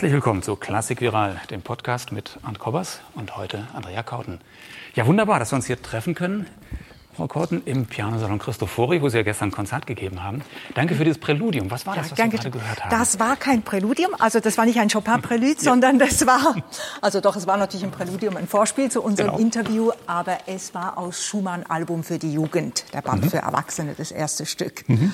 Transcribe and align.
Herzlich 0.00 0.14
willkommen 0.14 0.42
zu 0.42 0.56
Klassik 0.56 1.02
Viral, 1.02 1.38
dem 1.50 1.60
Podcast 1.60 2.10
mit 2.10 2.38
Arndt 2.42 2.58
Kobbers 2.58 3.00
und 3.16 3.36
heute 3.36 3.66
Andrea 3.74 4.02
Kauten. 4.02 4.40
Ja, 4.94 5.06
wunderbar, 5.06 5.38
dass 5.38 5.52
wir 5.52 5.56
uns 5.56 5.66
hier 5.66 5.82
treffen 5.82 6.14
können. 6.14 6.46
Frau 7.14 7.26
Korten, 7.26 7.60
im 7.66 7.84
Pianosalon 7.84 8.38
Christofori, 8.38 9.02
wo 9.02 9.10
Sie 9.10 9.18
ja 9.18 9.22
gestern 9.24 9.50
ein 9.50 9.52
Konzert 9.52 9.86
gegeben 9.86 10.22
haben. 10.22 10.40
Danke 10.74 10.94
für 10.94 11.04
dieses 11.04 11.20
Präludium. 11.20 11.70
Was 11.70 11.84
war 11.84 11.96
das, 11.96 12.12
was 12.12 12.16
danke. 12.16 12.38
wir 12.38 12.38
gerade 12.38 12.50
gehört 12.50 12.82
haben? 12.82 12.98
Das 12.98 13.18
war 13.18 13.36
kein 13.36 13.60
Präludium, 13.60 14.12
also 14.18 14.40
das 14.40 14.56
war 14.56 14.64
nicht 14.64 14.80
ein 14.80 14.88
Chopin-Prälude, 14.88 15.56
ja. 15.58 15.60
sondern 15.60 15.98
das 15.98 16.26
war, 16.26 16.56
also 17.02 17.20
doch, 17.20 17.36
es 17.36 17.46
war 17.46 17.58
natürlich 17.58 17.84
ein 17.84 17.90
Präludium, 17.90 18.38
ein 18.38 18.48
Vorspiel 18.48 18.90
zu 18.90 19.02
unserem 19.02 19.32
genau. 19.32 19.42
Interview, 19.42 19.90
aber 20.06 20.38
es 20.46 20.72
war 20.72 20.96
aus 20.96 21.22
Schumann-Album 21.22 22.04
für 22.04 22.18
die 22.18 22.32
Jugend, 22.32 22.86
der 22.94 23.02
Band 23.02 23.24
mhm. 23.24 23.28
für 23.28 23.38
Erwachsene, 23.40 23.92
das 23.98 24.12
erste 24.12 24.46
Stück. 24.46 24.88
Mhm. 24.88 25.12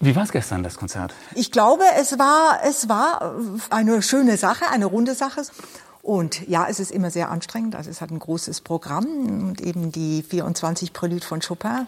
Wie 0.00 0.14
war 0.14 0.24
es 0.24 0.32
gestern, 0.32 0.62
das 0.62 0.76
Konzert? 0.76 1.14
Ich 1.34 1.50
glaube, 1.50 1.84
es 1.98 2.18
war, 2.18 2.60
es 2.64 2.88
war 2.88 3.34
eine 3.70 4.02
schöne 4.02 4.36
Sache, 4.36 4.68
eine 4.70 4.86
runde 4.86 5.14
Sache. 5.14 5.42
Und 6.02 6.46
ja, 6.46 6.66
es 6.68 6.78
ist 6.78 6.90
immer 6.90 7.10
sehr 7.10 7.30
anstrengend. 7.30 7.74
Also 7.74 7.90
es 7.90 8.00
hat 8.00 8.10
ein 8.10 8.18
großes 8.18 8.60
Programm 8.60 9.48
und 9.48 9.60
eben 9.60 9.90
die 9.90 10.22
24 10.22 10.92
Prelude 10.92 11.26
von 11.26 11.40
Chopin 11.40 11.86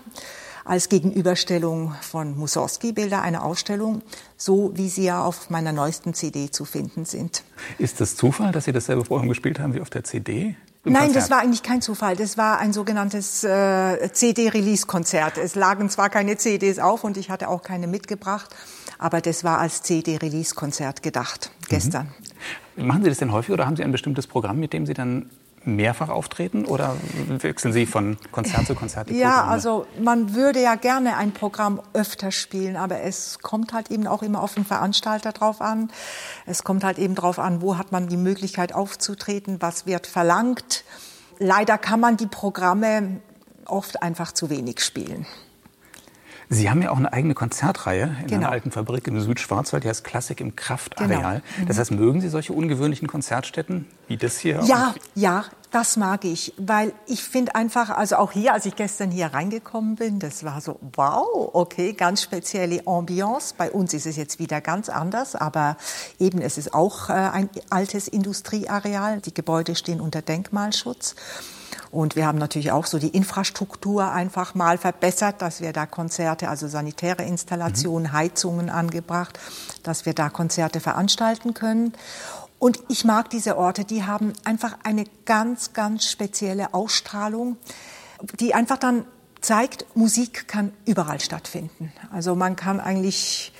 als 0.64 0.90
Gegenüberstellung 0.90 1.94
von 2.02 2.36
Mussorgsky-Bilder, 2.36 3.22
eine 3.22 3.42
Ausstellung, 3.42 4.02
so 4.36 4.72
wie 4.74 4.90
sie 4.90 5.04
ja 5.04 5.24
auf 5.24 5.48
meiner 5.48 5.72
neuesten 5.72 6.12
CD 6.12 6.50
zu 6.50 6.66
finden 6.66 7.06
sind. 7.06 7.42
Ist 7.78 8.00
das 8.02 8.16
Zufall, 8.16 8.52
dass 8.52 8.66
Sie 8.66 8.72
dasselbe 8.72 9.02
Programm 9.02 9.28
gespielt 9.28 9.60
haben 9.60 9.72
wie 9.72 9.80
auf 9.80 9.88
der 9.88 10.04
CD? 10.04 10.56
Nein, 10.92 11.04
Konzert? 11.04 11.16
das 11.22 11.30
war 11.30 11.40
eigentlich 11.40 11.62
kein 11.62 11.82
Zufall. 11.82 12.16
Das 12.16 12.36
war 12.36 12.58
ein 12.58 12.72
sogenanntes 12.72 13.44
äh, 13.44 14.12
CD-Release-Konzert. 14.12 15.38
Es 15.38 15.54
lagen 15.54 15.88
zwar 15.90 16.10
keine 16.10 16.36
CDs 16.36 16.78
auf 16.78 17.04
und 17.04 17.16
ich 17.16 17.30
hatte 17.30 17.48
auch 17.48 17.62
keine 17.62 17.86
mitgebracht, 17.86 18.54
aber 18.98 19.20
das 19.20 19.44
war 19.44 19.58
als 19.58 19.82
CD-Release-Konzert 19.82 21.02
gedacht 21.02 21.50
gestern. 21.68 22.08
Mhm. 22.76 22.86
Machen 22.86 23.02
Sie 23.02 23.08
das 23.08 23.18
denn 23.18 23.32
häufig 23.32 23.52
oder 23.52 23.66
haben 23.66 23.76
Sie 23.76 23.82
ein 23.82 23.92
bestimmtes 23.92 24.26
Programm, 24.26 24.58
mit 24.58 24.72
dem 24.72 24.86
Sie 24.86 24.94
dann 24.94 25.30
mehrfach 25.64 26.08
auftreten 26.08 26.64
oder 26.64 26.96
wechseln 27.28 27.72
Sie 27.72 27.86
von 27.86 28.16
Konzert 28.32 28.66
zu 28.66 28.74
Konzert? 28.74 29.10
ja, 29.10 29.44
also 29.44 29.86
man 30.02 30.34
würde 30.34 30.62
ja 30.62 30.74
gerne 30.74 31.16
ein 31.16 31.32
Programm 31.32 31.80
öfter 31.92 32.30
spielen, 32.30 32.76
aber 32.76 33.00
es 33.00 33.38
kommt 33.40 33.72
halt 33.72 33.90
eben 33.90 34.06
auch 34.06 34.22
immer 34.22 34.42
auf 34.42 34.54
den 34.54 34.64
Veranstalter 34.64 35.32
drauf 35.32 35.60
an. 35.60 35.90
Es 36.46 36.64
kommt 36.64 36.84
halt 36.84 36.98
eben 36.98 37.14
drauf 37.14 37.38
an, 37.38 37.62
wo 37.62 37.78
hat 37.78 37.92
man 37.92 38.08
die 38.08 38.16
Möglichkeit 38.16 38.74
aufzutreten, 38.74 39.60
was 39.60 39.86
wird 39.86 40.06
verlangt. 40.06 40.84
Leider 41.38 41.78
kann 41.78 42.00
man 42.00 42.16
die 42.16 42.26
Programme 42.26 43.20
oft 43.64 44.02
einfach 44.02 44.32
zu 44.32 44.50
wenig 44.50 44.80
spielen. 44.80 45.26
Sie 46.50 46.70
haben 46.70 46.80
ja 46.80 46.90
auch 46.90 46.96
eine 46.96 47.12
eigene 47.12 47.34
Konzertreihe 47.34 48.16
in 48.22 48.26
genau. 48.26 48.36
einer 48.36 48.50
alten 48.50 48.70
Fabrik 48.70 49.06
im 49.06 49.20
Südschwarzwald, 49.20 49.84
die 49.84 49.88
heißt 49.88 50.02
Klassik 50.02 50.40
im 50.40 50.56
Kraftareal. 50.56 51.42
Genau. 51.42 51.62
Mhm. 51.62 51.66
Das 51.66 51.78
heißt, 51.78 51.90
mögen 51.90 52.20
Sie 52.20 52.28
solche 52.28 52.54
ungewöhnlichen 52.54 53.06
Konzertstätten 53.06 53.86
wie 54.06 54.16
das 54.16 54.38
hier? 54.38 54.62
Ja, 54.64 54.94
ja, 55.14 55.44
das 55.70 55.98
mag 55.98 56.24
ich, 56.24 56.54
weil 56.56 56.92
ich 57.06 57.22
finde 57.22 57.54
einfach, 57.54 57.90
also 57.90 58.16
auch 58.16 58.32
hier, 58.32 58.54
als 58.54 58.64
ich 58.64 58.74
gestern 58.76 59.10
hier 59.10 59.26
reingekommen 59.26 59.96
bin, 59.96 60.18
das 60.18 60.42
war 60.42 60.62
so, 60.62 60.78
wow, 60.94 61.50
okay, 61.52 61.92
ganz 61.92 62.22
spezielle 62.22 62.86
Ambiance. 62.86 63.54
Bei 63.56 63.70
uns 63.70 63.92
ist 63.92 64.06
es 64.06 64.16
jetzt 64.16 64.38
wieder 64.38 64.62
ganz 64.62 64.88
anders, 64.88 65.34
aber 65.34 65.76
eben 66.18 66.40
es 66.40 66.56
ist 66.56 66.72
auch 66.72 67.10
äh, 67.10 67.12
ein 67.12 67.50
altes 67.68 68.08
Industrieareal. 68.08 69.20
Die 69.20 69.34
Gebäude 69.34 69.74
stehen 69.74 70.00
unter 70.00 70.22
Denkmalschutz. 70.22 71.14
Und 71.90 72.16
wir 72.16 72.26
haben 72.26 72.38
natürlich 72.38 72.72
auch 72.72 72.86
so 72.86 72.98
die 72.98 73.08
Infrastruktur 73.08 74.10
einfach 74.10 74.54
mal 74.54 74.78
verbessert, 74.78 75.40
dass 75.40 75.60
wir 75.60 75.72
da 75.72 75.86
Konzerte, 75.86 76.48
also 76.48 76.68
sanitäre 76.68 77.24
Installationen, 77.24 78.10
mhm. 78.10 78.12
Heizungen 78.12 78.70
angebracht, 78.70 79.38
dass 79.82 80.06
wir 80.06 80.14
da 80.14 80.28
Konzerte 80.28 80.80
veranstalten 80.80 81.54
können. 81.54 81.94
Und 82.58 82.80
ich 82.88 83.04
mag 83.04 83.30
diese 83.30 83.56
Orte, 83.56 83.84
die 83.84 84.04
haben 84.04 84.32
einfach 84.44 84.76
eine 84.82 85.04
ganz, 85.24 85.72
ganz 85.72 86.10
spezielle 86.10 86.74
Ausstrahlung, 86.74 87.56
die 88.40 88.54
einfach 88.54 88.78
dann 88.78 89.04
zeigt, 89.40 89.86
Musik 89.94 90.48
kann 90.48 90.72
überall 90.84 91.20
stattfinden. 91.20 91.92
Also 92.10 92.34
man 92.34 92.56
kann 92.56 92.80
eigentlich 92.80 93.52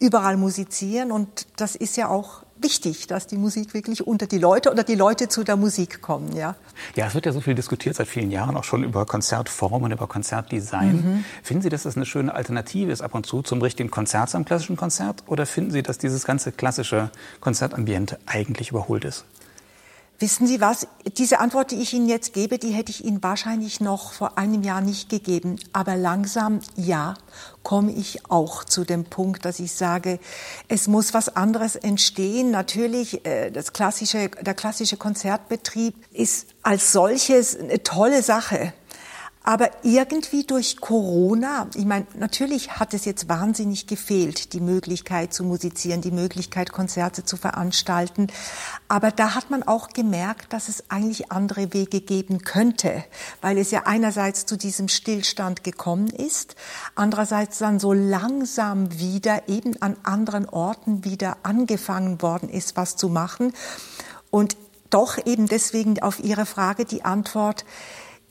überall 0.00 0.36
musizieren 0.36 1.12
und 1.12 1.46
das 1.56 1.76
ist 1.76 1.96
ja 1.96 2.08
auch 2.08 2.45
wichtig, 2.58 3.06
dass 3.06 3.26
die 3.26 3.36
Musik 3.36 3.74
wirklich 3.74 4.06
unter 4.06 4.26
die 4.26 4.38
Leute 4.38 4.70
oder 4.70 4.84
die 4.84 4.94
Leute 4.94 5.28
zu 5.28 5.44
der 5.44 5.56
Musik 5.56 6.02
kommen, 6.02 6.34
ja. 6.34 6.54
Ja, 6.94 7.06
es 7.06 7.14
wird 7.14 7.26
ja 7.26 7.32
so 7.32 7.40
viel 7.40 7.54
diskutiert 7.54 7.96
seit 7.96 8.08
vielen 8.08 8.30
Jahren 8.30 8.56
auch 8.56 8.64
schon 8.64 8.84
über 8.84 9.06
Konzertformen, 9.06 9.92
über 9.92 10.06
Konzertdesign. 10.06 10.96
Mhm. 10.96 11.24
Finden 11.42 11.62
Sie, 11.62 11.68
dass 11.68 11.84
das 11.84 11.96
eine 11.96 12.06
schöne 12.06 12.34
Alternative 12.34 12.90
ist 12.92 13.02
ab 13.02 13.14
und 13.14 13.26
zu 13.26 13.42
zum 13.42 13.62
richtigen 13.62 13.90
Konzert, 13.90 14.30
zum 14.30 14.44
klassischen 14.44 14.76
Konzert? 14.76 15.22
Oder 15.26 15.46
finden 15.46 15.70
Sie, 15.70 15.82
dass 15.82 15.98
dieses 15.98 16.24
ganze 16.24 16.52
klassische 16.52 17.10
Konzertambiente 17.40 18.18
eigentlich 18.26 18.70
überholt 18.70 19.04
ist? 19.04 19.24
Wissen 20.18 20.46
Sie 20.46 20.62
was? 20.62 20.86
Diese 21.18 21.40
Antwort, 21.40 21.72
die 21.72 21.76
ich 21.82 21.92
Ihnen 21.92 22.08
jetzt 22.08 22.32
gebe, 22.32 22.58
die 22.58 22.70
hätte 22.70 22.90
ich 22.90 23.04
Ihnen 23.04 23.22
wahrscheinlich 23.22 23.80
noch 23.80 24.14
vor 24.14 24.38
einem 24.38 24.62
Jahr 24.62 24.80
nicht 24.80 25.10
gegeben. 25.10 25.56
Aber 25.74 25.94
langsam, 25.94 26.60
ja, 26.74 27.14
komme 27.62 27.92
ich 27.92 28.30
auch 28.30 28.64
zu 28.64 28.84
dem 28.84 29.04
Punkt, 29.04 29.44
dass 29.44 29.60
ich 29.60 29.72
sage, 29.72 30.18
es 30.68 30.88
muss 30.88 31.12
was 31.12 31.36
anderes 31.36 31.76
entstehen. 31.76 32.50
Natürlich, 32.50 33.26
äh, 33.26 33.50
das 33.50 33.74
klassische, 33.74 34.30
der 34.30 34.54
klassische 34.54 34.96
Konzertbetrieb 34.96 35.94
ist 36.12 36.46
als 36.62 36.92
solches 36.92 37.54
eine 37.58 37.82
tolle 37.82 38.22
Sache. 38.22 38.72
Aber 39.48 39.70
irgendwie 39.84 40.42
durch 40.42 40.78
Corona, 40.80 41.68
ich 41.76 41.84
meine, 41.84 42.04
natürlich 42.18 42.80
hat 42.80 42.92
es 42.94 43.04
jetzt 43.04 43.28
wahnsinnig 43.28 43.86
gefehlt, 43.86 44.52
die 44.54 44.60
Möglichkeit 44.60 45.32
zu 45.32 45.44
musizieren, 45.44 46.00
die 46.00 46.10
Möglichkeit, 46.10 46.72
Konzerte 46.72 47.24
zu 47.24 47.36
veranstalten. 47.36 48.26
Aber 48.88 49.12
da 49.12 49.36
hat 49.36 49.48
man 49.48 49.62
auch 49.62 49.90
gemerkt, 49.90 50.52
dass 50.52 50.68
es 50.68 50.90
eigentlich 50.90 51.30
andere 51.30 51.72
Wege 51.72 52.00
geben 52.00 52.42
könnte, 52.42 53.04
weil 53.40 53.56
es 53.58 53.70
ja 53.70 53.82
einerseits 53.84 54.46
zu 54.46 54.58
diesem 54.58 54.88
Stillstand 54.88 55.62
gekommen 55.62 56.08
ist, 56.08 56.56
andererseits 56.96 57.58
dann 57.58 57.78
so 57.78 57.92
langsam 57.92 58.98
wieder 58.98 59.48
eben 59.48 59.80
an 59.80 59.96
anderen 60.02 60.48
Orten 60.48 61.04
wieder 61.04 61.36
angefangen 61.44 62.20
worden 62.20 62.48
ist, 62.48 62.76
was 62.76 62.96
zu 62.96 63.08
machen. 63.08 63.52
Und 64.32 64.56
doch 64.90 65.24
eben 65.24 65.46
deswegen 65.46 66.02
auf 66.02 66.18
Ihre 66.18 66.46
Frage 66.46 66.84
die 66.84 67.04
Antwort, 67.04 67.64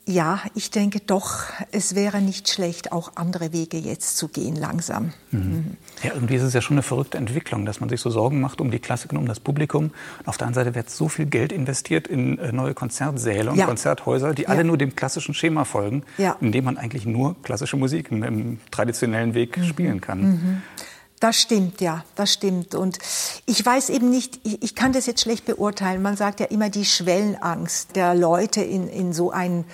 ja, 0.07 0.39
ich 0.53 0.69
denke 0.69 0.99
doch, 0.99 1.43
es 1.71 1.95
wäre 1.95 2.21
nicht 2.21 2.47
schlecht, 2.49 2.91
auch 2.91 3.13
andere 3.15 3.53
Wege 3.53 3.77
jetzt 3.77 4.17
zu 4.17 4.27
gehen, 4.27 4.55
langsam. 4.55 5.13
Mhm. 5.31 5.77
Ja, 6.03 6.13
irgendwie 6.13 6.35
ist 6.35 6.43
es 6.43 6.53
ja 6.53 6.61
schon 6.61 6.75
eine 6.75 6.83
verrückte 6.83 7.17
Entwicklung, 7.17 7.65
dass 7.65 7.79
man 7.79 7.89
sich 7.89 8.01
so 8.01 8.11
Sorgen 8.11 8.39
macht 8.39 8.61
um 8.61 8.69
die 8.69 8.77
Klassik 8.77 9.11
und 9.11 9.17
um 9.17 9.27
das 9.27 9.39
Publikum. 9.39 9.85
Und 10.19 10.27
auf 10.27 10.37
der 10.37 10.47
anderen 10.47 10.65
Seite 10.65 10.75
wird 10.75 10.91
so 10.91 11.09
viel 11.09 11.25
Geld 11.25 11.51
investiert 11.51 12.07
in 12.07 12.37
äh, 12.37 12.51
neue 12.51 12.75
Konzertsäle 12.75 13.49
und 13.49 13.57
ja. 13.57 13.65
Konzerthäuser, 13.65 14.35
die 14.35 14.43
ja. 14.43 14.49
alle 14.49 14.63
nur 14.63 14.77
dem 14.77 14.95
klassischen 14.95 15.33
Schema 15.33 15.65
folgen, 15.65 16.03
ja. 16.19 16.35
indem 16.39 16.65
man 16.65 16.77
eigentlich 16.77 17.07
nur 17.07 17.35
klassische 17.41 17.75
Musik 17.75 18.11
im, 18.11 18.21
im 18.23 18.59
traditionellen 18.69 19.33
Weg 19.33 19.57
mhm. 19.57 19.63
spielen 19.63 20.01
kann. 20.01 20.21
Mhm. 20.21 20.61
Das 21.25 21.42
stimmt, 21.42 21.81
ja, 21.81 22.06
das 22.13 22.31
stimmt. 22.31 22.75
Und 22.75 23.00
ich 23.48 23.66
weiß 23.66 23.89
eben 23.89 24.12
nicht, 24.12 24.42
ich, 24.44 24.62
ich, 24.62 24.75
kann 24.75 24.94
das 24.94 25.07
jetzt 25.07 25.22
schlecht 25.22 25.45
beurteilen. 25.45 26.04
Man 26.04 26.16
sagt 26.16 26.39
ja 26.39 26.45
immer 26.45 26.69
die 26.69 26.86
Schwellenangst 26.86 27.95
der 27.95 28.13
Leute 28.13 28.62
in, 28.62 28.88
in 28.88 29.12
so 29.12 29.31
ein, 29.31 29.66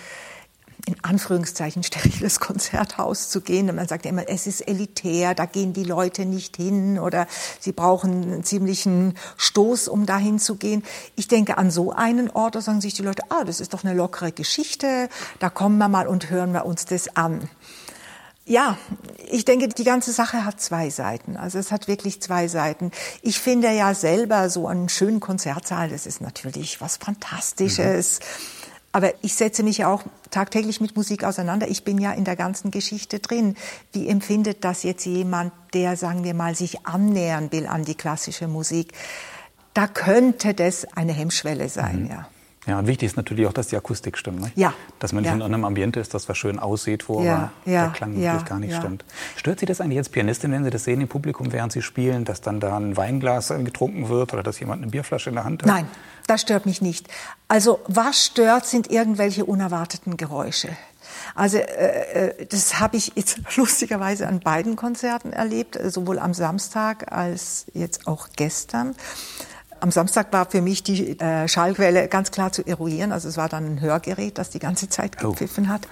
in 0.86 0.96
Anführungszeichen, 1.02 1.84
steriles 1.84 2.40
Konzerthaus 2.40 3.28
zu 3.28 3.42
gehen. 3.42 3.70
Und 3.70 3.76
man 3.76 3.90
sagt 3.90 4.06
ja 4.06 4.12
immer, 4.12 4.30
es 4.30 4.48
ist 4.48 4.62
elitär, 4.62 5.36
da 5.36 5.46
gehen 5.46 5.74
die 5.74 5.84
Leute 5.84 6.26
nicht 6.26 6.56
hin 6.56 6.98
oder 6.98 7.28
sie 7.60 7.74
brauchen 7.74 8.24
einen 8.24 8.44
ziemlichen 8.46 9.16
Stoß, 9.36 9.90
um 9.90 10.06
dahin 10.06 10.40
zu 10.40 10.56
gehen. 10.56 10.84
Ich 11.18 11.28
denke, 11.28 11.58
an 11.58 11.70
so 11.70 11.92
einen 11.92 12.30
Ort, 12.30 12.56
da 12.56 12.62
sagen 12.62 12.80
sich 12.80 12.94
die 12.94 13.04
Leute, 13.04 13.24
ah, 13.28 13.44
das 13.44 13.60
ist 13.60 13.74
doch 13.74 13.84
eine 13.84 13.94
lockere 13.94 14.32
Geschichte, 14.32 15.10
da 15.40 15.50
kommen 15.50 15.78
wir 15.80 15.90
mal 15.90 16.08
und 16.08 16.30
hören 16.30 16.54
wir 16.54 16.66
uns 16.66 16.86
das 16.86 17.14
an. 17.18 17.50
Ja, 18.52 18.78
ich 19.30 19.46
denke, 19.46 19.70
die 19.70 19.86
ganze 19.86 20.12
Sache 20.12 20.44
hat 20.44 20.60
zwei 20.60 20.90
Seiten. 20.90 21.38
Also 21.38 21.58
es 21.58 21.72
hat 21.72 21.88
wirklich 21.88 22.22
zwei 22.22 22.50
Seiten. 22.50 22.92
Ich 23.22 23.40
finde 23.40 23.72
ja 23.72 23.94
selber 23.94 24.50
so 24.50 24.68
einen 24.68 24.90
schönen 24.90 25.22
Konzertsaal, 25.22 25.88
das 25.88 26.06
ist 26.06 26.20
natürlich 26.20 26.82
was 26.82 26.98
Fantastisches. 26.98 28.20
Mhm. 28.20 28.26
Aber 28.92 29.14
ich 29.22 29.36
setze 29.36 29.64
mich 29.64 29.78
ja 29.78 29.88
auch 29.88 30.04
tagtäglich 30.32 30.82
mit 30.82 30.98
Musik 30.98 31.24
auseinander. 31.24 31.70
Ich 31.70 31.86
bin 31.86 31.98
ja 31.98 32.12
in 32.12 32.26
der 32.26 32.36
ganzen 32.36 32.72
Geschichte 32.72 33.20
drin. 33.20 33.56
Wie 33.94 34.10
empfindet 34.10 34.66
das 34.66 34.84
jetzt 34.84 35.06
jemand, 35.06 35.54
der, 35.74 35.96
sagen 35.96 36.26
wir 36.26 36.34
mal, 36.34 36.54
sich 36.54 36.86
annähern 36.86 37.54
will 37.54 37.68
an 37.68 37.86
die 37.86 37.96
klassische 37.96 38.50
Musik? 38.50 38.92
Da 39.74 39.88
könnte 39.88 40.54
das 40.54 40.86
eine 40.98 41.14
Hemmschwelle 41.14 41.70
sein, 41.70 42.04
mhm. 42.04 42.10
ja. 42.10 42.28
Ja, 42.68 42.78
und 42.78 42.86
wichtig 42.86 43.08
ist 43.08 43.18
natürlich 43.18 43.48
auch, 43.48 43.54
dass 43.54 43.68
die 43.68 43.76
Akustik 43.76 44.18
stimmt. 44.18 44.42
Ne? 44.42 44.52
Ja. 44.56 44.74
Dass 45.00 45.14
man 45.14 45.24
nicht 45.24 45.32
ja. 45.32 45.36
in 45.36 45.42
einem 45.42 45.66
Ambiente 45.66 46.00
ist, 46.00 46.14
das 46.14 46.30
was 46.30 46.38
schön 46.38 46.60
aussieht, 46.60 47.10
wo 47.10 47.22
ja. 47.22 47.34
aber 47.36 47.52
ja. 47.66 47.86
der 47.86 47.94
Klang 47.94 48.16
wirklich 48.16 48.46
gar 48.46 48.60
nicht 48.60 48.76
stimmt. 48.76 49.04
Stört 49.36 49.60
Sie 49.60 49.66
das 49.66 49.82
eigentlich 49.82 49.98
als 49.98 50.10
Pianistin, 50.10 50.52
wenn 50.52 50.64
Sie 50.64 50.70
das 50.70 50.84
sehen 50.84 51.02
im 51.02 51.08
Publikum, 51.08 51.52
während 51.52 51.72
Sie 51.72 51.82
spielen, 51.82 52.24
dass 52.24 52.42
dann 52.42 52.60
da 52.60 52.78
ein 52.78 52.96
Weinglas 52.96 53.48
getrunken 53.48 54.10
wird 54.10 54.34
oder 54.34 54.44
dass 54.44 54.60
jemand 54.60 54.84
eine 54.84 54.92
Bierflasche 54.92 55.30
in 55.30 55.36
der 55.36 55.44
Hand 55.44 55.64
hat? 55.64 55.68
Nein, 55.68 55.88
das 56.28 56.42
stört 56.42 56.68
mich 56.68 56.84
nicht. 56.84 57.08
Also 57.48 57.80
was 57.88 58.28
stört, 58.28 58.68
sind 58.68 58.92
irgendwelche 58.92 59.44
unerwarteten 59.46 60.16
Geräusche. 60.16 60.70
Also 61.34 61.58
äh, 61.58 62.28
äh 62.38 62.46
das 62.46 62.80
habe 62.80 62.96
ich 62.96 63.14
jetzt 63.16 63.40
lustigerweise 63.58 64.28
an 64.28 64.40
beiden 64.40 64.76
Konzerten 64.76 65.34
erlebt, 65.34 65.80
sowohl 65.84 66.20
am 66.20 66.36
Samstag 66.36 67.12
als 67.12 67.66
jetzt 67.74 68.06
auch 68.06 68.30
gestern 68.36 68.96
am 69.82 69.92
Samstag 69.92 70.32
war 70.32 70.50
für 70.50 70.62
mich 70.62 70.84
die 70.84 71.20
äh, 71.20 71.48
Schallquelle 71.48 72.08
ganz 72.08 72.32
klar 72.32 72.52
zu 72.52 72.66
eruieren. 72.66 73.12
Also 73.12 73.28
es 73.28 73.36
war 73.36 73.50
dann 73.50 73.66
ein 73.66 73.82
Hörgerät, 73.82 74.38
das 74.38 74.52
die 74.52 74.60
ganze 74.60 74.90
Zeit 74.90 75.18
oh. 75.24 75.32
gepfiffen 75.32 75.66
oh. 75.68 75.74
hat. 75.74 75.88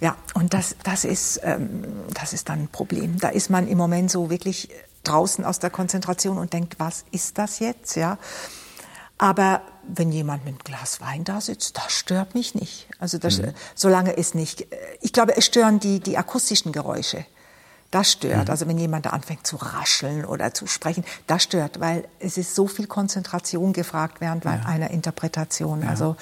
Ja, 0.00 0.16
und 0.34 0.54
das, 0.54 0.76
das, 0.84 1.04
ist, 1.04 1.40
ähm, 1.42 1.84
das 2.14 2.32
ist 2.32 2.48
dann 2.48 2.62
ein 2.62 2.68
Problem. 2.68 3.18
Da 3.18 3.28
ist 3.28 3.50
man 3.50 3.66
im 3.66 3.76
Moment 3.76 4.10
so 4.10 4.30
wirklich 4.30 4.68
draußen 5.02 5.44
aus 5.44 5.58
der 5.58 5.70
Konzentration 5.70 6.38
und 6.38 6.52
denkt, 6.52 6.76
was 6.78 7.04
ist 7.10 7.36
das 7.38 7.58
jetzt? 7.58 7.96
Ja. 7.96 8.18
Aber 9.18 9.62
wenn 9.86 10.12
jemand 10.12 10.44
mit 10.44 10.54
einem 10.54 10.64
Glas 10.64 11.00
Wein 11.00 11.24
da 11.24 11.40
sitzt, 11.40 11.76
das 11.76 11.92
stört 11.92 12.34
mich 12.34 12.54
nicht. 12.54 12.88
Also 12.98 13.18
das, 13.18 13.38
mhm. 13.38 13.52
solange 13.74 14.16
es 14.16 14.34
nicht, 14.34 14.66
ich 15.00 15.12
glaube, 15.12 15.36
es 15.36 15.44
stören 15.44 15.80
die, 15.80 16.00
die 16.00 16.16
akustischen 16.16 16.72
Geräusche. 16.72 17.26
Das 17.94 18.10
stört. 18.10 18.46
Mhm. 18.46 18.50
Also 18.50 18.66
wenn 18.66 18.76
jemand 18.76 19.06
da 19.06 19.10
anfängt 19.10 19.46
zu 19.46 19.54
rascheln 19.54 20.24
oder 20.24 20.52
zu 20.52 20.66
sprechen, 20.66 21.04
das 21.28 21.44
stört, 21.44 21.78
weil 21.78 22.08
es 22.18 22.36
ist 22.36 22.56
so 22.56 22.66
viel 22.66 22.88
Konzentration 22.88 23.72
gefragt 23.72 24.20
während 24.20 24.44
ja. 24.44 24.62
einer 24.66 24.90
Interpretation. 24.90 25.84
Also 25.84 26.16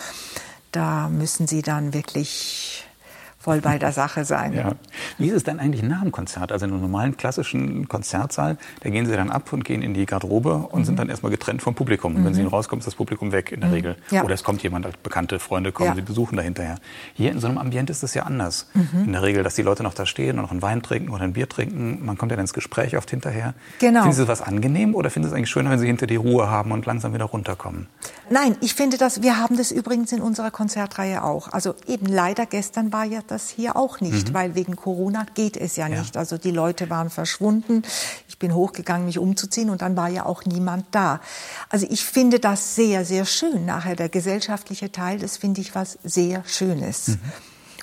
da 0.71 1.09
müssen 1.09 1.47
Sie 1.47 1.63
dann 1.63 1.95
wirklich 1.95 2.85
voll 3.43 3.61
bei 3.61 3.77
der 3.79 3.91
Sache 3.91 4.25
sein. 4.25 4.55
Ja. 4.55 4.73
Wie 5.19 5.29
ist 5.29 5.35
es 5.35 5.43
denn 5.43 5.59
eigentlich 5.59 5.83
nach 5.83 6.03
dem 6.03 6.13
Konzert? 6.13 6.53
Also 6.53 6.65
in 6.67 6.73
einem 6.73 6.81
normalen 6.81 7.17
klassischen 7.17 7.89
Konzertsaal, 7.89 8.57
da 8.81 8.91
gehen 8.91 9.05
Sie 9.05 9.17
dann 9.17 9.31
ab 9.31 9.53
und 9.53 9.65
gehen 9.65 9.83
in 9.83 9.95
die 9.95 10.07
Garderobe 10.07 10.55
und 10.55 10.81
mhm. 10.81 10.85
sind 10.85 10.99
dann 11.01 11.09
erstmal 11.09 11.33
getrennt 11.33 11.61
vom 11.61 11.75
Publikum. 11.75 12.15
Und 12.15 12.25
wenn 12.25 12.35
Sie 12.35 12.43
mhm. 12.43 12.49
rauskommen, 12.49 12.81
ist 12.81 12.87
das 12.87 12.95
Publikum 12.95 13.33
weg 13.33 13.51
in 13.51 13.61
der 13.61 13.71
mhm. 13.71 13.75
Regel. 13.75 13.97
Ja. 14.11 14.23
Oder 14.23 14.35
es 14.35 14.45
kommt 14.45 14.63
jemand, 14.63 14.85
halt 14.85 15.03
bekannte 15.03 15.41
Freunde 15.41 15.73
kommen, 15.73 15.89
ja. 15.89 15.95
Sie 15.97 16.03
besuchen 16.03 16.37
da 16.37 16.43
hinterher. 16.43 16.77
Hier 17.15 17.33
in 17.33 17.41
so 17.41 17.49
einem 17.49 17.59
Ambiente 17.59 17.91
ist 17.91 18.05
das 18.05 18.15
ja 18.15 18.23
anders. 18.23 18.69
Mhm. 18.75 19.07
In 19.07 19.13
der 19.13 19.23
Regel, 19.23 19.43
dass 19.43 19.57
die 19.57 19.63
Leute 19.63 19.83
noch 19.83 19.95
da 19.95 20.07
stehen 20.07 20.39
und 20.39 20.45
noch 20.45 20.53
einen 20.53 20.63
Wein 20.63 20.81
trinken 20.83 21.11
oder 21.11 21.25
ein 21.25 21.33
Bier 21.33 21.49
trinken. 21.49 22.05
Man 22.05 22.17
kommt 22.17 22.31
ja 22.31 22.37
dann 22.37 22.45
ins 22.45 22.55
Gespräch 22.55 22.97
oft 22.97 23.11
hinterher. 23.11 23.55
Genau. 23.81 24.03
Finden 24.03 24.17
Sie 24.17 24.25
das 24.25 24.41
angenehm 24.41 24.95
oder 24.95 25.11
finden 25.11 25.29
Sie 25.29 25.33
es 25.33 25.37
eigentlich 25.37 25.51
schöner, 25.51 25.71
wenn 25.71 25.81
Sie 25.81 25.87
hinter 25.89 26.07
die 26.07 26.17
Ruhe 26.17 26.49
haben 26.49 26.71
und 26.71 26.87
langsam 26.87 27.13
wieder 27.13 27.25
runterkommen? 27.25 27.89
Nein, 28.31 28.57
ich 28.61 28.75
finde 28.75 28.99
das, 28.99 29.21
wir 29.21 29.39
haben 29.39 29.57
das 29.57 29.73
übrigens 29.73 30.13
in 30.13 30.21
unserer 30.21 30.53
Konzertreihe 30.53 31.25
auch. 31.25 31.53
Also 31.53 31.75
eben 31.89 32.07
leider 32.07 32.47
gestern 32.47 32.93
war 32.93 33.05
ja 33.05 33.21
das 33.33 33.49
hier 33.49 33.77
auch 33.77 34.01
nicht 34.01 34.29
mhm. 34.29 34.35
weil 34.35 34.55
wegen 34.55 34.77
Corona 34.77 35.27
geht 35.35 35.57
es 35.57 35.77
ja, 35.77 35.89
ja 35.89 35.99
nicht. 35.99 36.17
Also 36.17 36.39
die 36.39 36.51
Leute 36.51 36.91
waren 36.91 37.11
verschwunden. 37.11 37.83
Ich 38.29 38.39
bin 38.39 38.55
hochgegangen, 38.55 39.07
mich 39.07 39.19
umzuziehen 39.19 39.71
und 39.71 39.83
dann 39.83 39.97
war 39.97 40.09
ja 40.09 40.27
auch 40.27 40.45
niemand 40.45 40.87
da. 40.91 41.21
Also 41.69 41.87
ich 41.89 42.05
finde 42.05 42.39
das 42.39 42.75
sehr, 42.75 43.05
sehr 43.05 43.25
schön. 43.25 43.65
Nachher 43.67 43.97
der 43.97 44.09
gesellschaftliche 44.09 44.93
Teil, 44.93 45.19
das 45.19 45.37
finde 45.37 45.61
ich 45.61 45.75
was 45.75 45.99
sehr 46.05 46.45
Schönes. 46.47 47.09
Mhm. 47.09 47.19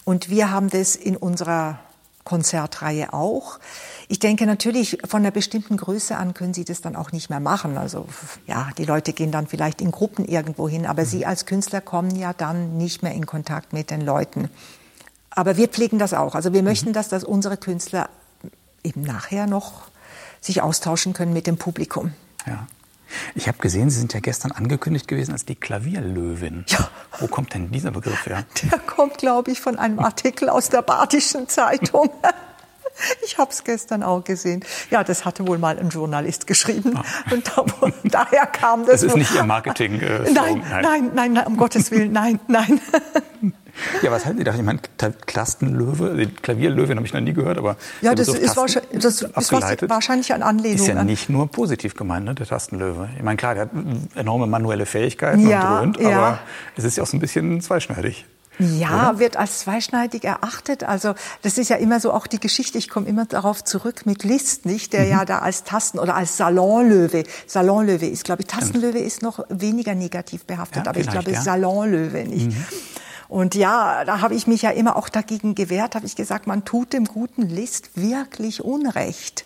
Und 0.06 0.30
wir 0.30 0.52
haben 0.52 0.70
das 0.70 0.96
in 0.96 1.18
unserer 1.18 1.80
Konzertreihe 2.24 3.12
auch. 3.12 3.60
Ich 4.08 4.20
denke 4.20 4.46
natürlich, 4.46 5.00
von 5.08 5.22
einer 5.22 5.32
bestimmten 5.32 5.78
Größe 5.78 6.16
an 6.16 6.36
können 6.36 6.54
Sie 6.54 6.64
das 6.64 6.82
dann 6.82 6.96
auch 6.96 7.12
nicht 7.12 7.30
mehr 7.30 7.40
machen. 7.40 7.78
Also 7.78 8.06
ja, 8.46 8.70
die 8.78 8.86
Leute 8.86 9.14
gehen 9.14 9.32
dann 9.32 9.48
vielleicht 9.48 9.82
in 9.82 9.90
Gruppen 9.90 10.26
irgendwo 10.26 10.70
hin, 10.70 10.86
aber 10.86 11.04
mhm. 11.04 11.08
Sie 11.08 11.26
als 11.26 11.46
Künstler 11.48 11.82
kommen 11.82 12.16
ja 12.16 12.34
dann 12.34 12.78
nicht 12.78 13.02
mehr 13.02 13.14
in 13.14 13.26
Kontakt 13.26 13.74
mit 13.74 13.90
den 13.90 14.02
Leuten. 14.02 14.50
Aber 15.32 15.58
wir 15.58 15.68
pflegen 15.68 16.00
das 16.00 16.14
auch. 16.14 16.36
Also 16.36 16.54
wir 16.54 16.64
möchten, 16.64 16.90
mhm. 16.90 16.94
dass, 16.94 17.10
dass 17.10 17.24
unsere 17.24 17.58
Künstler 17.58 18.10
eben 18.84 19.02
nachher 19.02 19.48
noch 19.48 19.84
sich 20.42 20.62
austauschen 20.62 21.14
können 21.14 21.34
mit 21.34 21.48
dem 21.48 21.58
Publikum. 21.58 22.14
Ja. 22.46 22.68
Ich 23.34 23.48
habe 23.48 23.58
gesehen, 23.58 23.90
Sie 23.90 24.00
sind 24.00 24.14
ja 24.14 24.20
gestern 24.20 24.52
angekündigt 24.52 25.08
gewesen 25.08 25.32
als 25.32 25.44
die 25.44 25.56
Klavierlöwin. 25.56 26.66
Ja. 26.68 26.90
Wo 27.20 27.28
kommt 27.28 27.54
denn 27.54 27.72
dieser 27.72 27.92
Begriff 27.92 28.26
her? 28.28 28.46
Der 28.72 28.80
kommt, 28.80 29.18
glaube 29.18 29.52
ich, 29.52 29.62
von 29.62 29.80
einem 29.80 30.00
Artikel 30.00 30.50
aus 30.50 30.70
der 30.70 30.82
Badischen 30.82 31.48
Zeitung. 31.48 32.10
Ich 33.24 33.38
habe 33.38 33.50
es 33.50 33.64
gestern 33.64 34.04
auch 34.04 34.26
gesehen. 34.26 34.62
Ja, 34.90 35.06
das 35.06 35.24
hatte 35.24 35.48
wohl 35.48 35.58
mal 35.58 35.80
ein 35.80 35.88
Journalist 35.88 36.48
geschrieben. 36.48 36.98
Ah. 36.98 37.04
Und 37.32 37.48
da, 37.48 37.66
daher 38.04 38.46
kam 38.46 38.82
das. 38.86 39.02
Das 39.02 39.04
ist 39.04 39.16
nicht 39.16 39.34
Ihr 39.34 39.44
Marketing. 39.44 40.02
Äh, 40.02 40.30
nein, 40.32 40.62
nein, 40.70 41.12
nein, 41.14 41.34
nein, 41.34 41.48
um 41.48 41.56
Gottes 41.56 41.92
Willen, 41.92 42.12
nein, 42.12 42.42
nein. 42.48 42.82
Ja, 44.02 44.12
was 44.12 44.26
halten 44.26 44.38
Sie 44.38 44.44
da? 44.44 44.54
Ich 44.54 44.62
meine, 44.62 44.80
Klastenlöwe, 45.26 46.28
Klavierlöwe 46.42 46.96
habe 46.96 47.06
ich 47.06 47.14
noch 47.14 47.22
nie 47.22 47.34
gehört, 47.34 47.58
aber 47.58 47.76
ja, 48.02 48.16
das, 48.16 48.28
ist, 48.28 48.56
wahrscheinlich, 48.56 49.02
das 49.02 49.22
ist 49.22 49.90
wahrscheinlich 49.90 50.34
eine 50.34 50.46
Anlehnung. 50.46 50.80
Ist 50.80 50.88
ja 50.88 51.04
nicht 51.04 51.30
nur 51.30 51.48
positiv 51.48 51.96
gemeint, 51.96 52.26
ne, 52.26 52.36
der 52.36 52.48
Tastenlöwe. 52.48 53.10
Ich 53.18 53.24
meine, 53.24 53.38
klar, 53.38 53.56
der 53.56 53.64
hat 53.64 53.72
enorme 54.16 54.48
manuelle 54.48 54.86
Fähigkeiten 54.86 55.48
ja, 55.48 55.80
und 55.80 55.98
dröhnt, 55.98 56.10
ja. 56.10 56.18
aber 56.18 56.40
es 56.76 56.84
ist 56.84 56.98
ja 56.98 57.04
auch 57.04 57.08
so 57.08 57.18
ein 57.18 57.20
bisschen 57.20 57.62
zweischneidig. 57.62 58.26
Ja, 58.60 59.12
Oder? 59.12 59.20
wird 59.20 59.38
als 59.38 59.60
zweischneidig 59.60 60.26
erachtet. 60.26 60.84
Also 60.84 61.16
das 61.42 61.58
ist 61.58 61.70
ja 61.70 61.78
immer 61.78 62.00
so 62.02 62.12
auch 62.12 62.28
die 62.28 62.40
Geschichte. 62.40 62.78
Ich 62.78 62.90
komme 62.90 63.08
immer 63.08 63.26
darauf 63.26 63.64
zurück 63.64 64.06
mit 64.06 64.24
Liszt, 64.26 64.66
nicht, 64.66 64.92
der 64.92 65.06
mhm. 65.06 65.12
ja 65.12 65.26
da 65.26 65.40
als 65.40 65.64
Tasten 65.64 65.98
oder 65.98 66.16
als 66.16 66.36
Salonlöwe. 66.36 67.24
Salonlöwe 67.48 68.06
ist, 68.06 68.26
glaube 68.26 68.42
ich, 68.42 68.48
Tastenlöwe 68.48 69.00
ist 69.00 69.22
noch 69.22 69.46
weniger 69.48 69.96
negativ 69.96 70.46
behaftet, 70.46 70.86
ja, 70.86 70.90
aber 70.90 71.00
ich 71.00 71.10
glaube 71.10 71.32
ja. 71.32 71.42
Salonlöwe 71.42 72.26
nicht. 72.26 72.48
Mhm. 72.48 72.66
Und 73.30 73.54
ja, 73.54 74.06
da 74.06 74.22
habe 74.22 74.34
ich 74.34 74.48
mich 74.48 74.64
ja 74.64 74.72
immer 74.72 74.96
auch 74.96 75.08
dagegen 75.08 75.54
gewehrt, 75.54 75.94
habe 75.94 76.08
ich 76.08 76.16
gesagt, 76.16 76.48
man 76.48 76.66
tut 76.66 76.94
dem 76.94 77.06
guten 77.06 77.44
Liszt 77.44 77.92
wirklich 77.94 78.64
Unrecht 78.64 79.46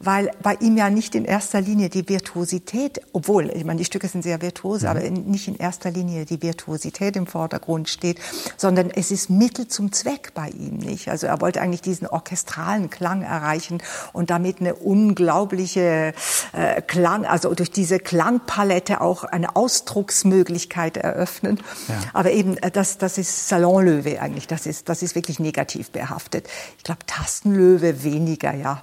weil 0.00 0.30
bei 0.42 0.54
ihm 0.60 0.76
ja 0.76 0.90
nicht 0.90 1.14
in 1.14 1.24
erster 1.24 1.60
Linie 1.60 1.88
die 1.88 2.08
Virtuosität, 2.08 3.00
obwohl, 3.12 3.50
ich 3.50 3.64
meine, 3.64 3.78
die 3.78 3.84
Stücke 3.84 4.08
sind 4.08 4.22
sehr 4.22 4.40
virtuos, 4.42 4.82
mhm. 4.82 4.88
aber 4.88 5.00
in, 5.00 5.26
nicht 5.30 5.48
in 5.48 5.56
erster 5.56 5.90
Linie 5.90 6.24
die 6.24 6.42
Virtuosität 6.42 7.16
im 7.16 7.26
Vordergrund 7.26 7.88
steht, 7.88 8.20
sondern 8.56 8.90
es 8.90 9.10
ist 9.10 9.30
Mittel 9.30 9.68
zum 9.68 9.92
Zweck 9.92 10.32
bei 10.34 10.48
ihm 10.50 10.76
nicht. 10.76 11.08
Also 11.08 11.26
er 11.26 11.40
wollte 11.40 11.60
eigentlich 11.60 11.82
diesen 11.82 12.06
orchestralen 12.06 12.90
Klang 12.90 13.22
erreichen 13.22 13.82
und 14.12 14.30
damit 14.30 14.60
eine 14.60 14.74
unglaubliche 14.74 16.14
äh, 16.52 16.82
Klang, 16.82 17.24
also 17.26 17.54
durch 17.54 17.70
diese 17.70 17.98
Klangpalette 17.98 19.00
auch 19.00 19.24
eine 19.24 19.56
Ausdrucksmöglichkeit 19.56 20.96
eröffnen. 20.96 21.60
Ja. 21.88 21.94
Aber 22.12 22.30
eben, 22.30 22.56
äh, 22.58 22.70
das, 22.70 22.98
das 22.98 23.18
ist 23.18 23.48
Salonlöwe 23.48 24.20
eigentlich, 24.20 24.46
das 24.46 24.66
ist, 24.66 24.88
das 24.88 25.02
ist 25.02 25.14
wirklich 25.14 25.40
negativ 25.40 25.90
behaftet. 25.90 26.48
Ich 26.76 26.84
glaube, 26.84 27.00
Tastenlöwe 27.06 28.04
weniger, 28.04 28.54
ja. 28.54 28.82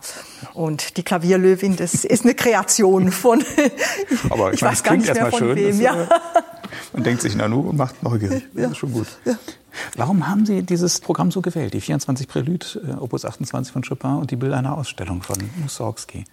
Und 0.54 0.98
die 0.98 1.05
Klavierlöwin, 1.06 1.76
das 1.76 2.04
ist 2.04 2.24
eine 2.24 2.36
Kreation 2.36 3.12
von, 3.12 3.44
Aber 4.30 4.50
ich, 4.50 4.56
ich 4.56 4.64
weiß 4.64 4.84
gar 4.84 4.98
nicht 4.98 5.14
mehr 5.14 5.28
von 5.28 5.40
schön, 5.40 5.56
wem. 5.56 5.80
Ja. 5.80 6.08
Man 6.94 7.04
denkt 7.04 7.22
sich 7.22 7.36
Nanu 7.36 7.62
und 7.62 7.78
macht 7.78 8.02
neugierig. 8.04 8.44
Ja. 8.54 8.64
Das 8.64 8.72
ist 8.72 8.78
schon 8.78 8.92
gut. 8.92 9.08
Ja. 9.24 9.38
Warum 9.96 10.28
haben 10.28 10.46
Sie 10.46 10.64
dieses 10.64 11.00
Programm 11.00 11.32
so 11.32 11.42
gewählt? 11.42 11.74
Die 11.74 11.82
24 11.82 12.28
Prelude, 12.28 12.66
äh, 12.88 12.94
Opus 12.94 13.26
28 13.26 13.72
von 13.72 13.84
Chopin 13.84 14.16
und 14.16 14.32
die 14.32 14.36
Bilder 14.36 14.58
einer 14.58 14.78
Ausstellung 14.78 15.22
von 15.22 15.38
Mussorgsky. 15.62 16.26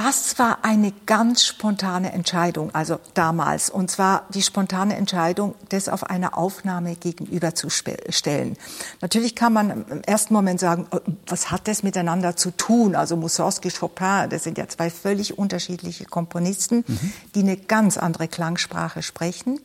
Das 0.00 0.38
war 0.38 0.58
eine 0.62 0.92
ganz 1.06 1.44
spontane 1.44 2.12
Entscheidung, 2.12 2.72
also 2.72 3.00
damals. 3.14 3.68
Und 3.68 3.90
zwar 3.90 4.26
die 4.32 4.42
spontane 4.42 4.94
Entscheidung, 4.94 5.56
das 5.70 5.88
auf 5.88 6.04
eine 6.04 6.36
Aufnahme 6.36 6.94
gegenüberzustellen. 6.94 8.56
Natürlich 9.00 9.34
kann 9.34 9.52
man 9.52 9.84
im 9.88 10.02
ersten 10.02 10.34
Moment 10.34 10.60
sagen, 10.60 10.86
oh, 10.92 11.00
was 11.26 11.50
hat 11.50 11.66
das 11.66 11.82
miteinander 11.82 12.36
zu 12.36 12.52
tun? 12.52 12.94
Also 12.94 13.16
Mussorgsky, 13.16 13.72
Chopin, 13.72 14.30
das 14.30 14.44
sind 14.44 14.56
ja 14.56 14.68
zwei 14.68 14.88
völlig 14.88 15.36
unterschiedliche 15.36 16.04
Komponisten, 16.04 16.84
mhm. 16.86 17.12
die 17.34 17.40
eine 17.40 17.56
ganz 17.56 17.98
andere 17.98 18.28
Klangsprache 18.28 19.02
sprechen. 19.02 19.58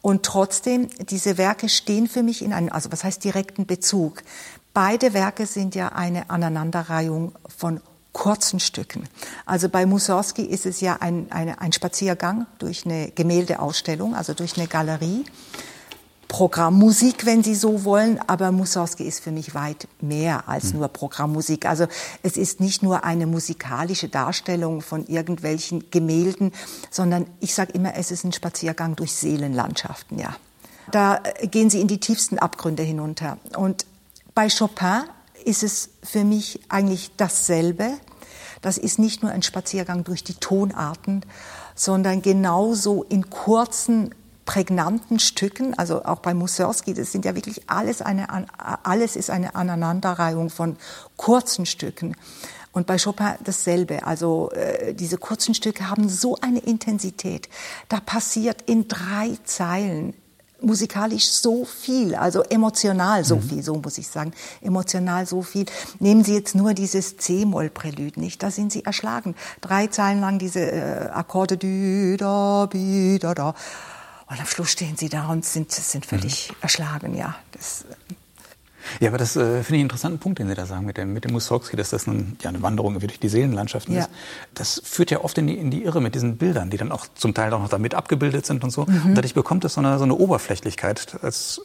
Und 0.00 0.24
trotzdem, 0.24 0.88
diese 1.00 1.36
Werke 1.36 1.68
stehen 1.68 2.06
für 2.06 2.22
mich 2.22 2.44
in 2.44 2.52
einem, 2.52 2.68
also 2.68 2.92
was 2.92 3.02
heißt 3.02 3.24
direkten 3.24 3.66
Bezug. 3.66 4.22
Beide 4.72 5.14
Werke 5.14 5.46
sind 5.46 5.74
ja 5.74 5.88
eine 5.88 6.30
Aneinanderreihung 6.30 7.32
von 7.48 7.80
kurzen 8.14 8.60
Stücken. 8.60 9.06
Also 9.44 9.68
bei 9.68 9.84
Mussorgsky 9.84 10.42
ist 10.42 10.64
es 10.64 10.80
ja 10.80 10.96
ein, 11.00 11.30
eine, 11.30 11.60
ein 11.60 11.72
Spaziergang 11.72 12.46
durch 12.58 12.86
eine 12.86 13.10
Gemäldeausstellung, 13.10 14.14
also 14.14 14.32
durch 14.32 14.56
eine 14.56 14.68
Galerie. 14.68 15.26
Programmmusik, 16.28 17.26
wenn 17.26 17.44
Sie 17.44 17.54
so 17.54 17.84
wollen, 17.84 18.18
aber 18.26 18.50
Mussorgsky 18.50 19.04
ist 19.04 19.20
für 19.20 19.30
mich 19.30 19.54
weit 19.54 19.86
mehr 20.00 20.48
als 20.48 20.72
hm. 20.72 20.78
nur 20.78 20.88
Programmmusik. 20.88 21.66
Also 21.66 21.86
es 22.22 22.36
ist 22.36 22.60
nicht 22.60 22.82
nur 22.82 23.04
eine 23.04 23.26
musikalische 23.26 24.08
Darstellung 24.08 24.80
von 24.80 25.06
irgendwelchen 25.06 25.90
Gemälden, 25.90 26.52
sondern 26.90 27.26
ich 27.40 27.54
sage 27.54 27.72
immer, 27.72 27.94
es 27.94 28.10
ist 28.10 28.24
ein 28.24 28.32
Spaziergang 28.32 28.96
durch 28.96 29.12
Seelenlandschaften, 29.12 30.18
ja. 30.18 30.34
Da 30.90 31.22
gehen 31.42 31.70
Sie 31.70 31.80
in 31.80 31.88
die 31.88 32.00
tiefsten 32.00 32.38
Abgründe 32.38 32.82
hinunter. 32.82 33.38
Und 33.56 33.86
bei 34.34 34.48
Chopin 34.48 35.04
ist 35.44 35.62
es 35.62 35.90
für 36.02 36.24
mich 36.24 36.60
eigentlich 36.68 37.12
dasselbe. 37.16 37.92
Das 38.64 38.78
ist 38.78 38.98
nicht 38.98 39.22
nur 39.22 39.30
ein 39.30 39.42
Spaziergang 39.42 40.04
durch 40.04 40.24
die 40.24 40.32
Tonarten, 40.32 41.20
sondern 41.74 42.22
genauso 42.22 43.02
in 43.02 43.28
kurzen, 43.28 44.14
prägnanten 44.46 45.18
Stücken, 45.18 45.74
also 45.74 46.02
auch 46.06 46.20
bei 46.20 46.32
Mussorgsky, 46.32 46.94
das 46.94 47.12
sind 47.12 47.26
ja 47.26 47.34
wirklich 47.34 47.68
alles 47.68 48.00
eine, 48.00 48.26
alles 48.82 49.16
ist 49.16 49.28
eine 49.28 49.54
Aneinanderreihung 49.54 50.48
von 50.48 50.76
kurzen 51.18 51.66
Stücken. 51.66 52.16
Und 52.72 52.86
bei 52.86 52.96
Chopin 52.96 53.34
dasselbe. 53.44 54.04
Also 54.06 54.50
äh, 54.52 54.94
diese 54.94 55.18
kurzen 55.18 55.54
Stücke 55.54 55.90
haben 55.90 56.08
so 56.08 56.36
eine 56.40 56.58
Intensität. 56.58 57.50
Da 57.90 58.00
passiert 58.00 58.62
in 58.62 58.88
drei 58.88 59.36
Zeilen 59.44 60.14
musikalisch 60.64 61.26
so 61.26 61.64
viel, 61.64 62.14
also 62.14 62.42
emotional 62.42 63.24
so 63.24 63.36
mhm. 63.36 63.42
viel, 63.42 63.62
so 63.62 63.76
muss 63.76 63.98
ich 63.98 64.08
sagen, 64.08 64.32
emotional 64.60 65.26
so 65.26 65.42
viel. 65.42 65.66
Nehmen 66.00 66.24
Sie 66.24 66.34
jetzt 66.34 66.54
nur 66.54 66.74
dieses 66.74 67.16
C-Moll-Prälude 67.16 68.20
nicht, 68.20 68.42
da 68.42 68.50
sind 68.50 68.72
Sie 68.72 68.84
erschlagen. 68.84 69.34
Drei 69.60 69.86
Zeilen 69.88 70.20
lang 70.20 70.38
diese 70.38 70.60
äh, 70.60 71.08
Akkorde, 71.12 71.56
dü, 71.56 72.16
da, 72.16 72.66
bi, 72.66 73.18
da, 73.20 73.34
da. 73.34 73.54
Und 74.26 74.40
am 74.40 74.46
Schluss 74.46 74.70
stehen 74.70 74.96
Sie 74.96 75.08
da 75.08 75.28
und 75.28 75.44
sind, 75.44 75.70
sind 75.70 76.06
völlig 76.06 76.50
mhm. 76.50 76.56
erschlagen, 76.62 77.16
ja. 77.16 77.34
Das, 77.52 77.84
ja, 79.00 79.08
aber 79.08 79.18
das 79.18 79.36
äh, 79.36 79.40
finde 79.40 79.62
ich 79.62 79.72
einen 79.72 79.80
interessanten 79.82 80.18
Punkt, 80.18 80.38
den 80.38 80.48
Sie 80.48 80.54
da 80.54 80.66
sagen 80.66 80.86
mit 80.86 80.96
dem, 80.96 81.12
mit 81.12 81.24
dem 81.24 81.32
Mussorgsky, 81.32 81.76
dass 81.76 81.90
das 81.90 82.06
nun, 82.06 82.36
ja, 82.42 82.50
eine 82.50 82.62
Wanderung 82.62 82.98
durch 82.98 83.18
die 83.18 83.28
Seelenlandschaften 83.28 83.94
ja. 83.94 84.02
ist. 84.02 84.10
Das 84.54 84.80
führt 84.84 85.10
ja 85.10 85.22
oft 85.22 85.38
in 85.38 85.46
die, 85.46 85.54
in 85.54 85.70
die 85.70 85.84
Irre 85.84 86.00
mit 86.00 86.14
diesen 86.14 86.36
Bildern, 86.36 86.70
die 86.70 86.76
dann 86.76 86.92
auch 86.92 87.06
zum 87.14 87.34
Teil 87.34 87.52
auch 87.52 87.60
noch 87.60 87.68
damit 87.68 87.94
abgebildet 87.94 88.46
sind 88.46 88.64
und 88.64 88.70
so. 88.70 88.86
Mhm. 88.86 89.06
Und 89.06 89.14
dadurch 89.14 89.34
bekommt 89.34 89.64
es 89.64 89.74
so 89.74 89.80
eine, 89.80 89.98
so 89.98 90.04
eine 90.04 90.14
Oberflächlichkeit, 90.14 91.18
als 91.22 91.60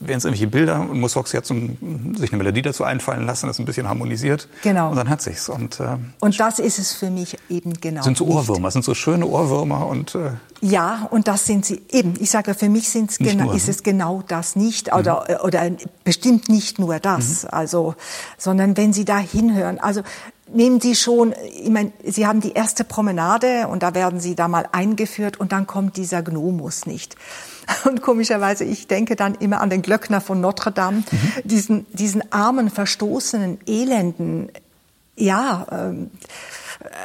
wären 0.00 0.18
es 0.18 0.24
irgendwelche 0.24 0.46
Bilder 0.46 0.80
und 0.88 1.02
hat 1.02 1.46
so 1.46 1.54
ein, 1.54 2.14
sich 2.16 2.32
eine 2.32 2.38
Melodie 2.38 2.62
dazu 2.62 2.84
einfallen 2.84 3.26
lassen, 3.26 3.46
das 3.46 3.58
ein 3.58 3.64
bisschen 3.64 3.88
harmonisiert. 3.88 4.48
Genau. 4.62 4.90
Und 4.90 4.96
dann 4.96 5.08
hat 5.08 5.22
sich's. 5.22 5.48
Und, 5.48 5.80
äh, 5.80 5.96
und 6.20 6.38
das 6.38 6.58
ist 6.58 6.78
es 6.78 6.92
für 6.92 7.10
mich 7.10 7.36
eben 7.48 7.74
genau. 7.74 8.02
Sind 8.02 8.16
so 8.16 8.26
Ohrwürmer, 8.26 8.70
sind 8.70 8.84
so 8.84 8.94
schöne 8.94 9.26
Ohrwürmer 9.26 9.86
und. 9.86 10.14
Äh, 10.14 10.30
ja, 10.60 11.06
und 11.10 11.28
das 11.28 11.46
sind 11.46 11.64
sie 11.64 11.82
eben. 11.90 12.14
Ich 12.20 12.30
sage, 12.30 12.54
für 12.54 12.68
mich 12.68 12.88
sind's 12.88 13.18
genau, 13.18 13.44
nur, 13.44 13.54
ist 13.54 13.66
ne? 13.66 13.70
es 13.70 13.82
genau 13.82 14.22
das 14.26 14.56
nicht 14.56 14.92
oder, 14.94 15.24
mhm. 15.28 15.44
oder 15.44 15.70
bestimmt 16.04 16.48
nicht 16.48 16.78
nur 16.78 16.98
das. 16.98 17.44
Mhm. 17.44 17.48
Also, 17.50 17.94
sondern 18.36 18.76
wenn 18.76 18.92
Sie 18.92 19.04
da 19.04 19.18
hinhören, 19.18 19.78
also 19.78 20.02
nehmen 20.52 20.80
Sie 20.80 20.94
schon, 20.94 21.34
ich 21.62 21.70
meine, 21.70 21.92
Sie 22.04 22.26
haben 22.26 22.40
die 22.40 22.52
erste 22.52 22.84
Promenade 22.84 23.68
und 23.68 23.82
da 23.82 23.94
werden 23.94 24.20
Sie 24.20 24.34
da 24.34 24.48
mal 24.48 24.68
eingeführt 24.72 25.38
und 25.38 25.52
dann 25.52 25.66
kommt 25.66 25.96
dieser 25.96 26.22
Gnomus 26.22 26.86
nicht. 26.86 27.16
Und 27.84 28.02
komischerweise, 28.02 28.64
ich 28.64 28.86
denke 28.86 29.16
dann 29.16 29.34
immer 29.34 29.60
an 29.60 29.70
den 29.70 29.82
Glöckner 29.82 30.20
von 30.20 30.40
Notre 30.40 30.72
Dame, 30.72 30.98
mhm. 30.98 31.32
diesen, 31.44 31.86
diesen 31.92 32.32
armen, 32.32 32.70
verstoßenen, 32.70 33.58
elenden, 33.66 34.50
ja, 35.16 35.66
ähm, 35.70 36.10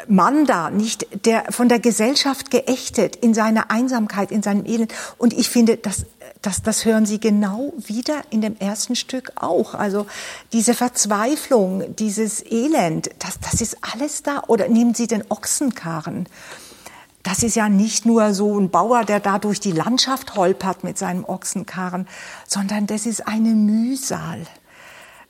Mann 0.07 0.45
da, 0.45 0.69
nicht 0.69 1.25
der 1.25 1.45
von 1.49 1.67
der 1.67 1.79
Gesellschaft 1.79 2.51
geächtet 2.51 3.15
in 3.15 3.33
seiner 3.33 3.71
Einsamkeit, 3.71 4.31
in 4.31 4.43
seinem 4.43 4.65
Elend. 4.65 4.93
Und 5.17 5.33
ich 5.33 5.49
finde, 5.49 5.77
das, 5.77 6.05
das, 6.43 6.61
das 6.61 6.85
hören 6.85 7.07
Sie 7.07 7.19
genau 7.19 7.73
wieder 7.77 8.21
in 8.29 8.41
dem 8.41 8.55
ersten 8.59 8.95
Stück 8.95 9.31
auch. 9.35 9.73
Also 9.73 10.05
diese 10.51 10.75
Verzweiflung, 10.75 11.95
dieses 11.95 12.45
Elend, 12.45 13.09
das, 13.17 13.39
das 13.39 13.61
ist 13.61 13.77
alles 13.81 14.21
da. 14.21 14.43
Oder 14.47 14.67
nehmen 14.67 14.93
Sie 14.93 15.07
den 15.07 15.23
Ochsenkarren 15.29 16.27
das 17.33 17.41
ist 17.41 17.55
ja 17.55 17.67
nicht 17.67 18.05
nur 18.05 18.31
so 18.35 18.59
ein 18.59 18.69
Bauer, 18.69 19.05
der 19.05 19.19
da 19.19 19.39
durch 19.39 19.59
die 19.59 19.71
Landschaft 19.71 20.35
holpert 20.35 20.83
mit 20.83 20.99
seinem 20.99 21.25
Ochsenkarren, 21.25 22.07
sondern 22.47 22.85
das 22.85 23.07
ist 23.07 23.27
eine 23.27 23.55
Mühsal. 23.55 24.45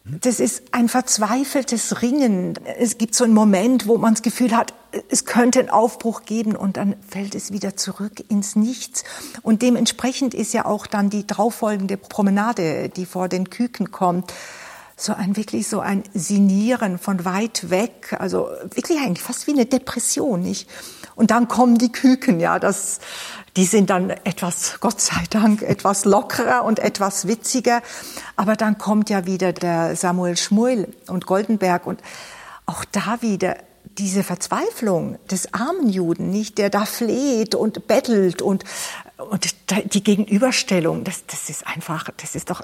Das 0.04 0.42
ist 0.42 0.64
ein 0.74 0.90
verzweifeltes 0.90 2.02
Ringen. 2.02 2.60
Es 2.78 2.98
gibt 2.98 3.16
so 3.16 3.24
einen 3.24 3.34
Moment, 3.34 3.88
wo 3.88 3.98
man 3.98 4.16
das 4.16 4.22
Gefühl 4.22 4.54
hat, 4.54 4.74
es 5.08 5.24
könnte 5.24 5.62
einen 5.62 5.70
Aufbruch 5.70 6.24
geben 6.26 6.58
und 6.58 6.76
dann 6.76 6.98
fällt 7.08 7.36
es 7.36 7.54
wieder 7.54 7.78
zurück 7.78 8.22
ins 8.28 8.58
Nichts. 8.58 9.06
Und 9.42 9.62
dementsprechend 9.62 10.34
ist 10.34 10.54
ja 10.54 10.66
auch 10.66 10.88
dann 10.88 11.10
die 11.10 11.26
drauffolgende 11.26 11.96
Promenade, 11.96 12.90
die 12.90 13.06
vor 13.06 13.30
den 13.30 13.50
Küken 13.50 13.92
kommt, 13.92 14.34
so 14.96 15.14
ein 15.14 15.36
wirklich 15.36 15.68
so 15.68 15.80
ein 15.80 16.04
Sinieren 16.14 16.98
von 16.98 17.26
weit 17.26 17.70
weg, 17.70 18.16
also 18.20 18.50
wirklich 18.76 19.00
eigentlich 19.00 19.24
fast 19.24 19.48
wie 19.48 19.52
eine 19.52 19.66
Depression, 19.66 20.42
nicht? 20.42 20.70
Und 21.16 21.32
dann 21.32 21.48
kommen 21.48 21.78
die 21.78 21.92
Küken, 21.92 22.40
ja, 22.40 22.60
das, 22.60 23.00
die 23.56 23.66
sind 23.66 23.90
dann 23.90 24.10
etwas, 24.10 24.80
Gott 24.80 25.00
sei 25.00 25.24
Dank, 25.30 25.62
etwas 25.62 26.06
lockerer 26.06 26.64
und 26.64 26.80
etwas 26.80 27.28
witziger. 27.28 27.82
Aber 28.36 28.56
dann 28.56 28.78
kommt 28.78 29.10
ja 29.10 29.26
wieder 29.26 29.54
der 29.54 29.96
Samuel 29.96 30.38
Schmuel 30.38 30.94
und 31.08 31.26
Goldenberg 31.26 31.86
und 31.86 32.02
auch 32.66 32.86
da 32.86 33.22
wieder 33.22 33.58
diese 33.98 34.24
Verzweiflung 34.24 35.20
des 35.30 35.54
armen 35.54 35.90
Juden, 35.90 36.32
nicht, 36.32 36.58
der 36.58 36.70
da 36.70 36.86
fleht 36.86 37.54
und 37.54 37.88
bettelt 37.88 38.42
und, 38.42 38.64
und 39.18 39.56
die 39.94 40.04
Gegenüberstellung, 40.04 41.04
das, 41.04 41.26
das 41.28 41.50
ist 41.50 41.68
einfach, 41.68 42.10
das 42.18 42.34
ist 42.34 42.50
doch 42.50 42.62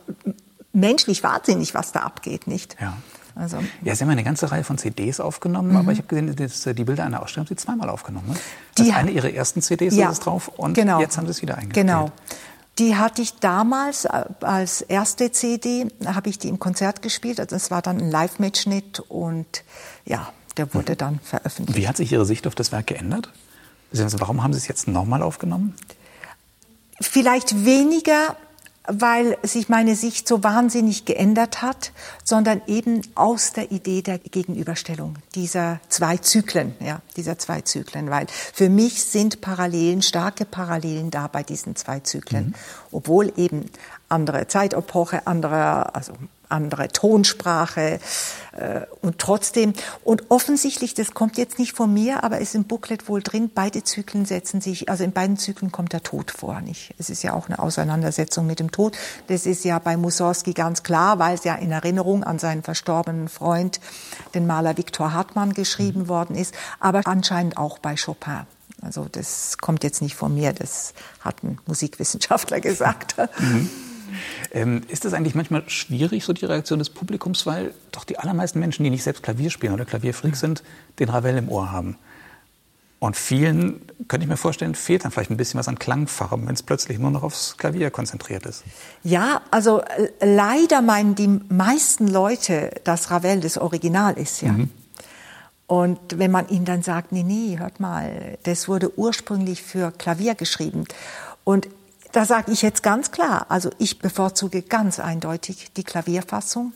menschlich 0.73 1.23
wahnsinnig, 1.23 1.73
was 1.73 1.91
da 1.91 2.01
abgeht, 2.01 2.47
nicht? 2.47 2.77
Ja. 2.79 2.97
Also, 3.35 3.57
ja, 3.83 3.95
Sie 3.95 4.03
haben 4.03 4.09
eine 4.09 4.23
ganze 4.23 4.51
Reihe 4.51 4.63
von 4.63 4.77
CDs 4.77 5.19
aufgenommen, 5.19 5.69
mhm. 5.69 5.77
aber 5.77 5.91
ich 5.93 5.99
habe 5.99 6.07
gesehen, 6.07 6.35
das, 6.35 6.63
die 6.75 6.83
Bilder 6.83 7.05
einer 7.05 7.21
Ausstellung 7.21 7.47
haben 7.47 7.55
Sie 7.55 7.63
zweimal 7.63 7.89
aufgenommen. 7.89 8.27
Ne? 8.27 8.35
Das 8.75 8.85
die, 8.85 8.91
ist 8.91 8.97
eine 8.97 9.11
Ihrer 9.11 9.31
ersten 9.31 9.61
CDs 9.61 9.95
ja, 9.95 10.09
ist 10.09 10.19
drauf 10.19 10.49
und 10.49 10.73
genau, 10.73 10.99
jetzt 10.99 11.17
haben 11.17 11.25
Sie 11.25 11.31
es 11.31 11.41
wieder 11.41 11.57
eingespielt. 11.57 11.87
Genau. 11.87 12.11
Die 12.79 12.95
hatte 12.95 13.21
ich 13.21 13.39
damals 13.39 14.05
äh, 14.05 14.25
als 14.41 14.81
erste 14.81 15.31
CD, 15.31 15.87
habe 16.05 16.29
ich 16.29 16.39
die 16.39 16.47
im 16.47 16.59
Konzert 16.59 17.01
gespielt. 17.01 17.39
Also 17.39 17.55
es 17.55 17.71
war 17.71 17.81
dann 17.81 17.97
ein 17.97 18.09
Live-Mitschnitt 18.09 19.01
und 19.07 19.63
ja, 20.05 20.31
der 20.57 20.73
wurde 20.73 20.95
dann 20.95 21.19
veröffentlicht. 21.19 21.77
Wie 21.77 21.87
hat 21.87 21.97
sich 21.97 22.11
Ihre 22.11 22.25
Sicht 22.25 22.47
auf 22.47 22.55
das 22.55 22.71
Werk 22.71 22.87
geändert? 22.87 23.31
Warum 23.91 24.43
haben 24.43 24.53
Sie 24.53 24.59
es 24.59 24.67
jetzt 24.67 24.87
nochmal 24.87 25.21
aufgenommen? 25.21 25.75
Vielleicht 27.01 27.65
weniger 27.65 28.35
weil 28.89 29.37
sich 29.43 29.69
meine 29.69 29.95
Sicht 29.95 30.27
so 30.27 30.43
wahnsinnig 30.43 31.05
geändert 31.05 31.61
hat, 31.61 31.91
sondern 32.23 32.61
eben 32.67 33.01
aus 33.15 33.53
der 33.53 33.71
Idee 33.71 34.01
der 34.01 34.17
Gegenüberstellung 34.17 35.15
dieser 35.35 35.79
zwei 35.89 36.17
Zyklen, 36.17 36.75
ja, 36.79 37.01
dieser 37.15 37.37
zwei 37.37 37.61
Zyklen, 37.61 38.09
weil 38.09 38.27
für 38.27 38.69
mich 38.69 39.03
sind 39.03 39.41
Parallelen, 39.41 40.01
starke 40.01 40.45
Parallelen 40.45 41.11
da 41.11 41.27
bei 41.27 41.43
diesen 41.43 41.75
zwei 41.75 41.99
Zyklen, 41.99 42.47
mhm. 42.47 42.55
obwohl 42.91 43.31
eben 43.37 43.69
andere 44.09 44.47
Zeitepoche, 44.47 45.27
andere, 45.27 45.93
also 45.93 46.13
andere 46.49 46.89
Tonsprache 46.89 47.99
äh, 48.53 48.81
und 49.01 49.19
trotzdem 49.19 49.73
und 50.03 50.29
offensichtlich, 50.29 50.93
das 50.93 51.13
kommt 51.13 51.37
jetzt 51.37 51.59
nicht 51.59 51.73
von 51.73 51.93
mir, 51.93 52.23
aber 52.23 52.39
ist 52.39 52.55
im 52.55 52.65
Booklet 52.65 53.07
wohl 53.07 53.21
drin. 53.21 53.51
Beide 53.53 53.83
Zyklen 53.83 54.25
setzen 54.25 54.61
sich, 54.61 54.89
also 54.89 55.03
in 55.03 55.11
beiden 55.11 55.37
Zyklen 55.37 55.71
kommt 55.71 55.93
der 55.93 56.03
Tod 56.03 56.31
vor, 56.31 56.61
nicht? 56.61 56.93
Es 56.97 57.09
ist 57.09 57.23
ja 57.23 57.33
auch 57.33 57.47
eine 57.47 57.59
Auseinandersetzung 57.59 58.45
mit 58.45 58.59
dem 58.59 58.71
Tod. 58.71 58.97
Das 59.27 59.45
ist 59.45 59.63
ja 59.63 59.79
bei 59.79 59.97
Mussorgsky 59.97 60.53
ganz 60.53 60.83
klar, 60.83 61.19
weil 61.19 61.35
es 61.35 61.43
ja 61.43 61.55
in 61.55 61.71
Erinnerung 61.71 62.23
an 62.23 62.39
seinen 62.39 62.63
verstorbenen 62.63 63.29
Freund, 63.29 63.79
den 64.33 64.47
Maler 64.47 64.77
Viktor 64.77 65.13
Hartmann, 65.13 65.53
geschrieben 65.53 66.01
mhm. 66.01 66.07
worden 66.07 66.35
ist, 66.35 66.53
aber 66.79 67.01
anscheinend 67.05 67.57
auch 67.57 67.79
bei 67.79 67.95
Chopin. 67.95 68.47
Also 68.81 69.07
das 69.11 69.57
kommt 69.57 69.83
jetzt 69.83 70.01
nicht 70.01 70.15
von 70.15 70.33
mir, 70.33 70.53
das 70.53 70.93
hat 71.19 71.43
ein 71.43 71.59
Musikwissenschaftler 71.65 72.59
gesagt. 72.61 73.15
Mhm. 73.39 73.69
Ähm, 74.51 74.81
ist 74.87 75.05
das 75.05 75.13
eigentlich 75.13 75.35
manchmal 75.35 75.69
schwierig, 75.69 76.23
so 76.23 76.33
die 76.33 76.45
Reaktion 76.45 76.79
des 76.79 76.89
Publikums, 76.89 77.45
weil 77.45 77.73
doch 77.91 78.03
die 78.03 78.19
allermeisten 78.19 78.59
Menschen, 78.59 78.83
die 78.83 78.89
nicht 78.89 79.03
selbst 79.03 79.23
Klavier 79.23 79.49
spielen 79.49 79.73
oder 79.73 79.85
Klavierfreak 79.85 80.35
sind, 80.35 80.63
den 80.99 81.09
Ravel 81.09 81.37
im 81.37 81.49
Ohr 81.49 81.71
haben? 81.71 81.97
Und 82.99 83.15
vielen, 83.15 83.81
könnte 84.09 84.25
ich 84.25 84.29
mir 84.29 84.35
vorstellen, 84.35 84.75
fehlt 84.75 85.05
dann 85.05 85.11
vielleicht 85.11 85.31
ein 85.31 85.37
bisschen 85.37 85.57
was 85.57 85.69
an 85.69 85.79
Klangfarben, 85.79 86.45
wenn 86.47 86.53
es 86.53 86.63
plötzlich 86.63 86.99
nur 86.99 87.11
noch 87.11 87.23
aufs 87.23 87.55
Klavier 87.57 87.91
konzentriert 87.91 88.45
ist. 88.45 88.65
Ja, 89.03 89.41
also 89.51 89.81
äh, 89.81 90.09
leider 90.21 90.81
meinen 90.81 91.15
die 91.15 91.39
meisten 91.47 92.09
Leute, 92.09 92.71
dass 92.83 93.09
Ravel 93.09 93.39
das 93.39 93.57
Original 93.57 94.17
ist, 94.17 94.41
ja. 94.41 94.51
Mhm. 94.51 94.69
Und 95.65 95.99
wenn 96.17 96.31
man 96.31 96.49
ihnen 96.49 96.65
dann 96.65 96.81
sagt, 96.81 97.11
nee, 97.11 97.21
nee, 97.21 97.59
hört 97.59 97.79
mal, 97.79 98.39
das 98.41 98.67
wurde 98.67 98.97
ursprünglich 98.97 99.61
für 99.61 99.91
Klavier 99.91 100.33
geschrieben. 100.33 100.85
Und 101.43 101.67
da 102.11 102.25
sage 102.25 102.51
ich 102.51 102.61
jetzt 102.61 102.83
ganz 102.83 103.11
klar, 103.11 103.45
also 103.49 103.69
ich 103.77 103.99
bevorzuge 103.99 104.61
ganz 104.61 104.99
eindeutig 104.99 105.71
die 105.73 105.83
Klavierfassung, 105.83 106.73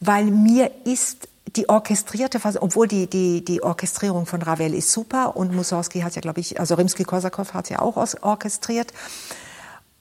weil 0.00 0.26
mir 0.26 0.70
ist 0.84 1.28
die 1.54 1.68
orchestrierte 1.68 2.40
Fassung, 2.40 2.62
obwohl 2.62 2.88
die, 2.88 3.06
die, 3.06 3.44
die 3.44 3.62
Orchestrierung 3.62 4.26
von 4.26 4.42
Ravel 4.42 4.74
ist 4.74 4.92
super 4.92 5.36
und 5.36 5.54
Mussorgsky 5.54 6.00
hat 6.00 6.14
ja, 6.14 6.20
glaube 6.20 6.40
ich, 6.40 6.58
also 6.58 6.74
Rimsky-Korsakow 6.74 7.54
hat 7.54 7.70
ja 7.70 7.80
auch 7.80 7.96
orchestriert, 8.22 8.92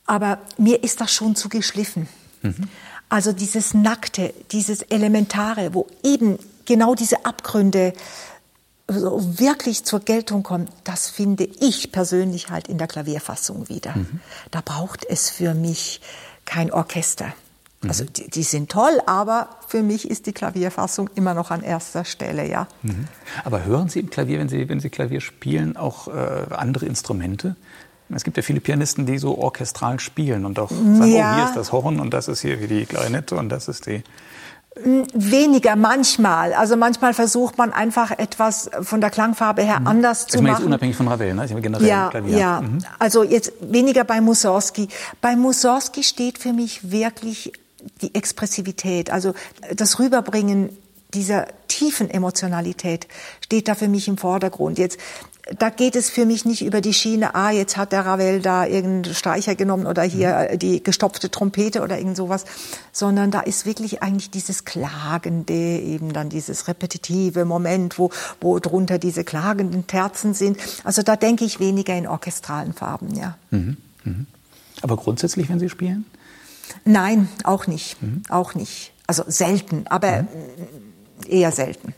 aber 0.05 0.39
mir 0.57 0.83
ist 0.83 1.01
das 1.01 1.11
schon 1.11 1.35
zu 1.35 1.49
geschliffen. 1.49 2.07
Mhm. 2.41 2.69
Also 3.09 3.31
dieses 3.31 3.73
Nackte, 3.73 4.33
dieses 4.51 4.81
Elementare, 4.81 5.73
wo 5.73 5.87
eben 6.03 6.39
genau 6.65 6.95
diese 6.95 7.25
Abgründe 7.25 7.93
so 8.87 9.39
wirklich 9.39 9.83
zur 9.83 9.99
Geltung 9.99 10.43
kommt, 10.43 10.69
das 10.83 11.09
finde 11.09 11.45
ich 11.59 11.91
persönlich 11.91 12.49
halt 12.49 12.67
in 12.67 12.77
der 12.77 12.87
Klavierfassung 12.87 13.67
wieder. 13.69 13.95
Mhm. 13.95 14.19
Da 14.51 14.61
braucht 14.63 15.05
es 15.09 15.29
für 15.29 15.53
mich 15.53 16.01
kein 16.45 16.71
Orchester. 16.71 17.33
Mhm. 17.81 17.89
Also 17.89 18.05
die, 18.05 18.29
die, 18.29 18.43
sind 18.43 18.71
toll, 18.71 19.01
aber 19.07 19.49
für 19.67 19.81
mich 19.81 20.09
ist 20.09 20.27
die 20.27 20.33
Klavierfassung 20.33 21.09
immer 21.15 21.33
noch 21.33 21.51
an 21.51 21.63
erster 21.63 22.05
Stelle, 22.05 22.47
ja. 22.47 22.67
Mhm. 22.83 23.07
Aber 23.43 23.65
hören 23.65 23.89
Sie 23.89 23.99
im 23.99 24.09
Klavier, 24.09 24.39
wenn 24.39 24.49
Sie, 24.49 24.69
wenn 24.69 24.79
Sie 24.79 24.89
Klavier 24.89 25.21
spielen, 25.21 25.77
auch 25.77 26.07
äh, 26.07 26.53
andere 26.53 26.85
Instrumente? 26.85 27.55
Es 28.09 28.23
gibt 28.23 28.37
ja 28.37 28.43
viele 28.43 28.59
Pianisten, 28.59 29.07
die 29.07 29.17
so 29.17 29.39
orchestral 29.39 29.99
spielen 29.99 30.45
und 30.45 30.59
auch 30.59 30.69
sagen, 30.69 31.11
ja. 31.11 31.31
oh, 31.31 31.35
hier 31.37 31.45
ist 31.45 31.55
das 31.55 31.71
Horn 31.71 31.99
und 31.99 32.13
das 32.13 32.27
ist 32.27 32.41
hier 32.41 32.61
wie 32.61 32.67
die 32.67 32.85
Klarinette 32.85 33.35
und 33.35 33.49
das 33.49 33.67
ist 33.67 33.87
die 33.87 34.03
weniger 34.75 35.75
manchmal. 35.75 36.53
Also 36.53 36.75
manchmal 36.75 37.13
versucht 37.13 37.57
man 37.57 37.71
einfach 37.71 38.11
etwas 38.11 38.69
von 38.81 38.99
der 38.99 39.09
Klangfarbe 39.09 39.61
her 39.61 39.79
mhm. 39.79 39.87
anders 39.87 40.27
zu 40.27 40.37
ich 40.37 40.41
meine 40.41 40.53
machen. 40.53 40.63
Jetzt 40.63 40.67
unabhängig 40.67 40.95
von 40.95 41.07
Ravel, 41.07 41.33
ne? 41.33 41.45
Ich 41.45 41.61
generell 41.61 41.87
ja, 41.87 42.09
Klavier. 42.09 42.37
Ja, 42.37 42.61
mhm. 42.61 42.79
also 42.99 43.23
jetzt 43.23 43.53
weniger 43.61 44.03
bei 44.03 44.19
Mussorgsky. 44.19 44.89
Bei 45.21 45.35
Mussorgsky 45.35 46.03
steht 46.03 46.37
für 46.37 46.51
mich 46.51 46.91
wirklich 46.91 47.53
die 48.01 48.13
Expressivität, 48.15 49.11
also 49.11 49.33
das 49.75 49.99
Rüberbringen 49.99 50.75
dieser 51.13 51.47
tiefen 51.67 52.09
Emotionalität 52.09 53.07
steht 53.41 53.67
da 53.67 53.75
für 53.75 53.87
mich 53.87 54.07
im 54.07 54.17
Vordergrund. 54.17 54.77
Jetzt 54.77 54.99
da 55.57 55.69
geht 55.69 55.95
es 55.95 56.09
für 56.09 56.25
mich 56.25 56.45
nicht 56.45 56.63
über 56.63 56.81
die 56.81 56.93
Schiene, 56.93 57.35
ah, 57.35 57.51
jetzt 57.51 57.77
hat 57.77 57.91
der 57.91 58.05
Ravel 58.05 58.41
da 58.41 58.65
irgendeinen 58.65 59.13
Streicher 59.13 59.55
genommen 59.55 59.85
oder 59.85 60.01
hier 60.01 60.49
mhm. 60.51 60.59
die 60.59 60.83
gestopfte 60.83 61.29
Trompete 61.29 61.81
oder 61.81 61.99
irgend 61.99 62.17
sowas, 62.17 62.45
sondern 62.91 63.29
da 63.29 63.41
ist 63.41 63.65
wirklich 63.65 64.01
eigentlich 64.01 64.31
dieses 64.31 64.65
klagende, 64.65 65.53
eben 65.53 66.13
dann 66.13 66.29
dieses 66.29 66.67
repetitive 66.67 67.45
Moment, 67.45 67.99
wo, 67.99 68.09
wo 68.41 68.57
drunter 68.59 68.97
diese 68.97 69.23
klagenden 69.23 69.85
Terzen 69.85 70.33
sind. 70.33 70.57
Also 70.83 71.03
da 71.03 71.15
denke 71.15 71.45
ich 71.45 71.59
weniger 71.59 71.95
in 71.95 72.07
orchestralen 72.07 72.73
Farben, 72.73 73.13
ja. 73.15 73.37
Mhm. 73.51 73.77
Mhm. 74.03 74.25
Aber 74.81 74.97
grundsätzlich, 74.97 75.49
wenn 75.49 75.59
Sie 75.59 75.69
spielen? 75.69 76.05
Nein, 76.85 77.29
auch 77.43 77.67
nicht, 77.67 78.01
mhm. 78.01 78.23
auch 78.29 78.55
nicht. 78.55 78.93
Also 79.05 79.23
selten, 79.27 79.85
aber 79.87 80.23
mhm. 80.23 80.27
eher 81.27 81.51
selten. 81.51 81.93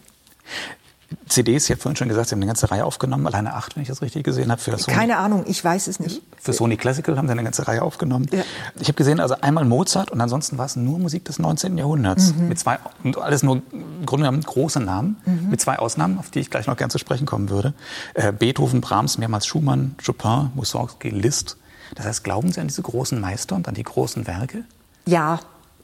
CDs, 1.27 1.65
ich 1.65 1.71
habe 1.71 1.81
vorhin 1.81 1.95
schon 1.95 2.09
gesagt, 2.09 2.29
Sie 2.29 2.33
haben 2.33 2.39
eine 2.39 2.47
ganze 2.47 2.69
Reihe 2.69 2.83
aufgenommen, 2.83 3.27
alleine 3.27 3.53
acht, 3.53 3.75
wenn 3.75 3.83
ich 3.83 3.89
das 3.89 4.01
richtig 4.01 4.23
gesehen 4.23 4.51
habe. 4.51 4.61
Für 4.61 4.77
Sony. 4.77 4.95
Keine 4.95 5.17
Ahnung, 5.17 5.45
ich 5.47 5.63
weiß 5.63 5.87
es 5.87 5.99
nicht. 5.99 6.21
Für 6.37 6.53
Sony 6.53 6.75
Classical 6.77 7.17
haben 7.17 7.27
Sie 7.27 7.31
eine 7.31 7.43
ganze 7.43 7.67
Reihe 7.67 7.81
aufgenommen. 7.81 8.27
Ja. 8.31 8.43
Ich 8.79 8.87
habe 8.87 8.95
gesehen, 8.95 9.19
also 9.19 9.35
einmal 9.41 9.63
Mozart 9.65 10.11
und 10.11 10.19
ansonsten 10.19 10.57
war 10.57 10.65
es 10.65 10.75
nur 10.75 10.99
Musik 10.99 11.25
des 11.25 11.39
19. 11.39 11.77
Jahrhunderts. 11.77 12.33
Mhm. 12.33 12.49
Mit 12.49 12.59
zwei, 12.59 12.79
und 13.03 13.17
alles 13.17 13.43
nur 13.43 13.61
im 13.71 14.05
Grunde 14.05 14.25
genommen 14.25 14.43
große 14.43 14.79
Namen, 14.79 15.17
mhm. 15.25 15.49
mit 15.49 15.61
zwei 15.61 15.79
Ausnahmen, 15.79 16.17
auf 16.17 16.29
die 16.29 16.39
ich 16.39 16.49
gleich 16.49 16.67
noch 16.67 16.75
gern 16.75 16.89
zu 16.89 16.97
sprechen 16.97 17.25
kommen 17.25 17.49
würde. 17.49 17.73
Äh, 18.13 18.33
Beethoven, 18.33 18.81
Brahms, 18.81 19.17
mehrmals 19.17 19.45
Schumann, 19.45 19.95
Chopin, 20.03 20.51
Mussorgsky, 20.55 21.09
Liszt. 21.09 21.57
Das 21.95 22.05
heißt, 22.05 22.23
glauben 22.23 22.51
Sie 22.51 22.59
an 22.59 22.67
diese 22.67 22.81
großen 22.81 23.19
Meister 23.19 23.55
und 23.55 23.67
an 23.67 23.75
die 23.75 23.83
großen 23.83 24.27
Werke? 24.27 24.65
Ja, 25.05 25.39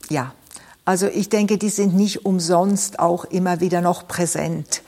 ja. 0.10 0.34
Also 0.86 1.08
ich 1.08 1.30
denke, 1.30 1.58
die 1.58 1.70
sind 1.70 1.96
nicht 1.96 2.25
umsonst 2.25 3.00
auch 3.00 3.25
immer 3.25 3.62
wieder 3.62 3.82
noch 3.82 4.08
präsent. 4.08 4.82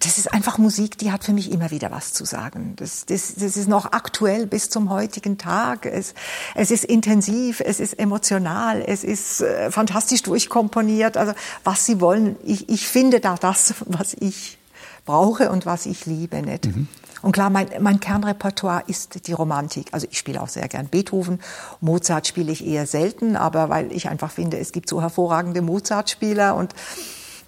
Das 0.00 0.16
ist 0.16 0.32
einfach 0.32 0.58
Musik, 0.58 0.96
die 0.98 1.10
hat 1.10 1.24
für 1.24 1.32
mich 1.32 1.50
immer 1.50 1.72
wieder 1.72 1.90
was 1.90 2.12
zu 2.12 2.24
sagen. 2.24 2.74
Das, 2.76 3.04
das, 3.06 3.34
das 3.34 3.56
ist 3.56 3.68
noch 3.68 3.86
aktuell 3.86 4.46
bis 4.46 4.70
zum 4.70 4.90
heutigen 4.90 5.38
Tag. 5.38 5.86
Es, 5.86 6.14
es 6.54 6.70
ist 6.70 6.84
intensiv, 6.84 7.60
es 7.60 7.80
ist 7.80 7.98
emotional, 7.98 8.80
es 8.86 9.02
ist 9.02 9.40
äh, 9.40 9.72
fantastisch 9.72 10.22
durchkomponiert. 10.22 11.16
Also 11.16 11.32
was 11.64 11.84
Sie 11.84 12.00
wollen, 12.00 12.36
ich, 12.44 12.68
ich 12.68 12.86
finde 12.86 13.18
da 13.18 13.34
das, 13.34 13.74
was 13.86 14.14
ich 14.20 14.58
brauche 15.04 15.50
und 15.50 15.66
was 15.66 15.86
ich 15.86 16.06
liebe. 16.06 16.42
Nicht? 16.42 16.66
Mhm. 16.66 16.86
Und 17.22 17.32
klar, 17.32 17.50
mein, 17.50 17.68
mein 17.80 18.00
Kernrepertoire 18.00 18.84
ist 18.86 19.26
die 19.26 19.32
Romantik. 19.32 19.88
Also 19.92 20.06
ich 20.10 20.18
spiele 20.18 20.40
auch 20.40 20.48
sehr 20.48 20.68
gern 20.68 20.86
Beethoven. 20.86 21.40
Mozart 21.80 22.26
spiele 22.26 22.52
ich 22.52 22.66
eher 22.66 22.86
selten, 22.86 23.36
aber 23.36 23.68
weil 23.68 23.92
ich 23.92 24.08
einfach 24.08 24.30
finde, 24.30 24.58
es 24.58 24.72
gibt 24.72 24.88
so 24.88 25.00
hervorragende 25.00 25.62
Mozart-Spieler 25.62 26.54
und 26.54 26.74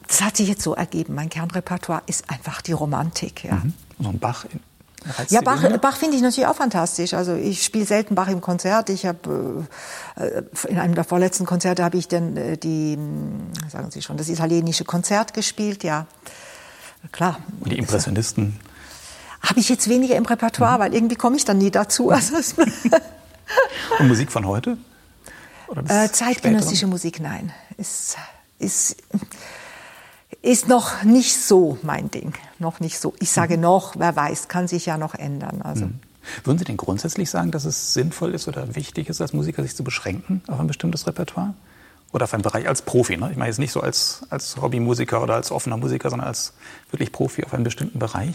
das 0.08 0.22
hat 0.22 0.36
sich 0.36 0.48
jetzt 0.48 0.62
so 0.62 0.74
ergeben. 0.74 1.14
Mein 1.14 1.28
Kernrepertoire 1.28 2.02
ist 2.06 2.30
einfach 2.30 2.62
die 2.62 2.72
Romantik. 2.72 3.44
Ja. 3.44 3.56
Mhm. 3.56 3.74
So 4.00 4.08
ein 4.08 4.18
Bach 4.18 4.44
ja, 5.28 5.40
Bach, 5.40 5.62
Bach 5.78 5.96
finde 5.96 6.16
ich 6.16 6.22
natürlich 6.22 6.46
auch 6.46 6.56
fantastisch. 6.56 7.14
Also 7.14 7.34
ich 7.34 7.64
spiele 7.64 7.86
selten 7.86 8.14
Bach 8.14 8.28
im 8.28 8.40
Konzert. 8.40 8.90
Ich 8.90 9.06
habe 9.06 9.66
äh, 10.16 10.42
in 10.68 10.78
einem 10.78 10.94
der 10.94 11.04
vorletzten 11.04 11.46
Konzerte 11.46 11.82
habe 11.84 11.96
ich 11.96 12.08
dann 12.08 12.36
äh, 12.36 12.58
die, 12.58 12.94
hm, 12.94 13.50
sagen 13.70 13.90
Sie 13.90 14.02
schon, 14.02 14.16
das 14.16 14.28
italienische 14.28 14.84
Konzert 14.84 15.32
gespielt. 15.32 15.84
Ja, 15.84 16.06
klar. 17.12 17.38
Und 17.60 17.72
die 17.72 17.78
Impressionisten 17.78 18.60
habe 19.40 19.60
ich 19.60 19.68
jetzt 19.68 19.88
weniger 19.88 20.16
im 20.16 20.26
Repertoire, 20.26 20.76
mhm. 20.76 20.80
weil 20.80 20.94
irgendwie 20.94 21.16
komme 21.16 21.36
ich 21.36 21.44
dann 21.44 21.58
nie 21.58 21.70
dazu. 21.70 22.10
Also 22.10 22.36
Und 23.98 24.08
Musik 24.08 24.30
von 24.30 24.46
heute? 24.46 24.76
Äh, 25.88 26.08
zeitgenössische? 26.10 26.86
Musik, 26.86 27.20
nein. 27.20 27.52
Ist, 27.76 28.16
ist, 28.58 28.96
ist 30.42 30.68
noch 30.68 31.02
nicht 31.02 31.36
so 31.36 31.78
mein 31.82 32.10
Ding. 32.10 32.34
Noch 32.58 32.80
nicht 32.80 32.98
so. 32.98 33.14
Ich 33.20 33.30
sage 33.30 33.56
mhm. 33.56 33.62
noch, 33.62 33.94
wer 33.96 34.14
weiß, 34.16 34.48
kann 34.48 34.68
sich 34.68 34.86
ja 34.86 34.98
noch 34.98 35.14
ändern. 35.14 35.62
Also. 35.62 35.86
Mhm. 35.86 36.00
Würden 36.44 36.58
Sie 36.58 36.64
denn 36.64 36.76
grundsätzlich 36.76 37.30
sagen, 37.30 37.50
dass 37.50 37.64
es 37.64 37.94
sinnvoll 37.94 38.34
ist 38.34 38.46
oder 38.46 38.74
wichtig 38.74 39.08
ist, 39.08 39.20
als 39.20 39.32
Musiker 39.32 39.62
sich 39.62 39.74
zu 39.74 39.84
beschränken 39.84 40.42
auf 40.48 40.60
ein 40.60 40.66
bestimmtes 40.66 41.06
Repertoire? 41.06 41.54
Oder 42.12 42.24
auf 42.24 42.34
einen 42.34 42.42
Bereich 42.42 42.66
als 42.66 42.82
Profi? 42.82 43.16
Ne? 43.16 43.30
Ich 43.30 43.36
meine 43.36 43.50
jetzt 43.50 43.58
nicht 43.58 43.70
so 43.70 43.80
als, 43.80 44.22
als 44.30 44.56
Hobbymusiker 44.60 45.22
oder 45.22 45.34
als 45.34 45.52
offener 45.52 45.76
Musiker, 45.76 46.10
sondern 46.10 46.26
als 46.26 46.52
wirklich 46.90 47.12
Profi 47.12 47.44
auf 47.44 47.54
einen 47.54 47.64
bestimmten 47.64 48.00
Bereich? 48.00 48.34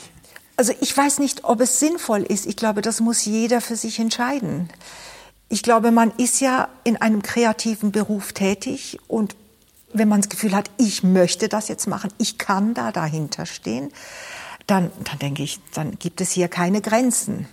Also 0.58 0.74
ich 0.80 0.96
weiß 0.96 1.20
nicht, 1.20 1.44
ob 1.44 1.62
es 1.62 1.80
sinnvoll 1.80 2.24
ist. 2.24 2.46
Ich 2.46 2.56
glaube, 2.56 2.82
das 2.82 3.02
muss 3.02 3.26
jeder 3.26 3.62
für 3.62 3.76
sich 3.76 4.00
entscheiden. 4.00 4.70
Ich 5.50 5.64
glaube, 5.64 5.92
man 5.92 6.12
ist 6.18 6.40
ja 6.40 6.70
in 6.84 6.98
einem 6.98 7.22
kreativen 7.22 7.92
Beruf 7.92 8.34
tätig 8.34 9.00
und 9.08 9.36
wenn 9.94 10.08
man 10.08 10.22
das 10.22 10.30
Gefühl 10.30 10.56
hat, 10.56 10.70
ich 10.78 11.04
möchte 11.04 11.48
das 11.48 11.68
jetzt 11.68 11.88
machen, 11.88 12.12
ich 12.18 12.38
kann 12.38 12.74
da 12.74 12.92
dahinter 12.92 13.46
stehen, 13.46 13.92
dann, 14.68 14.92
dann 15.04 15.20
denke 15.20 15.44
ich, 15.44 15.60
dann 15.74 15.98
gibt 16.00 16.22
es 16.22 16.32
hier 16.32 16.48
keine 16.48 16.82
Grenzen. 16.82 17.48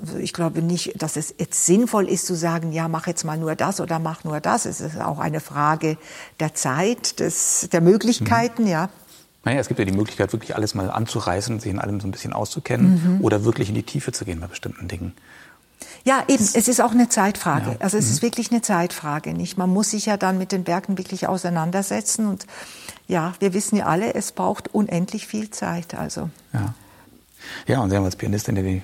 Also 0.00 0.16
ich 0.16 0.32
glaube 0.32 0.62
nicht, 0.62 1.00
dass 1.00 1.16
es 1.16 1.34
jetzt 1.38 1.66
sinnvoll 1.66 2.08
ist 2.08 2.26
zu 2.26 2.34
sagen, 2.34 2.72
ja, 2.72 2.88
mach 2.88 3.06
jetzt 3.06 3.24
mal 3.24 3.36
nur 3.36 3.54
das 3.54 3.80
oder 3.80 3.98
mach 3.98 4.24
nur 4.24 4.40
das. 4.40 4.64
Es 4.64 4.80
ist 4.80 5.00
auch 5.00 5.18
eine 5.18 5.40
Frage 5.40 5.96
der 6.38 6.54
Zeit, 6.54 7.18
des, 7.20 7.68
der 7.72 7.80
Möglichkeiten, 7.80 8.62
mhm. 8.62 8.68
ja. 8.68 8.88
Naja, 9.44 9.60
es 9.60 9.68
gibt 9.68 9.78
ja 9.78 9.84
die 9.84 9.92
Möglichkeit, 9.92 10.32
wirklich 10.32 10.54
alles 10.54 10.74
mal 10.74 10.90
anzureißen, 10.90 11.60
sich 11.60 11.70
in 11.70 11.78
allem 11.78 12.00
so 12.00 12.08
ein 12.08 12.10
bisschen 12.10 12.32
auszukennen 12.32 13.18
mhm. 13.18 13.24
oder 13.24 13.44
wirklich 13.44 13.68
in 13.68 13.74
die 13.74 13.82
Tiefe 13.82 14.12
zu 14.12 14.24
gehen 14.24 14.40
bei 14.40 14.46
bestimmten 14.46 14.88
Dingen. 14.88 15.12
Ja, 16.04 16.24
eben. 16.26 16.42
Es 16.42 16.68
ist 16.68 16.80
auch 16.80 16.90
eine 16.90 17.08
Zeitfrage. 17.08 17.72
Ja. 17.72 17.76
Also 17.80 17.98
es 17.98 18.06
mhm. 18.06 18.12
ist 18.12 18.22
wirklich 18.22 18.50
eine 18.50 18.62
Zeitfrage, 18.62 19.32
nicht? 19.32 19.56
Man 19.56 19.70
muss 19.70 19.90
sich 19.90 20.06
ja 20.06 20.16
dann 20.16 20.38
mit 20.38 20.52
den 20.52 20.66
Werken 20.66 20.98
wirklich 20.98 21.28
auseinandersetzen 21.28 22.26
und 22.26 22.46
ja, 23.06 23.34
wir 23.38 23.54
wissen 23.54 23.76
ja 23.76 23.86
alle, 23.86 24.14
es 24.14 24.32
braucht 24.32 24.74
unendlich 24.74 25.26
viel 25.26 25.50
Zeit. 25.50 25.94
Also. 25.94 26.30
Ja. 26.52 26.74
Ja, 27.66 27.80
und 27.80 27.90
Sie 27.90 27.96
haben 27.96 28.04
als 28.04 28.16
Pianistin 28.16 28.56
ja 28.56 28.62
die 28.62 28.82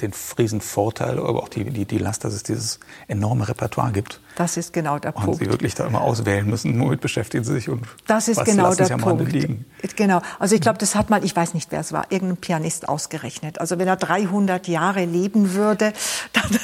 den 0.00 0.12
riesen 0.38 0.60
Vorteil, 0.60 1.18
aber 1.18 1.42
auch 1.42 1.48
die, 1.48 1.64
die, 1.64 1.84
die 1.84 1.98
Last, 1.98 2.24
dass 2.24 2.34
es 2.34 2.42
dieses 2.42 2.80
enorme 3.06 3.48
Repertoire 3.48 3.92
gibt. 3.92 4.20
Das 4.34 4.56
ist 4.56 4.72
genau 4.72 4.98
der 4.98 5.14
und 5.14 5.24
Punkt. 5.24 5.38
Sie 5.38 5.48
wirklich 5.48 5.76
da 5.76 5.86
immer 5.86 6.00
auswählen 6.00 6.46
müssen, 6.46 6.80
womit 6.80 7.00
beschäftigen 7.00 7.44
Sie 7.44 7.52
sich 7.52 7.68
und 7.68 7.86
das 8.08 8.26
ist 8.26 8.38
was 8.38 8.44
genau 8.44 8.74
der 8.74 8.86
Sie 8.86 8.94
Punkt. 8.96 9.30
Liegen. 9.30 9.64
Genau. 9.94 10.20
Also 10.40 10.56
ich 10.56 10.60
glaube, 10.60 10.78
das 10.78 10.96
hat 10.96 11.10
mal, 11.10 11.24
ich 11.24 11.36
weiß 11.36 11.54
nicht, 11.54 11.70
wer 11.70 11.78
es 11.78 11.92
war, 11.92 12.10
irgendein 12.10 12.38
Pianist 12.38 12.88
ausgerechnet. 12.88 13.60
Also 13.60 13.78
wenn 13.78 13.86
er 13.86 13.96
300 13.96 14.66
Jahre 14.66 15.04
leben 15.04 15.54
würde, 15.54 15.92
dann, 16.32 16.58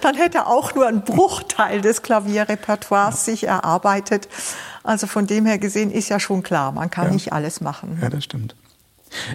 dann 0.00 0.16
hätte 0.16 0.38
er 0.38 0.46
auch 0.48 0.74
nur 0.74 0.88
einen 0.88 1.04
Bruchteil 1.04 1.82
des 1.82 2.02
Klavierrepertoires 2.02 3.26
ja. 3.26 3.32
sich 3.32 3.44
erarbeitet. 3.44 4.28
Also 4.82 5.06
von 5.06 5.28
dem 5.28 5.46
her 5.46 5.58
gesehen 5.58 5.92
ist 5.92 6.08
ja 6.08 6.18
schon 6.18 6.42
klar, 6.42 6.72
man 6.72 6.90
kann 6.90 7.06
ja. 7.06 7.12
nicht 7.12 7.32
alles 7.32 7.60
machen. 7.60 7.98
Ja, 8.02 8.10
das 8.10 8.24
stimmt. 8.24 8.56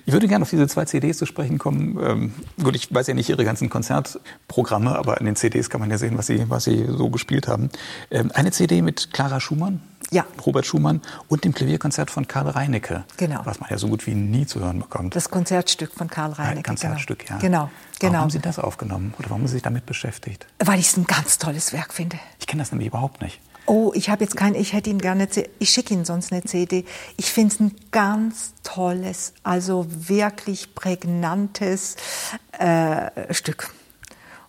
Ich 0.05 0.13
würde 0.13 0.27
gerne 0.27 0.43
auf 0.43 0.49
diese 0.49 0.67
zwei 0.67 0.85
CDs 0.85 1.17
zu 1.17 1.25
sprechen 1.25 1.57
kommen. 1.57 1.97
Ähm, 2.01 2.33
gut, 2.63 2.75
ich 2.75 2.93
weiß 2.93 3.07
ja 3.07 3.13
nicht 3.13 3.29
Ihre 3.29 3.45
ganzen 3.45 3.69
Konzertprogramme, 3.69 4.97
aber 4.97 5.19
in 5.19 5.25
den 5.25 5.35
CDs 5.35 5.69
kann 5.69 5.81
man 5.81 5.89
ja 5.89 5.97
sehen, 5.97 6.17
was 6.17 6.27
Sie, 6.27 6.49
was 6.49 6.63
Sie 6.63 6.85
so 6.87 7.09
gespielt 7.09 7.47
haben. 7.47 7.69
Ähm, 8.11 8.31
eine 8.33 8.51
CD 8.51 8.81
mit 8.81 9.13
Clara 9.13 9.39
Schumann, 9.39 9.81
ja. 10.11 10.25
Robert 10.45 10.65
Schumann 10.65 11.01
und 11.27 11.43
dem 11.43 11.53
Klavierkonzert 11.53 12.11
von 12.11 12.27
Karl 12.27 12.49
Reinecke, 12.49 13.03
genau. 13.17 13.41
was 13.43 13.59
man 13.59 13.69
ja 13.69 13.77
so 13.77 13.87
gut 13.87 14.07
wie 14.07 14.13
nie 14.13 14.45
zu 14.45 14.59
hören 14.59 14.79
bekommt. 14.79 15.15
Das 15.15 15.29
Konzertstück 15.29 15.93
von 15.93 16.09
Karl 16.09 16.31
Reinecke. 16.31 16.57
Ein 16.57 16.63
Konzertstück, 16.63 17.19
genau. 17.19 17.33
ja. 17.33 17.37
Genau, 17.39 17.69
genau. 17.99 18.13
Warum 18.13 18.21
haben 18.23 18.29
Sie 18.29 18.39
das 18.39 18.59
aufgenommen 18.59 19.13
oder 19.17 19.29
warum 19.29 19.41
haben 19.41 19.47
Sie 19.47 19.53
sich 19.53 19.63
damit 19.63 19.85
beschäftigt? 19.85 20.47
Weil 20.59 20.79
ich 20.79 20.87
es 20.87 20.97
ein 20.97 21.05
ganz 21.05 21.37
tolles 21.37 21.73
Werk 21.73 21.93
finde. 21.93 22.17
Ich 22.39 22.47
kenne 22.47 22.61
das 22.61 22.71
nämlich 22.71 22.87
überhaupt 22.87 23.21
nicht. 23.21 23.39
Oh, 23.69 23.91
ich 23.93 24.09
habe 24.09 24.23
jetzt 24.23 24.37
kein, 24.37 24.55
ich 24.55 24.71
hätte 24.71 24.89
ihn 24.89 24.97
gerne, 24.97 25.27
ich 25.59 25.69
schicke 25.69 25.93
Ihnen 25.93 26.05
sonst 26.05 26.31
eine 26.31 26.43
CD. 26.43 26.85
Ich 27.17 27.31
finde 27.31 27.53
es 27.53 27.59
ein 27.59 27.75
ganz 27.91 28.53
tolles, 28.63 29.33
also 29.43 29.85
wirklich 29.89 30.73
prägnantes 30.73 31.97
äh, 32.57 33.33
Stück. 33.33 33.73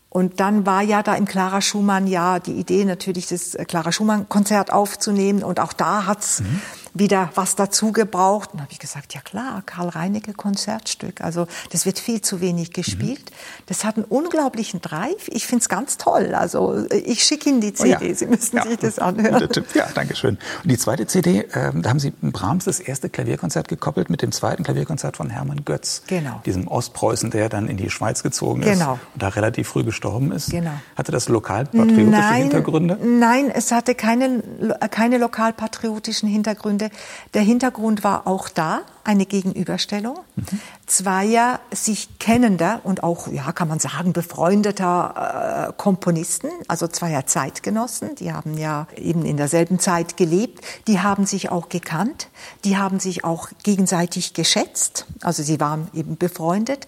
Und 0.09 0.40
dann 0.40 0.64
war 0.66 0.83
ja 0.83 1.02
da 1.02 1.16
im 1.16 1.26
Clara 1.26 1.61
Schumann 1.61 2.07
ja 2.07 2.38
die 2.38 2.52
Idee 2.52 2.85
natürlich 2.85 3.26
das 3.26 3.59
Clara 3.66 3.92
Schumann 3.92 4.28
Konzert 4.28 4.72
aufzunehmen 4.72 5.42
und 5.42 5.61
auch 5.61 5.72
da 5.72 6.07
hat's 6.07 6.40
mhm. 6.40 6.62
Wieder 6.94 7.31
was 7.35 7.57
dazu 7.57 7.92
gebraucht. 7.92 8.51
Und 8.53 8.61
habe 8.61 8.72
ich 8.72 8.79
gesagt, 8.79 9.14
ja 9.14 9.20
klar, 9.20 9.62
Karl 9.64 9.88
Reinecke 9.88 10.33
Konzertstück. 10.33 11.20
Also 11.20 11.46
das 11.70 11.87
wird 11.87 11.98
viel 11.98 12.20
zu 12.20 12.40
wenig 12.40 12.72
gespielt. 12.72 13.31
Mhm. 13.31 13.64
Das 13.66 13.85
hat 13.85 13.96
einen 13.96 14.05
unglaublichen 14.05 14.81
Drive. 14.81 15.29
Ich 15.29 15.46
finde 15.46 15.62
es 15.62 15.68
ganz 15.68 15.96
toll. 15.96 16.35
Also 16.35 16.87
ich 16.90 17.22
schicke 17.22 17.51
Ihnen 17.51 17.61
die 17.61 17.74
CD. 17.74 17.96
Oh 18.01 18.05
ja. 18.05 18.14
Sie 18.14 18.27
müssen 18.27 18.57
ja. 18.57 18.66
sich 18.66 18.79
das 18.79 18.98
anhören. 18.98 19.48
Ja, 19.74 19.88
danke 19.94 20.16
schön. 20.16 20.38
Und 20.62 20.70
die 20.70 20.79
zweite 20.79 21.07
CD, 21.07 21.40
äh, 21.40 21.72
da 21.74 21.90
haben 21.90 22.01
Sie 22.01 22.11
Brahms 22.11 22.64
das 22.64 22.81
erste 22.81 23.09
Klavierkonzert 23.09 23.68
gekoppelt 23.68 24.11
mit 24.11 24.22
dem 24.22 24.33
zweiten 24.33 24.64
Klavierkonzert 24.64 25.16
von 25.16 25.31
Hermann 25.31 25.64
Götz. 25.64 26.03
Genau. 26.07 26.40
Diesem 26.46 26.68
Ostpreußen, 26.68 27.31
der 27.31 27.48
dann 27.48 27.68
in 27.68 27.77
die 27.77 27.90
Schweiz 27.90 28.22
gezogen 28.22 28.62
ist 28.62 28.79
genau. 28.79 28.98
und 29.14 29.22
da 29.22 29.29
relativ 29.29 29.68
früh 29.68 29.85
gestorben 29.85 30.33
ist. 30.33 30.51
Genau. 30.51 30.72
Hatte 30.96 31.12
das 31.12 31.29
lokalpatriotische 31.29 32.11
nein, 32.11 32.42
Hintergründe? 32.42 32.98
Nein, 33.03 33.51
es 33.51 33.72
hatte 33.72 33.94
keine, 33.94 34.42
keine 34.90 35.18
lokalpatriotischen 35.18 36.29
Hintergründe. 36.29 36.88
Der 37.35 37.42
Hintergrund 37.42 38.05
war 38.05 38.27
auch 38.27 38.48
da, 38.48 38.83
eine 39.05 39.24
Gegenüberstellung 39.24 40.18
mhm. 40.37 40.61
zweier 40.87 41.61
sich 41.72 42.18
kennender 42.18 42.81
und 42.85 43.03
auch, 43.03 43.29
ja, 43.29 43.53
kann 43.53 43.66
man 43.66 43.79
sagen, 43.79 44.12
befreundeter 44.12 45.68
äh, 45.70 45.72
Komponisten, 45.77 46.51
also 46.68 46.88
zweier 46.88 47.24
Zeitgenossen, 47.27 48.16
die 48.16 48.33
haben 48.33 48.59
ja 48.59 48.87
eben 48.96 49.24
in 49.24 49.38
derselben 49.38 49.79
Zeit 49.79 50.18
gelebt, 50.18 50.62
die 50.87 51.01
haben 51.01 51.24
sich 51.24 51.51
auch 51.51 51.70
gekannt, 51.70 52.29
die 52.64 52.77
haben 52.77 53.01
sich 53.01 53.24
auch 53.24 53.48
gegenseitig 53.62 54.35
geschätzt, 54.35 55.07
also 55.22 55.42
sie 55.42 55.59
waren 55.59 55.88
eben 55.94 56.18
befreundet. 56.18 56.87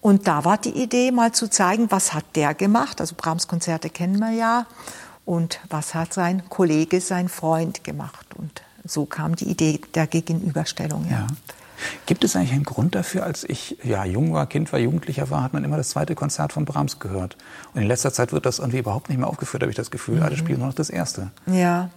Und 0.00 0.28
da 0.28 0.44
war 0.44 0.58
die 0.58 0.80
Idee, 0.80 1.10
mal 1.10 1.32
zu 1.32 1.50
zeigen, 1.50 1.90
was 1.90 2.14
hat 2.14 2.24
der 2.36 2.54
gemacht, 2.54 3.00
also 3.00 3.16
Brahms 3.16 3.48
Konzerte 3.48 3.90
kennen 3.90 4.20
wir 4.20 4.30
ja, 4.30 4.66
und 5.24 5.58
was 5.68 5.94
hat 5.94 6.14
sein 6.14 6.48
Kollege, 6.48 7.00
sein 7.00 7.28
Freund 7.28 7.82
gemacht. 7.82 8.27
So 8.88 9.06
kam 9.06 9.36
die 9.36 9.48
Idee 9.48 9.80
der 9.94 10.06
Gegenüberstellung. 10.06 11.06
Ja. 11.10 11.18
ja. 11.18 11.26
Gibt 12.06 12.24
es 12.24 12.34
eigentlich 12.34 12.52
einen 12.52 12.64
Grund 12.64 12.94
dafür, 12.94 13.24
als 13.24 13.44
ich 13.44 13.76
ja, 13.84 14.04
jung 14.04 14.32
war, 14.32 14.46
Kind 14.46 14.72
war, 14.72 14.80
Jugendlicher 14.80 15.30
war, 15.30 15.42
hat 15.42 15.52
man 15.52 15.62
immer 15.62 15.76
das 15.76 15.90
zweite 15.90 16.14
Konzert 16.14 16.52
von 16.52 16.64
Brahms 16.64 16.98
gehört. 16.98 17.36
Und 17.72 17.82
in 17.82 17.86
letzter 17.86 18.12
Zeit 18.12 18.32
wird 18.32 18.46
das 18.46 18.58
irgendwie 18.58 18.78
überhaupt 18.78 19.08
nicht 19.08 19.18
mehr 19.18 19.28
aufgeführt, 19.28 19.62
habe 19.62 19.70
ich 19.70 19.76
das 19.76 19.90
Gefühl. 19.90 20.16
Mhm. 20.16 20.22
Alle 20.22 20.36
spielen 20.36 20.58
nur 20.58 20.68
noch 20.68 20.74
das 20.74 20.90
erste. 20.90 21.30
Ja, 21.46 21.90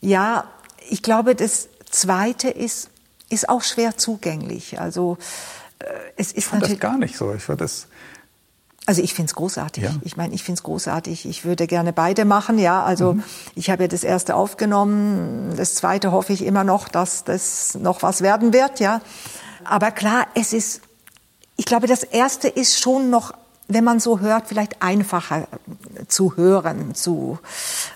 ja 0.00 0.44
ich 0.90 1.02
glaube, 1.02 1.34
das 1.34 1.68
zweite 1.90 2.48
ist, 2.48 2.90
ist 3.28 3.48
auch 3.48 3.62
schwer 3.62 3.96
zugänglich. 3.96 4.80
Also, 4.80 5.18
äh, 5.78 5.84
es 6.16 6.28
ist 6.28 6.38
ich 6.38 6.44
fand 6.46 6.62
das 6.62 6.78
gar 6.80 6.98
nicht 6.98 7.16
so. 7.16 7.32
Ich 7.34 7.44
fand 7.44 7.60
das 7.60 7.86
also 8.84 9.00
ich 9.00 9.14
finde 9.14 9.30
es 9.30 9.34
großartig. 9.34 9.84
Ja. 9.84 9.90
Ich 10.02 10.16
meine, 10.16 10.34
ich 10.34 10.42
finde 10.42 10.58
es 10.58 10.62
großartig. 10.64 11.26
Ich 11.26 11.44
würde 11.44 11.66
gerne 11.66 11.92
beide 11.92 12.24
machen. 12.24 12.58
Ja, 12.58 12.82
also 12.82 13.14
mhm. 13.14 13.22
ich 13.54 13.70
habe 13.70 13.84
ja 13.84 13.88
das 13.88 14.02
erste 14.02 14.34
aufgenommen. 14.34 15.54
Das 15.56 15.74
zweite 15.74 16.10
hoffe 16.10 16.32
ich 16.32 16.44
immer 16.44 16.64
noch, 16.64 16.88
dass 16.88 17.24
das 17.24 17.76
noch 17.76 18.02
was 18.02 18.22
werden 18.22 18.52
wird. 18.52 18.80
Ja, 18.80 19.00
aber 19.64 19.90
klar, 19.90 20.26
es 20.34 20.52
ist. 20.52 20.80
Ich 21.56 21.66
glaube, 21.66 21.86
das 21.86 22.02
erste 22.02 22.48
ist 22.48 22.80
schon 22.80 23.10
noch, 23.10 23.32
wenn 23.68 23.84
man 23.84 24.00
so 24.00 24.18
hört, 24.18 24.48
vielleicht 24.48 24.82
einfacher 24.82 25.46
zu 26.08 26.36
hören, 26.36 26.94
zu 26.94 27.38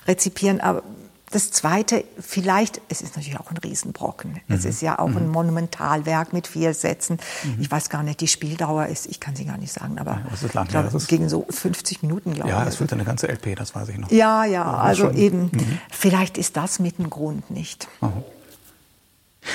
rezipieren. 0.06 0.60
Aber 0.60 0.82
das 1.30 1.50
Zweite, 1.50 2.04
vielleicht, 2.20 2.80
es 2.88 3.02
ist 3.02 3.16
natürlich 3.16 3.38
auch 3.38 3.50
ein 3.50 3.56
Riesenbrocken. 3.56 4.32
Mhm. 4.32 4.54
Es 4.54 4.64
ist 4.64 4.80
ja 4.80 4.98
auch 4.98 5.08
mhm. 5.08 5.16
ein 5.16 5.28
Monumentalwerk 5.28 6.32
mit 6.32 6.46
vier 6.46 6.72
Sätzen. 6.72 7.18
Mhm. 7.42 7.58
Ich 7.60 7.70
weiß 7.70 7.90
gar 7.90 8.02
nicht, 8.02 8.20
die 8.20 8.28
Spieldauer 8.28 8.86
ist, 8.86 9.06
ich 9.06 9.18
kann 9.18 9.34
sie 9.34 9.44
gar 9.44 9.58
nicht 9.58 9.72
sagen, 9.72 9.98
aber 9.98 10.22
ja, 10.24 10.32
ist 10.32 10.54
lang, 10.54 10.68
glaub, 10.68 10.84
ja, 10.84 10.96
ist 10.96 11.08
gegen 11.08 11.28
so 11.28 11.44
50 11.48 12.02
Minuten, 12.02 12.34
glaube 12.34 12.50
ich. 12.50 12.54
Ja, 12.54 12.64
es 12.64 12.76
füllt 12.76 12.92
eine 12.92 13.04
ganze 13.04 13.28
LP, 13.28 13.56
das 13.56 13.74
weiß 13.74 13.88
ich 13.88 13.98
noch. 13.98 14.10
Ja, 14.10 14.44
ja, 14.44 14.64
also 14.76 15.06
schon. 15.06 15.16
eben, 15.16 15.42
mhm. 15.52 15.78
vielleicht 15.90 16.38
ist 16.38 16.56
das 16.56 16.78
mit 16.78 16.98
dem 16.98 17.10
Grund 17.10 17.50
nicht. 17.50 17.88
Oh. 18.00 18.12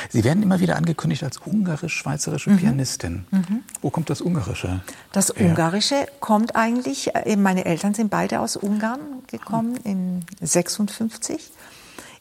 Sie 0.10 0.24
werden 0.24 0.44
immer 0.44 0.60
wieder 0.60 0.78
angekündigt 0.78 1.24
als 1.24 1.38
ungarisch-schweizerische 1.38 2.52
mhm. 2.52 2.58
Pianistin. 2.58 3.26
Mhm. 3.32 3.64
Wo 3.82 3.90
kommt 3.90 4.10
das 4.10 4.22
Ungarische? 4.22 4.82
Das 5.12 5.34
her? 5.36 5.50
Ungarische 5.50 6.08
kommt 6.20 6.56
eigentlich, 6.56 7.16
äh, 7.16 7.36
meine 7.36 7.66
Eltern 7.66 7.94
sind 7.94 8.10
beide 8.10 8.40
aus 8.40 8.56
Ungarn 8.56 9.00
gekommen 9.32 9.78
in 9.78 10.26
56. 10.42 11.52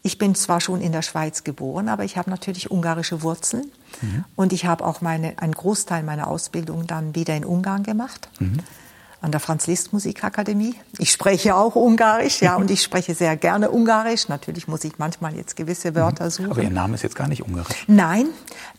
Ich 0.03 0.17
bin 0.17 0.35
zwar 0.35 0.61
schon 0.63 0.81
in 0.81 0.93
der 0.93 1.03
Schweiz 1.03 1.45
geboren, 1.45 1.91
aber 1.91 2.05
ich 2.05 2.17
habe 2.17 2.31
natürlich 2.31 2.71
ungarische 2.71 3.23
Wurzeln. 3.23 3.71
Mhm. 4.01 4.25
Und 4.35 4.53
ich 4.53 4.65
habe 4.65 4.85
auch 4.85 5.03
meine, 5.03 5.39
einen 5.39 5.53
Großteil 5.53 6.03
meiner 6.03 6.29
Ausbildung 6.29 6.87
dann 6.87 7.15
wieder 7.15 7.37
in 7.37 7.45
Ungarn 7.45 7.83
gemacht. 7.83 8.31
Mhm 8.39 8.61
an 9.21 9.33
der 9.33 9.41
Franz 9.41 9.67
Liszt 9.67 9.93
Musikakademie. 9.93 10.75
Ich 10.99 11.13
spreche 11.13 11.55
auch 11.55 11.75
Ungarisch, 11.77 12.41
ja, 12.41 12.57
und 12.57 12.71
ich 12.71 12.83
spreche 12.83 13.15
sehr 13.15 13.37
gerne 13.37 13.71
Ungarisch. 13.71 14.29
Natürlich 14.29 14.67
muss 14.67 14.85
ich 14.85 14.99
manchmal 14.99 15.37
jetzt 15.37 15.57
gewisse 15.57 15.95
Wörter 15.95 16.27
mhm. 16.27 16.31
suchen. 16.31 16.51
Aber 16.51 16.63
Ihr 16.63 16.71
Name 16.71 16.95
ist 16.95 17.03
jetzt 17.03 17.17
gar 17.17 17.29
nicht 17.29 17.43
Ungarisch. 17.43 17.85
Nein, 17.87 18.29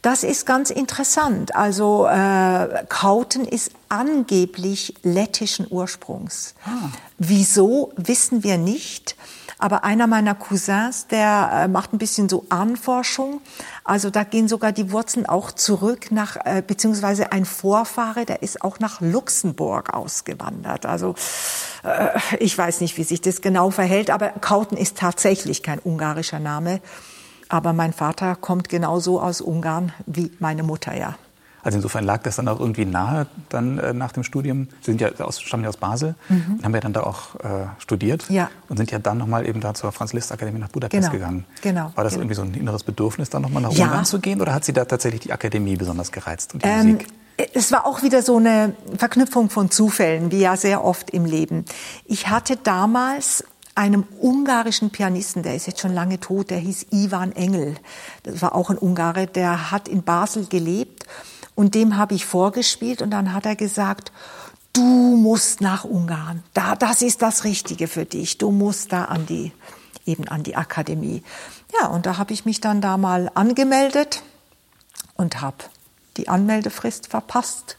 das 0.02 0.24
ist 0.24 0.46
ganz 0.46 0.72
interessant. 0.72 1.56
Also 1.56 2.08
äh, 2.08 2.86
Kauten 2.90 3.46
ist 3.46 3.72
angeblich 3.90 4.96
lettischen 5.04 5.68
Ursprungs. 5.70 6.56
Ah. 6.66 6.90
Wieso 7.18 7.94
wissen 7.98 8.44
wir 8.44 8.58
nicht? 8.58 9.16
Aber 9.62 9.84
einer 9.84 10.08
meiner 10.08 10.34
Cousins, 10.34 11.06
der 11.06 11.52
äh, 11.54 11.68
macht 11.68 11.94
ein 11.94 12.00
bisschen 12.00 12.28
so 12.28 12.46
Ahnenforschung. 12.50 13.42
Also 13.84 14.10
da 14.10 14.24
gehen 14.24 14.48
sogar 14.48 14.72
die 14.72 14.92
Wurzeln 14.92 15.28
auch 15.28 15.52
zurück 15.52 16.12
nach, 16.12 16.36
äh, 16.44 16.64
beziehungsweise 16.66 17.32
ein 17.32 17.46
Vorfahre, 17.46 18.26
der 18.26 18.42
ist 18.42 18.64
auch 18.64 18.80
nach 18.80 19.02
Luxemburg 19.02 19.94
ausgewandert. 19.94 20.88
Also 20.88 21.14
äh, 21.84 22.10
ich 22.40 22.58
weiß 22.58 22.82
nicht, 22.82 22.98
wie 22.98 23.04
sich 23.04 23.22
das 23.22 23.42
genau 23.42 23.70
verhält, 23.70 24.10
aber 24.10 24.30
Kauten 24.30 24.78
ist 24.78 24.98
tatsächlich 24.98 25.62
kein 25.62 25.78
ungarischer 25.78 26.40
Name. 26.40 26.82
Aber 27.48 27.72
mein 27.72 27.94
Vater 27.94 28.36
kommt 28.36 28.68
genauso 28.68 29.22
aus 29.22 29.42
Ungarn 29.42 29.94
wie 30.08 30.32
meine 30.40 30.64
Mutter, 30.64 30.96
ja. 30.96 31.18
Also 31.64 31.78
insofern 31.78 32.04
lag 32.04 32.24
das 32.24 32.38
dann 32.38 32.48
auch 32.48 32.60
irgendwie 32.60 32.86
nahe 32.86 33.28
dann 33.50 33.78
äh, 33.78 33.94
nach 33.94 34.12
dem 34.12 34.24
Studium. 34.24 34.68
Sie 34.82 34.92
sind 34.92 35.02
ja 35.02 35.10
aus, 35.20 35.42
stammen 35.42 35.64
ja 35.64 35.70
aus 35.70 35.78
Basel 35.78 36.16
mhm. 36.30 36.56
und 36.58 36.66
haben 36.66 36.74
ja 36.74 36.80
dann 36.80 36.94
da 36.94 37.02
auch 37.04 37.36
äh, 37.36 37.68
studiert 37.78 38.26
ja. 38.30 38.50
und 38.70 38.78
sind 38.78 38.92
ja 38.92 39.00
dann 39.00 39.18
nochmal 39.18 39.48
eben 39.48 39.62
da 39.62 39.74
zur 39.74 39.92
Franz-Liszt-Akademie 39.92 40.60
nach 40.60 40.70
Budapest 40.70 41.02
genau. 41.02 41.12
gegangen. 41.12 41.46
Genau. 41.62 41.92
War 41.96 42.04
das 42.04 42.14
genau. 42.14 42.24
irgendwie 42.24 42.36
so 42.36 42.42
ein 42.42 42.54
inneres 42.54 42.84
Bedürfnis, 42.84 43.30
dann 43.30 43.44
nochmal 43.44 43.64
nach 43.64 43.72
ja. 43.74 43.86
Ungarn 43.86 44.06
zu 44.06 44.20
gehen 44.20 44.42
oder 44.42 44.54
hat 44.54 44.66
Sie 44.66 44.74
da 44.74 44.86
tatsächlich 44.86 45.22
die 45.22 45.34
Akademie 45.34 45.76
besonders 45.76 46.12
gereizt 46.12 46.54
und 46.54 46.64
die 46.64 46.68
ähm, 46.68 46.94
Musik? 46.94 47.08
Es 47.54 47.72
war 47.72 47.86
auch 47.86 48.04
wieder 48.04 48.22
so 48.22 48.38
eine 48.38 48.76
Verknüpfung 48.98 49.50
von 49.50 49.72
Zufällen, 49.72 50.32
wie 50.32 50.40
ja 50.40 50.58
sehr 50.58 50.84
oft 50.84 51.10
im 51.10 51.26
Leben. 51.26 51.66
Ich 52.06 52.28
hatte 52.28 52.56
damals 52.56 53.44
einem 53.74 54.04
ungarischen 54.20 54.90
Pianisten, 54.90 55.44
der 55.44 55.56
ist 55.56 55.66
jetzt 55.66 55.80
schon 55.80 55.94
lange 55.94 56.20
tot, 56.20 56.50
der 56.50 56.58
hieß 56.58 56.88
Ivan 56.92 57.32
Engel. 57.32 57.76
Das 58.24 58.42
war 58.42 58.54
auch 58.54 58.70
ein 58.70 58.78
Ungare, 58.78 59.28
der 59.28 59.72
hat 59.72 59.88
in 59.88 60.04
Basel 60.04 60.46
gelebt 60.46 61.06
und 61.56 61.76
dem 61.76 61.98
habe 61.98 62.16
ich 62.16 62.26
vorgespielt 62.26 63.02
und 63.02 63.12
dann 63.12 63.34
hat 63.34 63.46
er 63.46 63.56
gesagt, 63.56 64.12
du 64.74 64.82
musst 64.82 65.62
nach 65.62 65.84
Ungarn. 65.84 66.44
Da, 66.54 66.76
das 66.76 67.02
ist 67.02 67.22
das 67.22 67.44
Richtige 67.44 67.88
für 67.88 68.06
dich. 68.06 68.38
Du 68.38 68.52
musst 68.52 68.94
da 68.94 69.06
an 69.06 69.26
die, 69.26 69.52
eben 70.06 70.28
an 70.28 70.44
die 70.44 70.56
Akademie. 70.56 71.24
Ja, 71.80 71.88
und 71.88 72.06
da 72.06 72.18
habe 72.18 72.34
ich 72.34 72.46
mich 72.46 72.62
dann 72.62 72.82
da 72.82 72.98
mal 72.98 73.32
angemeldet 73.34 74.24
und 75.16 75.42
habe 75.42 75.58
die 76.18 76.30
Anmeldefrist 76.30 77.08
verpasst. 77.08 77.78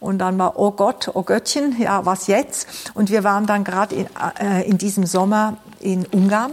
Und 0.00 0.18
dann 0.18 0.38
war, 0.38 0.58
oh 0.58 0.70
Gott, 0.70 1.10
oh 1.14 1.22
Göttchen, 1.22 1.80
ja, 1.80 2.06
was 2.06 2.28
jetzt? 2.28 2.68
Und 2.94 3.10
wir 3.10 3.24
waren 3.24 3.46
dann 3.46 3.64
gerade 3.64 3.96
in, 3.96 4.08
äh, 4.40 4.62
in 4.62 4.78
diesem 4.78 5.06
Sommer 5.06 5.56
in 5.80 6.06
Ungarn 6.06 6.52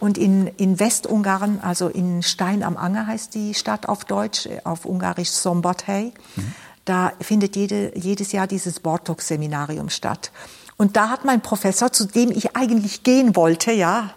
und 0.00 0.18
in, 0.18 0.46
in 0.46 0.78
Westungarn, 0.80 1.60
also 1.60 1.88
in 1.88 2.22
Stein 2.22 2.62
am 2.62 2.76
Anger 2.76 3.06
heißt 3.06 3.34
die 3.34 3.54
Stadt 3.54 3.88
auf 3.88 4.04
Deutsch, 4.04 4.48
auf 4.64 4.84
Ungarisch 4.84 5.30
Szombathely, 5.30 6.12
mhm. 6.36 6.54
da 6.84 7.12
findet 7.20 7.56
jede, 7.56 7.96
jedes 7.96 8.32
Jahr 8.32 8.46
dieses 8.46 8.80
Bortok-Seminarium 8.80 9.88
statt. 9.90 10.30
Und 10.76 10.96
da 10.96 11.08
hat 11.08 11.24
mein 11.24 11.40
Professor, 11.40 11.92
zu 11.92 12.06
dem 12.06 12.30
ich 12.30 12.56
eigentlich 12.56 13.02
gehen 13.02 13.36
wollte, 13.36 13.72
ja, 13.72 14.10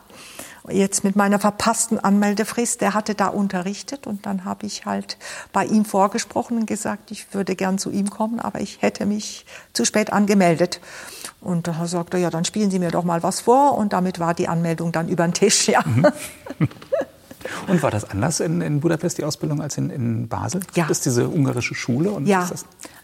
jetzt 0.70 1.04
mit 1.04 1.16
meiner 1.16 1.40
verpassten 1.40 2.00
Anmeldefrist, 2.00 2.82
der 2.82 2.94
hatte 2.94 3.16
da 3.16 3.28
unterrichtet 3.28 4.08
und 4.08 4.26
dann 4.26 4.46
habe 4.46 4.66
ich 4.66 4.86
halt 4.86 5.18
bei 5.54 5.66
ihm 5.66 5.86
vorgesprochen 5.86 6.58
und 6.58 6.66
gesagt, 6.66 7.12
ich 7.12 7.34
würde 7.34 7.56
gern 7.56 7.78
zu 7.78 7.90
ihm 7.90 8.10
kommen, 8.10 8.40
aber 8.40 8.60
ich 8.62 8.82
hätte 8.82 9.06
mich 9.06 9.46
zu 9.74 9.86
spät 9.86 10.12
angemeldet. 10.14 10.80
Und 11.42 11.68
da 11.68 11.86
sagte 11.88 12.18
er, 12.18 12.24
ja, 12.24 12.30
dann 12.30 12.46
spielen 12.46 12.72
Sie 12.72 12.80
mir 12.80 12.92
doch 12.92 13.04
mal 13.04 13.24
was 13.24 13.42
vor 13.42 13.78
und 13.78 13.94
damit 13.94 14.20
war 14.20 14.34
die 14.34 14.48
Anmeldung 14.48 14.92
dann 14.92 15.08
über 15.08 15.26
den 15.28 15.34
Tisch, 15.34 15.68
ja. 15.68 15.84
Mhm. 15.86 16.08
Und 17.68 17.84
war 17.84 17.92
das 17.92 18.10
anders 18.10 18.40
in, 18.40 18.62
in 18.62 18.80
Budapest, 18.80 19.18
die 19.18 19.24
Ausbildung, 19.24 19.62
als 19.62 19.78
in, 19.78 19.90
in 19.90 20.28
Basel? 20.28 20.62
Ja. 20.74 20.84
Gibt 20.84 20.92
es 20.92 21.02
diese 21.02 21.28
ungarische 21.28 21.76
Schule? 21.76 22.12
Und 22.12 22.28
ja, 22.28 22.50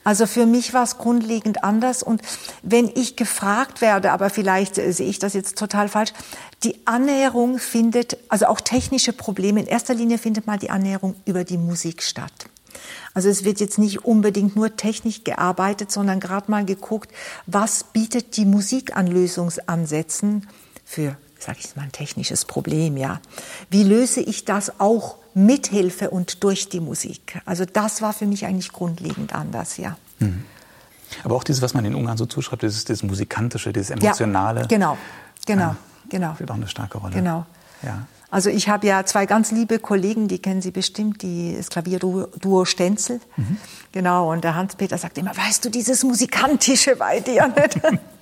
also 0.03 0.25
für 0.27 0.45
mich 0.45 0.73
war 0.73 0.83
es 0.83 0.97
grundlegend 0.97 1.63
anders. 1.63 2.03
Und 2.03 2.21
wenn 2.61 2.89
ich 2.93 3.15
gefragt 3.15 3.81
werde, 3.81 4.11
aber 4.11 4.29
vielleicht 4.29 4.77
äh, 4.77 4.91
sehe 4.91 5.07
ich 5.07 5.19
das 5.19 5.33
jetzt 5.33 5.57
total 5.57 5.89
falsch, 5.89 6.13
die 6.63 6.75
Annäherung 6.85 7.59
findet, 7.59 8.17
also 8.29 8.47
auch 8.47 8.61
technische 8.61 9.13
Probleme, 9.13 9.61
in 9.61 9.67
erster 9.67 9.93
Linie 9.93 10.17
findet 10.17 10.47
mal 10.47 10.57
die 10.57 10.69
Annäherung 10.69 11.15
über 11.25 11.43
die 11.43 11.57
Musik 11.57 12.01
statt. 12.03 12.31
Also 13.13 13.29
es 13.29 13.43
wird 13.43 13.59
jetzt 13.59 13.77
nicht 13.77 14.05
unbedingt 14.05 14.55
nur 14.55 14.75
technisch 14.75 15.23
gearbeitet, 15.23 15.91
sondern 15.91 16.19
gerade 16.19 16.49
mal 16.49 16.65
geguckt, 16.65 17.11
was 17.45 17.83
bietet 17.83 18.37
die 18.37 18.45
Musik 18.45 18.95
an 18.95 19.07
Lösungsansätzen 19.07 20.47
für 20.83 21.15
sage 21.43 21.59
ich 21.61 21.75
mal, 21.75 21.83
ein 21.83 21.91
technisches 21.91 22.45
Problem, 22.45 22.97
ja. 22.97 23.19
Wie 23.69 23.83
löse 23.83 24.21
ich 24.21 24.45
das 24.45 24.79
auch 24.79 25.17
mit 25.33 25.67
Hilfe 25.67 26.09
und 26.09 26.43
durch 26.43 26.69
die 26.69 26.79
Musik? 26.79 27.41
Also 27.45 27.65
das 27.65 28.01
war 28.01 28.13
für 28.13 28.25
mich 28.25 28.45
eigentlich 28.45 28.71
grundlegend 28.71 29.33
anders, 29.33 29.77
ja. 29.77 29.97
Mhm. 30.19 30.43
Aber 31.23 31.35
auch 31.35 31.43
dieses, 31.43 31.61
was 31.61 31.73
man 31.73 31.85
in 31.85 31.93
Ungarn 31.95 32.17
so 32.17 32.25
zuschreibt, 32.25 32.63
dieses, 32.63 32.85
dieses 32.85 33.03
musikantische, 33.03 33.71
dieses 33.71 33.91
emotionale. 33.91 34.61
Ja, 34.61 34.67
genau, 34.67 34.97
genau, 35.45 35.61
ja, 35.61 35.75
genau. 36.09 36.33
Spielt 36.33 36.51
auch 36.51 36.55
eine 36.55 36.67
starke 36.67 36.97
Rolle. 36.97 37.13
Genau. 37.13 37.45
Ja. 37.83 38.07
Also 38.33 38.49
ich 38.49 38.67
habe 38.67 38.87
ja 38.87 39.05
zwei 39.05 39.27
ganz 39.27 39.51
liebe 39.51 39.77
Kollegen, 39.77 40.27
die 40.27 40.39
kennen 40.39 40.59
Sie 40.63 40.71
bestimmt, 40.71 41.21
die, 41.21 41.53
das 41.55 41.69
Klavierduo 41.69 42.65
Stenzel. 42.65 43.19
Mhm. 43.37 43.57
Genau, 43.91 44.31
und 44.31 44.43
der 44.43 44.55
Hans-Peter 44.55 44.97
sagt 44.97 45.19
immer, 45.19 45.37
weißt 45.37 45.63
du, 45.63 45.69
dieses 45.69 46.03
Musikantische 46.03 46.95
bei 46.95 47.19
dir 47.19 47.53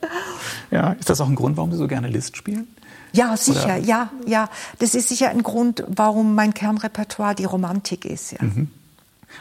ja, 0.71 0.91
ist 0.91 1.09
das 1.09 1.21
auch 1.21 1.29
ein 1.29 1.35
Grund, 1.35 1.55
warum 1.55 1.71
Sie 1.71 1.77
so 1.77 1.87
gerne 1.87 2.09
List 2.09 2.35
spielen? 2.35 2.67
Ja, 3.13 3.35
sicher, 3.37 3.65
Oder? 3.65 3.77
ja, 3.77 4.09
ja. 4.25 4.49
Das 4.79 4.95
ist 4.95 5.09
sicher 5.09 5.29
ein 5.29 5.43
Grund, 5.43 5.83
warum 5.87 6.35
mein 6.35 6.53
Kernrepertoire 6.53 7.35
die 7.35 7.45
Romantik 7.45 8.05
ist. 8.05 8.31
Ja. 8.33 8.39
Mhm. 8.41 8.69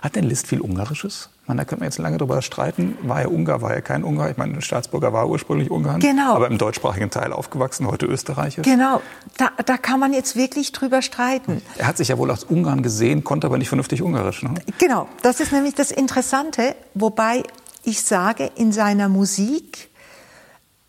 Hat 0.03 0.17
denn 0.17 0.25
Liszt 0.25 0.47
viel 0.47 0.61
Ungarisches? 0.61 1.31
Man, 1.47 1.57
da 1.57 1.65
könnte 1.65 1.81
man 1.81 1.89
jetzt 1.91 1.99
lange 1.99 2.17
darüber 2.17 2.43
streiten. 2.43 2.97
War 3.03 3.23
er 3.23 3.33
Ungar, 3.33 3.61
war 3.61 3.75
er 3.75 3.83
kein 3.83 4.05
Ungar? 4.05 4.31
Ich 4.31 4.37
meine, 4.37 4.55
ein 4.55 4.63
Staatsbürger 4.63 5.13
war 5.13 5.29
ursprünglich 5.29 5.69
Ungarn, 5.69 5.99
genau. 5.99 6.37
aber 6.37 6.47
im 6.47 6.59
deutschsprachigen 6.59 7.11
Teil 7.11 7.33
aufgewachsen, 7.33 7.89
heute 7.89 8.07
Österreicher. 8.07 8.63
Genau, 8.63 9.03
da, 9.37 9.51
da 9.67 9.77
kann 9.77 9.99
man 9.99 10.13
jetzt 10.13 10.37
wirklich 10.37 10.71
drüber 10.71 11.03
streiten. 11.03 11.61
Er 11.77 11.89
hat 11.89 11.97
sich 11.97 12.07
ja 12.07 12.19
wohl 12.19 12.31
aus 12.31 12.45
Ungarn 12.45 12.85
gesehen, 12.85 13.25
konnte 13.25 13.49
aber 13.49 13.59
nicht 13.59 13.69
vernünftig 13.69 14.01
Ungarisch. 14.01 14.45
Ne? 14.45 14.55
Genau, 14.79 15.09
das 15.23 15.41
ist 15.41 15.51
nämlich 15.51 15.75
das 15.75 15.91
Interessante, 15.91 16.77
wobei 16.95 17.43
ich 17.83 18.03
sage, 18.03 18.51
in 18.55 18.71
seiner 18.71 19.09
Musik 19.09 19.89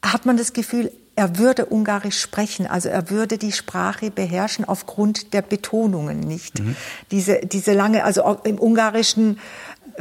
hat 0.03 0.27
man 0.27 0.37
das 0.37 0.53
Gefühl, 0.53 0.91
er 1.15 1.37
würde 1.37 1.65
Ungarisch 1.65 2.19
sprechen, 2.19 2.67
also 2.67 2.89
er 2.89 3.09
würde 3.09 3.37
die 3.37 3.51
Sprache 3.51 4.11
beherrschen 4.11 4.65
aufgrund 4.65 5.33
der 5.33 5.41
Betonungen 5.41 6.19
nicht. 6.19 6.59
Mhm. 6.59 6.75
Diese, 7.11 7.41
diese 7.45 7.73
lange, 7.73 8.03
also 8.03 8.39
im 8.43 8.59
Ungarischen 8.59 9.37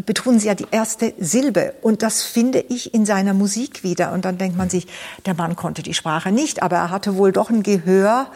betonen 0.06 0.38
sie 0.38 0.46
ja 0.46 0.54
die 0.54 0.66
erste 0.70 1.12
Silbe 1.18 1.74
und 1.82 2.02
das 2.02 2.22
finde 2.22 2.60
ich 2.60 2.94
in 2.94 3.06
seiner 3.06 3.34
Musik 3.34 3.82
wieder. 3.82 4.12
Und 4.12 4.24
dann 4.24 4.38
denkt 4.38 4.56
man 4.56 4.70
sich, 4.70 4.86
der 5.26 5.34
Mann 5.34 5.56
konnte 5.56 5.82
die 5.82 5.94
Sprache 5.94 6.32
nicht, 6.32 6.62
aber 6.62 6.76
er 6.76 6.90
hatte 6.90 7.16
wohl 7.16 7.32
doch 7.32 7.50
ein 7.50 7.62
Gehör 7.62 8.28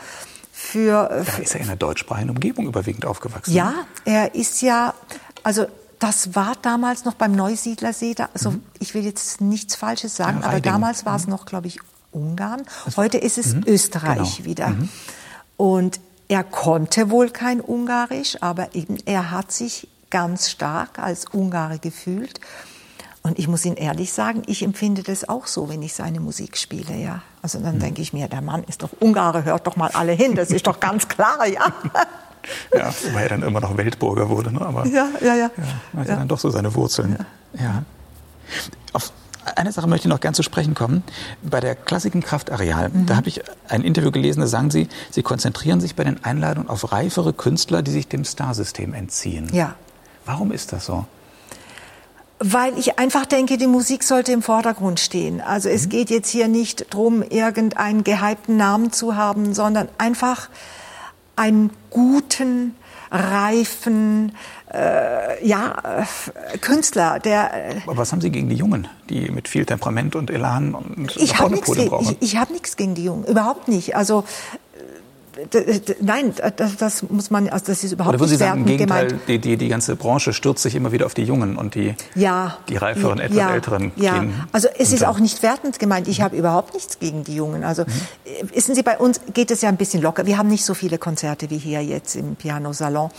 für. 0.53 1.25
Da 1.25 1.43
ist 1.43 1.55
er 1.55 1.61
in 1.61 1.69
einer 1.69 1.77
deutschsprachigen 1.77 2.31
Umgebung 2.31 2.67
überwiegend 2.67 3.07
aufgewachsen. 3.07 3.53
Ja, 3.55 3.75
er 4.05 4.35
ist 4.35 4.63
ja, 4.63 4.95
also 5.43 5.67
das 6.01 6.35
war 6.35 6.55
damals 6.61 7.05
noch 7.05 7.15
beim 7.15 7.33
Neusiedlersee. 7.33 8.15
Also 8.33 8.51
mhm. 8.51 8.63
ich 8.79 8.95
will 8.95 9.05
jetzt 9.05 9.41
nichts 9.41 9.77
Falsches 9.77 10.17
sagen, 10.17 10.41
ja, 10.43 10.49
aber 10.49 10.61
damals 10.61 11.07
war 11.07 11.17
es 11.17 11.27
mhm. 11.27 11.31
noch, 11.31 11.47
glaube 11.47 11.69
ich, 11.69 11.79
Ungarn. 12.15 12.63
Heute 12.97 13.19
ist 13.19 13.39
es 13.39 13.55
mhm. 13.55 13.65
Österreich 13.67 14.37
genau. 14.37 14.49
wieder. 14.49 14.69
Mhm. 14.69 14.89
Und 15.57 16.01
er 16.29 16.45
konnte 16.45 17.11
wohl 17.11 17.31
kein 17.31 17.61
Ungarisch, 17.61 18.39
aber 18.41 18.75
eben 18.75 18.99
er 19.05 19.31
hat 19.31 19.53
sich 19.53 19.89
ganz 20.11 20.51
stark 20.51 20.99
als 20.99 21.27
Ungare 21.27 21.79
gefühlt. 21.79 22.41
Und 23.23 23.39
ich 23.39 23.49
muss 23.49 23.65
Ihnen 23.65 23.77
ehrlich 23.77 24.13
sagen, 24.13 24.43
ich 24.47 24.63
empfinde 24.63 25.03
das 25.03 25.29
auch 25.29 25.47
so, 25.47 25.69
wenn 25.69 25.83
ich 25.83 25.95
seine 25.95 26.21
Musik 26.21 26.59
spiele, 26.59 26.95
ja. 26.97 27.23
Also 27.41 27.59
dann 27.59 27.77
mhm. 27.77 27.81
denke 27.81 28.03
ich 28.03 28.13
mir, 28.13 28.29
der 28.29 28.43
Mann 28.43 28.65
ist 28.65 28.83
doch 28.83 28.91
Ungare, 29.01 29.45
hört 29.45 29.67
doch 29.67 29.77
mal 29.77 29.91
alle 29.95 30.13
hin, 30.13 30.35
das 30.35 30.51
ist 30.51 30.67
doch 30.67 30.79
ganz 30.81 31.09
klar, 31.09 31.47
ja. 31.47 31.67
Ja, 32.77 32.93
wobei 33.03 33.23
er 33.23 33.29
dann 33.31 33.43
immer 33.43 33.61
noch 33.61 33.75
Weltbürger 33.79 34.29
wurde, 34.29 34.53
ne? 34.53 34.61
aber 34.61 34.87
ja, 34.87 35.09
ja, 35.23 35.35
ja. 35.35 35.51
ja 35.57 36.01
hat 36.01 36.09
ja. 36.09 36.17
dann 36.17 36.29
doch 36.29 36.39
so 36.39 36.51
seine 36.51 36.75
Wurzeln. 36.75 37.17
Ja. 37.55 37.65
ja. 37.65 37.83
Auf 38.93 39.14
eine 39.57 39.73
Sache 39.73 39.87
möchte 39.87 40.09
ich 40.09 40.11
noch 40.11 40.21
gern 40.21 40.35
zu 40.35 40.43
sprechen 40.43 40.75
kommen. 40.75 41.03
Bei 41.43 41.61
der 41.61 41.75
Klassiken 41.75 42.23
Kraft 42.23 42.51
Areal, 42.51 42.91
mhm. 42.91 43.07
da 43.07 43.17
habe 43.17 43.29
ich 43.29 43.43
ein 43.69 43.83
Interview 43.83 44.11
gelesen, 44.11 44.41
da 44.41 44.47
sagen 44.47 44.71
Sie, 44.71 44.89
Sie 45.11 45.23
konzentrieren 45.23 45.81
sich 45.81 45.95
bei 45.95 46.05
den 46.05 46.25
Einladungen 46.25 46.69
auf 46.69 46.93
reifere 46.93 47.33
Künstler, 47.33 47.83
die 47.83 47.91
sich 47.91 48.09
dem 48.09 48.25
Starsystem 48.25 48.95
entziehen. 48.95 49.51
Ja. 49.53 49.75
Warum 50.25 50.53
ist 50.53 50.73
das 50.73 50.87
so? 50.87 51.05
Weil 52.41 52.77
ich 52.79 52.99
einfach 52.99 53.27
denke, 53.27 53.59
die 53.59 53.67
Musik 53.67 54.03
sollte 54.03 54.33
im 54.33 54.43
Vordergrund 54.43 55.01
stehen. 55.01 55.41
Also 55.41 55.69
es 55.69 55.87
mhm. 55.87 55.91
geht 55.91 56.11
jetzt 56.11 56.29
hier 56.29 56.49
nicht 56.49 56.93
darum, 56.93 57.23
irgendeinen 57.23 58.05
gehypten 58.05 58.57
Namen 58.57 58.93
zu 58.93 59.17
haben, 59.17 59.55
sondern 59.55 59.89
einfach 59.99 60.49
einen 61.37 61.71
guten, 61.91 62.75
reifen, 63.15 64.33
äh, 64.73 65.47
ja, 65.47 65.77
äh, 66.53 66.59
Künstler, 66.59 67.21
der. 67.21 67.77
Äh, 67.77 67.81
Aber 67.87 67.97
was 67.97 68.11
haben 68.13 68.21
Sie 68.21 68.31
gegen 68.31 68.49
die 68.49 68.57
Jungen, 68.57 68.89
die 69.09 69.31
mit 69.31 69.47
viel 69.47 69.65
Temperament 69.65 70.17
und 70.17 70.31
Elan 70.31 70.75
und 70.75 71.17
ich 71.17 71.39
habe 71.39 71.55
nichts, 71.55 71.71
ich, 71.77 72.17
ich 72.21 72.37
hab 72.37 72.51
nichts 72.51 72.77
gegen 72.77 72.95
die 72.95 73.05
Jungen, 73.05 73.25
überhaupt 73.25 73.69
nicht. 73.69 73.95
Also 73.95 74.25
Nein, 76.01 76.33
das, 76.57 76.77
das, 76.77 77.03
muss 77.11 77.31
man, 77.31 77.49
also 77.49 77.67
das 77.67 77.83
ist 77.85 77.93
überhaupt 77.93 78.15
Oder 78.15 78.21
würden 78.21 78.31
Sie 78.31 78.37
sagen, 78.37 78.61
im 78.61 78.67
Gegenteil, 78.67 79.19
die, 79.27 79.39
die, 79.39 79.57
die 79.57 79.69
ganze 79.69 79.97
Branche 79.97 80.33
stürzt 80.33 80.63
sich 80.63 80.75
immer 80.75 80.93
wieder 80.93 81.07
auf 81.07 81.15
die 81.15 81.25
Jungen 81.25 81.57
und 81.57 81.75
die, 81.75 81.95
ja, 82.15 82.59
die 82.69 82.77
reiferen, 82.77 83.19
etwas 83.19 83.37
ja, 83.37 83.55
älteren 83.55 83.93
ja. 83.97 84.19
gehen. 84.19 84.35
Also 84.53 84.69
es 84.79 84.93
ist 84.93 85.05
auch 85.05 85.19
nicht 85.19 85.43
wertend 85.43 85.79
gemeint. 85.79 86.09
Ich 86.09 86.21
habe 86.21 86.37
überhaupt 86.37 86.75
nichts 86.75 86.99
gegen 86.99 87.25
die 87.25 87.35
Jungen. 87.35 87.65
Also 87.65 87.83
mhm. 87.83 88.55
wissen 88.55 88.75
Sie, 88.75 88.83
bei 88.83 88.99
uns 88.99 89.21
geht 89.33 89.51
es 89.51 89.63
ja 89.63 89.69
ein 89.69 89.77
bisschen 89.77 90.03
locker. 90.03 90.27
Wir 90.27 90.39
haben 90.39 90.49
nicht 90.49 90.65
so 90.65 90.75
viele 90.75 90.99
Konzerte 90.99 91.51
wie 91.51 91.59
hier 91.59 91.83
jetzt 91.83 92.17
im 92.17 92.37
Piano 92.37 92.73
Salon. 92.73 93.11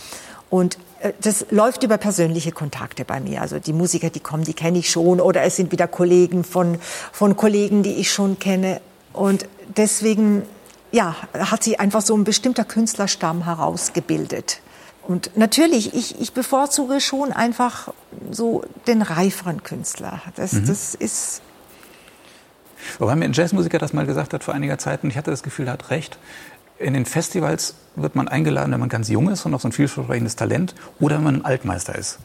Und 0.48 0.78
äh, 1.00 1.12
das 1.20 1.46
läuft 1.50 1.82
über 1.82 1.98
persönliche 1.98 2.52
Kontakte 2.52 3.04
bei 3.04 3.20
mir. 3.20 3.42
Also 3.42 3.58
die 3.58 3.72
Musiker, 3.72 4.10
die 4.10 4.20
kommen, 4.20 4.44
die 4.44 4.54
kenne 4.54 4.78
ich 4.78 4.90
schon. 4.90 5.20
Oder 5.20 5.42
es 5.42 5.56
sind 5.56 5.72
wieder 5.72 5.86
Kollegen 5.86 6.44
von, 6.44 6.78
von 7.12 7.36
Kollegen, 7.36 7.82
die 7.82 7.94
ich 7.94 8.10
schon 8.10 8.38
kenne. 8.38 8.80
Und 9.12 9.46
deswegen 9.76 10.42
ja, 10.92 11.16
hat 11.34 11.62
sie 11.62 11.78
einfach 11.78 12.02
so 12.02 12.16
ein 12.16 12.24
bestimmter 12.24 12.64
Künstlerstamm 12.64 13.44
herausgebildet. 13.44 14.60
Und 15.06 15.36
natürlich, 15.36 15.94
ich, 15.94 16.20
ich 16.20 16.32
bevorzuge 16.32 17.00
schon 17.00 17.32
einfach 17.32 17.92
so 18.30 18.64
den 18.86 19.02
reiferen 19.02 19.62
Künstler. 19.62 20.20
Das, 20.34 20.52
mhm. 20.52 20.66
das 20.66 20.94
ist. 20.94 21.42
Wobei 22.98 23.14
mir 23.14 23.24
ein 23.24 23.32
Jazzmusiker 23.32 23.78
das 23.78 23.92
mal 23.92 24.06
gesagt 24.06 24.32
hat 24.32 24.42
vor 24.42 24.54
einiger 24.54 24.78
Zeit, 24.78 25.04
und 25.04 25.10
ich 25.10 25.16
hatte 25.16 25.30
das 25.30 25.42
Gefühl, 25.42 25.68
er 25.68 25.74
hat 25.74 25.90
recht. 25.90 26.18
In 26.78 26.94
den 26.94 27.06
Festivals 27.06 27.74
wird 27.94 28.16
man 28.16 28.28
eingeladen, 28.28 28.72
wenn 28.72 28.80
man 28.80 28.88
ganz 28.88 29.08
jung 29.08 29.30
ist 29.30 29.46
und 29.46 29.52
noch 29.52 29.60
so 29.60 29.68
ein 29.68 29.72
vielversprechendes 29.72 30.36
Talent, 30.36 30.74
oder 31.00 31.16
wenn 31.16 31.24
man 31.24 31.36
ein 31.36 31.44
Altmeister 31.44 31.94
ist. 31.94 32.18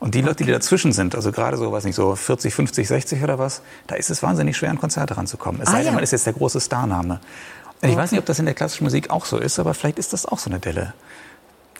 Und 0.00 0.16
die 0.16 0.18
okay. 0.18 0.28
Leute, 0.28 0.44
die 0.44 0.50
dazwischen 0.50 0.92
sind, 0.92 1.14
also 1.14 1.30
gerade 1.30 1.56
so, 1.56 1.70
weiß 1.70 1.84
nicht, 1.84 1.94
so 1.94 2.16
40, 2.16 2.52
50, 2.52 2.88
60 2.88 3.22
oder 3.22 3.38
was, 3.38 3.62
da 3.86 3.94
ist 3.94 4.10
es 4.10 4.20
wahnsinnig 4.20 4.56
schwer, 4.56 4.70
an 4.70 4.80
Konzerte 4.80 5.16
ranzukommen. 5.16 5.62
Es 5.62 5.68
ah, 5.68 5.72
sei 5.72 5.78
denn, 5.78 5.86
ja. 5.88 5.92
man 5.92 6.02
ist 6.02 6.10
jetzt 6.10 6.26
der 6.26 6.32
große 6.32 6.60
Starname. 6.60 7.20
Ich 7.82 7.96
weiß 7.96 8.12
nicht, 8.12 8.20
ob 8.20 8.26
das 8.26 8.38
in 8.38 8.44
der 8.44 8.54
klassischen 8.54 8.84
Musik 8.84 9.10
auch 9.10 9.24
so 9.24 9.38
ist, 9.38 9.58
aber 9.58 9.74
vielleicht 9.74 9.98
ist 9.98 10.12
das 10.12 10.24
auch 10.24 10.38
so 10.38 10.48
eine 10.50 10.60
Delle. 10.60 10.94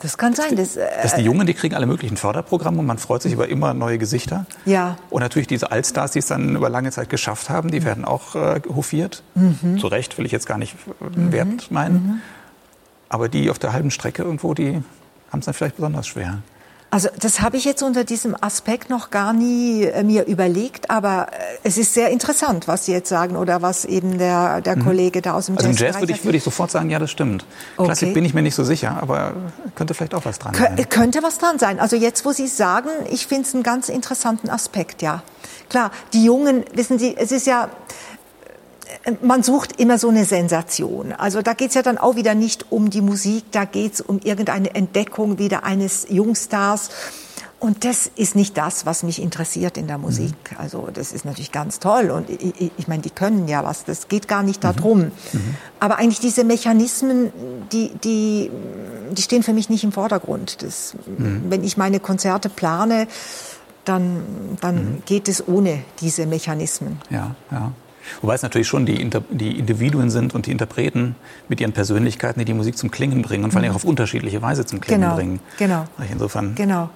Das 0.01 0.17
kann 0.17 0.33
sein. 0.33 0.57
Das, 0.57 0.75
äh, 0.75 0.85
dass 1.01 1.15
die 1.15 1.21
Jungen, 1.21 1.47
die 1.47 1.53
kriegen 1.53 1.75
alle 1.75 1.85
möglichen 1.85 2.17
Förderprogramme 2.17 2.79
und 2.79 2.85
man 2.85 2.97
freut 2.97 3.21
sich 3.21 3.31
über 3.31 3.47
immer 3.47 3.73
neue 3.73 3.97
Gesichter. 3.97 4.45
Ja. 4.65 4.97
Und 5.09 5.21
natürlich 5.21 5.47
diese 5.47 5.71
Altstars, 5.71 6.11
die 6.11 6.19
es 6.19 6.27
dann 6.27 6.57
über 6.57 6.69
lange 6.69 6.91
Zeit 6.91 7.09
geschafft 7.09 7.49
haben, 7.49 7.71
die 7.71 7.85
werden 7.85 8.03
auch 8.03 8.35
äh, 8.35 8.61
hofiert. 8.67 9.23
Mhm. 9.35 9.79
Zu 9.79 9.87
Recht 9.87 10.17
will 10.17 10.25
ich 10.25 10.33
jetzt 10.33 10.45
gar 10.45 10.57
nicht 10.57 10.75
mhm. 10.99 11.31
Wert 11.31 11.71
meinen. 11.71 11.93
Mhm. 11.95 12.21
Aber 13.07 13.29
die 13.29 13.49
auf 13.49 13.59
der 13.59 13.71
halben 13.71 13.91
Strecke 13.91 14.23
irgendwo, 14.23 14.53
die 14.53 14.83
haben 15.31 15.39
es 15.39 15.45
dann 15.45 15.53
vielleicht 15.53 15.77
besonders 15.77 16.07
schwer. 16.07 16.39
Also 16.93 17.09
das 17.19 17.41
habe 17.41 17.57
ich 17.57 17.65
jetzt 17.65 17.81
unter 17.81 18.03
diesem 18.03 18.35
Aspekt 18.39 18.91
noch 18.91 19.09
gar 19.09 19.33
nie 19.33 19.81
äh, 19.81 20.03
mir 20.03 20.27
überlegt, 20.27 20.91
aber 20.91 21.29
äh, 21.31 21.37
es 21.63 21.79
ist 21.79 21.95
sehr 21.95 22.11
interessant, 22.11 22.67
was 22.67 22.85
Sie 22.85 22.91
jetzt 22.91 23.09
sagen 23.09 23.35
oder 23.35 23.63
was 23.63 23.83
eben 23.83 24.19
der, 24.19 24.61
der 24.61 24.75
mhm. 24.75 24.83
Kollege 24.83 25.23
da 25.23 25.33
aus 25.33 25.47
dem 25.47 25.57
also 25.57 25.69
Jazz... 25.69 25.79
Also 25.79 25.85
Jazz 25.85 26.01
würde 26.01 26.13
ich, 26.13 26.23
würde 26.23 26.37
ich 26.37 26.43
sofort 26.43 26.69
sagen, 26.69 26.91
ja, 26.91 26.99
das 26.99 27.09
stimmt. 27.09 27.45
Okay. 27.77 27.87
Klassik 27.87 28.13
bin 28.13 28.23
ich 28.25 28.35
mir 28.35 28.43
nicht 28.43 28.53
so 28.53 28.63
sicher, 28.63 28.99
aber 29.01 29.33
könnte 29.73 29.95
vielleicht 29.95 30.13
auch 30.13 30.25
was 30.25 30.37
dran 30.37 30.51
Kön 30.51 30.77
sein. 30.77 30.89
Könnte 30.89 31.23
was 31.23 31.39
dran 31.39 31.57
sein. 31.57 31.79
Also 31.79 31.95
jetzt, 31.95 32.25
wo 32.25 32.31
Sie 32.31 32.45
sagen, 32.45 32.89
ich 33.09 33.25
finde 33.25 33.47
es 33.47 33.55
einen 33.55 33.63
ganz 33.63 33.89
interessanten 33.89 34.51
Aspekt, 34.51 35.01
ja. 35.01 35.23
Klar, 35.69 35.89
die 36.13 36.23
Jungen, 36.23 36.63
wissen 36.75 36.99
Sie, 36.99 37.17
es 37.17 37.31
ist 37.31 37.47
ja 37.47 37.69
man 39.21 39.43
sucht 39.43 39.79
immer 39.79 39.97
so 39.97 40.09
eine 40.09 40.25
Sensation. 40.25 41.11
Also 41.11 41.41
da 41.41 41.53
geht 41.53 41.69
es 41.69 41.75
ja 41.75 41.81
dann 41.81 41.97
auch 41.97 42.15
wieder 42.15 42.35
nicht 42.35 42.71
um 42.71 42.89
die 42.89 43.01
Musik, 43.01 43.45
da 43.51 43.65
geht 43.65 43.95
es 43.95 44.01
um 44.01 44.19
irgendeine 44.23 44.73
Entdeckung 44.75 45.39
wieder 45.39 45.63
eines 45.63 46.07
Jungstars. 46.09 46.89
Und 47.59 47.85
das 47.85 48.11
ist 48.17 48.35
nicht 48.35 48.57
das, 48.57 48.85
was 48.85 49.03
mich 49.03 49.21
interessiert 49.21 49.77
in 49.77 49.87
der 49.87 49.97
Musik. 49.97 50.35
Mhm. 50.51 50.57
Also 50.57 50.89
das 50.93 51.13
ist 51.13 51.23
natürlich 51.23 51.53
ganz 51.53 51.79
toll 51.79 52.11
und 52.11 52.29
ich, 52.29 52.71
ich, 52.77 52.87
meine, 52.89 53.01
die 53.01 53.09
können 53.09 53.47
ja 53.47 53.63
was. 53.63 53.85
Das 53.85 54.09
geht 54.09 54.27
gar 54.27 54.43
nicht 54.43 54.63
darum. 54.65 54.99
Mhm. 54.99 55.11
mhm. 55.31 55.55
Aber 55.79 55.97
eigentlich 55.97 56.19
diese 56.19 56.43
Mechanismen, 56.43 57.31
die, 57.71 57.91
die, 58.03 58.51
die 59.11 59.21
stehen 59.21 59.43
für 59.43 59.53
mich 59.53 59.69
nicht 59.69 59.85
im 59.85 59.93
Vordergrund. 59.93 60.61
Das, 60.61 60.95
mhm. 61.05 61.43
Wenn 61.47 61.63
ich 61.63 61.77
meine 61.77 62.01
Konzerte 62.01 62.49
plane, 62.49 63.07
dann, 63.85 64.23
dann 64.59 64.75
mhm. 64.75 65.03
geht 65.05 65.29
es 65.29 65.47
ohne 65.47 65.83
diese 66.01 66.25
Mechanismen. 66.25 66.99
Ja, 67.09 67.35
ja. 67.49 67.71
Wobei 68.21 68.35
es 68.35 68.43
natürlich 68.43 68.67
schon 68.67 68.85
die, 68.85 69.01
Inter 69.01 69.21
die 69.29 69.57
Individuen 69.57 70.09
sind 70.09 70.33
und 70.33 70.45
die 70.45 70.51
Interpreten 70.51 71.15
mit 71.47 71.61
ihren 71.61 71.73
Persönlichkeiten, 71.73 72.39
die 72.39 72.45
die 72.45 72.53
Musik 72.53 72.77
zum 72.77 72.91
Klingen 72.91 73.21
bringen 73.21 73.43
und 73.43 73.51
vor 73.51 73.61
allem 73.61 73.71
mhm. 73.71 73.75
auf 73.75 73.83
unterschiedliche 73.85 74.41
Weise 74.41 74.65
zum 74.65 74.81
Klingen 74.81 75.01
genau, 75.01 75.15
bringen. 75.15 75.39
Genau. 75.57 75.85
Insofern. 76.11 76.55
Genau. 76.55 76.89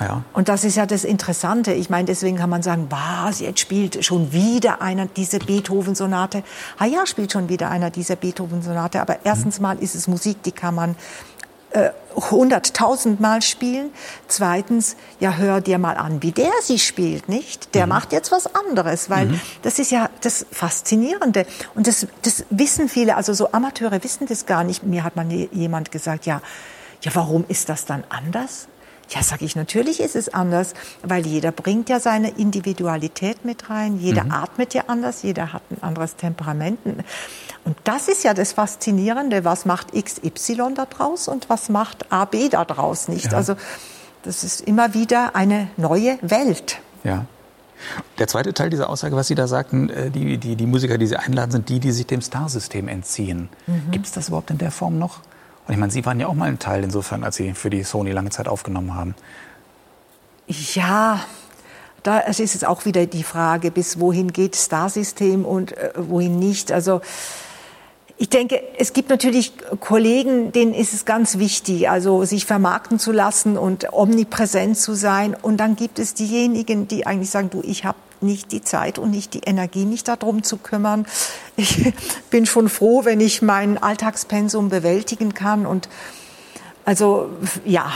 Ja. 0.00 0.22
Und 0.32 0.48
das 0.48 0.62
ist 0.62 0.76
ja 0.76 0.86
das 0.86 1.04
Interessante. 1.04 1.72
Ich 1.72 1.90
meine, 1.90 2.04
deswegen 2.06 2.36
kann 2.36 2.50
man 2.50 2.62
sagen, 2.62 2.86
was, 2.88 3.40
jetzt 3.40 3.58
spielt 3.58 4.04
schon 4.04 4.32
wieder 4.32 4.80
einer 4.80 5.06
diese 5.06 5.40
Beethoven-Sonate. 5.40 6.44
Ah 6.78 6.86
ja, 6.86 7.04
spielt 7.04 7.32
schon 7.32 7.48
wieder 7.48 7.68
einer 7.70 7.90
dieser 7.90 8.14
Beethoven-Sonate. 8.14 9.00
Aber 9.00 9.18
erstens 9.24 9.58
mal 9.58 9.78
ist 9.78 9.96
es 9.96 10.06
Musik, 10.06 10.42
die 10.44 10.52
kann 10.52 10.76
man 10.76 10.94
äh, 11.70 11.90
hunderttausendmal 12.20 13.42
spielen. 13.42 13.90
Zweitens, 14.26 14.96
ja, 15.20 15.32
hör 15.32 15.60
dir 15.60 15.78
mal 15.78 15.96
an, 15.96 16.22
wie 16.22 16.32
der 16.32 16.52
sie 16.62 16.78
spielt, 16.78 17.28
nicht? 17.28 17.74
Der 17.74 17.86
mhm. 17.86 17.90
macht 17.90 18.12
jetzt 18.12 18.32
was 18.32 18.54
anderes, 18.54 19.10
weil 19.10 19.26
mhm. 19.26 19.40
das 19.62 19.78
ist 19.78 19.90
ja 19.90 20.10
das 20.20 20.46
Faszinierende. 20.50 21.46
Und 21.74 21.86
das, 21.86 22.06
das 22.22 22.44
wissen 22.50 22.88
viele, 22.88 23.16
also 23.16 23.32
so 23.32 23.52
Amateure 23.52 24.02
wissen 24.02 24.26
das 24.26 24.46
gar 24.46 24.64
nicht. 24.64 24.82
Mir 24.82 25.04
hat 25.04 25.16
mal 25.16 25.30
jemand 25.30 25.90
gesagt, 25.90 26.26
ja, 26.26 26.40
ja, 27.02 27.14
warum 27.14 27.44
ist 27.48 27.68
das 27.68 27.84
dann 27.84 28.04
anders? 28.08 28.68
Ja, 29.08 29.22
sage 29.22 29.44
ich, 29.46 29.56
natürlich 29.56 30.00
ist 30.00 30.16
es 30.16 30.28
anders, 30.28 30.74
weil 31.02 31.26
jeder 31.26 31.50
bringt 31.50 31.88
ja 31.88 31.98
seine 31.98 32.28
Individualität 32.30 33.44
mit 33.44 33.70
rein, 33.70 33.98
jeder 33.98 34.24
mhm. 34.24 34.32
atmet 34.32 34.74
ja 34.74 34.84
anders, 34.86 35.22
jeder 35.22 35.54
hat 35.54 35.62
ein 35.70 35.82
anderes 35.82 36.16
Temperament. 36.16 36.78
Und 37.64 37.76
das 37.84 38.08
ist 38.08 38.22
ja 38.24 38.34
das 38.34 38.52
Faszinierende, 38.52 39.44
was 39.44 39.64
macht 39.64 39.92
XY 39.92 40.74
da 40.74 40.84
draus 40.84 41.26
und 41.26 41.48
was 41.48 41.70
macht 41.70 42.12
AB 42.12 42.50
da 42.50 42.66
draus 42.66 43.08
nicht. 43.08 43.32
Ja. 43.32 43.38
Also 43.38 43.56
das 44.24 44.44
ist 44.44 44.60
immer 44.60 44.92
wieder 44.92 45.34
eine 45.34 45.68
neue 45.78 46.18
Welt. 46.20 46.80
Ja. 47.02 47.24
Der 48.18 48.26
zweite 48.26 48.52
Teil 48.52 48.70
dieser 48.70 48.90
Aussage, 48.90 49.14
was 49.16 49.28
Sie 49.28 49.34
da 49.34 49.46
sagten, 49.46 49.88
äh, 49.88 50.10
die, 50.10 50.36
die, 50.36 50.56
die 50.56 50.66
Musiker, 50.66 50.98
die 50.98 51.06
Sie 51.06 51.16
einladen, 51.16 51.52
sind 51.52 51.68
die, 51.68 51.80
die 51.80 51.92
sich 51.92 52.06
dem 52.06 52.20
Starsystem 52.20 52.88
entziehen. 52.88 53.48
Mhm. 53.66 53.90
Gibt 53.92 54.06
es 54.06 54.12
das 54.12 54.28
überhaupt 54.28 54.50
in 54.50 54.58
der 54.58 54.70
Form 54.70 54.98
noch? 54.98 55.20
Und 55.68 55.74
ich 55.74 55.78
meine, 55.78 55.92
Sie 55.92 56.04
waren 56.06 56.18
ja 56.18 56.26
auch 56.26 56.34
mal 56.34 56.48
ein 56.48 56.58
Teil 56.58 56.82
insofern, 56.82 57.22
als 57.22 57.36
Sie 57.36 57.52
für 57.52 57.68
die 57.68 57.82
Sony 57.82 58.10
lange 58.10 58.30
Zeit 58.30 58.48
aufgenommen 58.48 58.94
haben. 58.94 59.14
Ja, 60.46 61.20
da 62.02 62.20
ist 62.20 62.40
es 62.40 62.64
auch 62.64 62.86
wieder 62.86 63.04
die 63.04 63.22
Frage, 63.22 63.70
bis 63.70 64.00
wohin 64.00 64.32
geht 64.32 64.56
Starsystem 64.56 65.44
und 65.44 65.76
äh, 65.76 65.92
wohin 65.94 66.38
nicht. 66.38 66.72
Also 66.72 67.02
ich 68.16 68.30
denke, 68.30 68.62
es 68.78 68.94
gibt 68.94 69.10
natürlich 69.10 69.52
Kollegen, 69.78 70.52
denen 70.52 70.72
ist 70.72 70.94
es 70.94 71.04
ganz 71.04 71.36
wichtig, 71.36 71.90
also 71.90 72.24
sich 72.24 72.46
vermarkten 72.46 72.98
zu 72.98 73.12
lassen 73.12 73.58
und 73.58 73.92
omnipräsent 73.92 74.78
zu 74.78 74.94
sein. 74.94 75.36
Und 75.40 75.58
dann 75.58 75.76
gibt 75.76 75.98
es 75.98 76.14
diejenigen, 76.14 76.88
die 76.88 77.06
eigentlich 77.06 77.30
sagen, 77.30 77.50
du, 77.50 77.60
ich 77.62 77.84
habe 77.84 77.98
nicht 78.20 78.52
die 78.52 78.62
Zeit 78.62 78.98
und 78.98 79.10
nicht 79.10 79.34
die 79.34 79.40
Energie, 79.40 79.84
mich 79.84 80.04
darum 80.04 80.42
zu 80.42 80.56
kümmern. 80.56 81.06
Ich 81.56 81.92
bin 82.30 82.46
schon 82.46 82.68
froh, 82.68 83.04
wenn 83.04 83.20
ich 83.20 83.42
mein 83.42 83.78
Alltagspensum 83.78 84.68
bewältigen 84.68 85.34
kann. 85.34 85.66
Und 85.66 85.88
also 86.84 87.30
ja, 87.64 87.92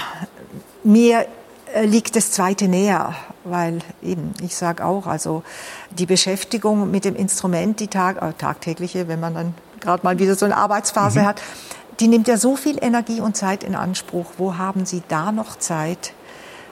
mir 0.85 1.27
äh, 1.75 1.87
liegt 1.87 2.17
das 2.17 2.31
Zweite 2.31 2.69
näher, 2.69 3.15
weil 3.45 3.79
eben, 4.03 4.35
ich 4.43 4.55
sage 4.57 4.85
auch, 4.85 5.07
also 5.07 5.43
die 5.91 6.07
Beschäftigung 6.07 6.91
mit 6.91 7.05
dem 7.05 7.17
Instrument, 7.17 7.81
die 7.81 7.89
Tag, 7.89 8.21
äh, 8.23 8.33
tagtägliche, 8.35 9.09
wenn 9.09 9.21
man 9.21 9.35
dann 9.35 9.55
gerade 9.81 10.05
mal 10.05 10.19
wieder 10.19 10.37
so 10.37 10.45
eine 10.45 10.57
Arbeitsphase 10.57 11.21
mhm. 11.21 11.27
hat, 11.27 11.43
die 12.01 12.09
nimmt 12.09 12.29
ja 12.29 12.37
so 12.37 12.57
viel 12.57 12.83
Energie 12.83 13.21
und 13.21 13.37
Zeit 13.37 13.65
in 13.65 13.75
Anspruch. 13.75 14.27
Wo 14.39 14.57
haben 14.57 14.87
Sie 14.87 15.03
da 15.09 15.33
noch 15.33 15.57
Zeit, 15.59 16.13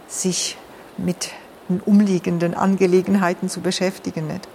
sich 0.08 0.56
mit 0.96 1.30
umliegenden 1.78 2.54
Angelegenheiten 2.54 3.48
zu 3.48 3.60
beschäftigen. 3.60 4.26
Nicht? 4.26 4.48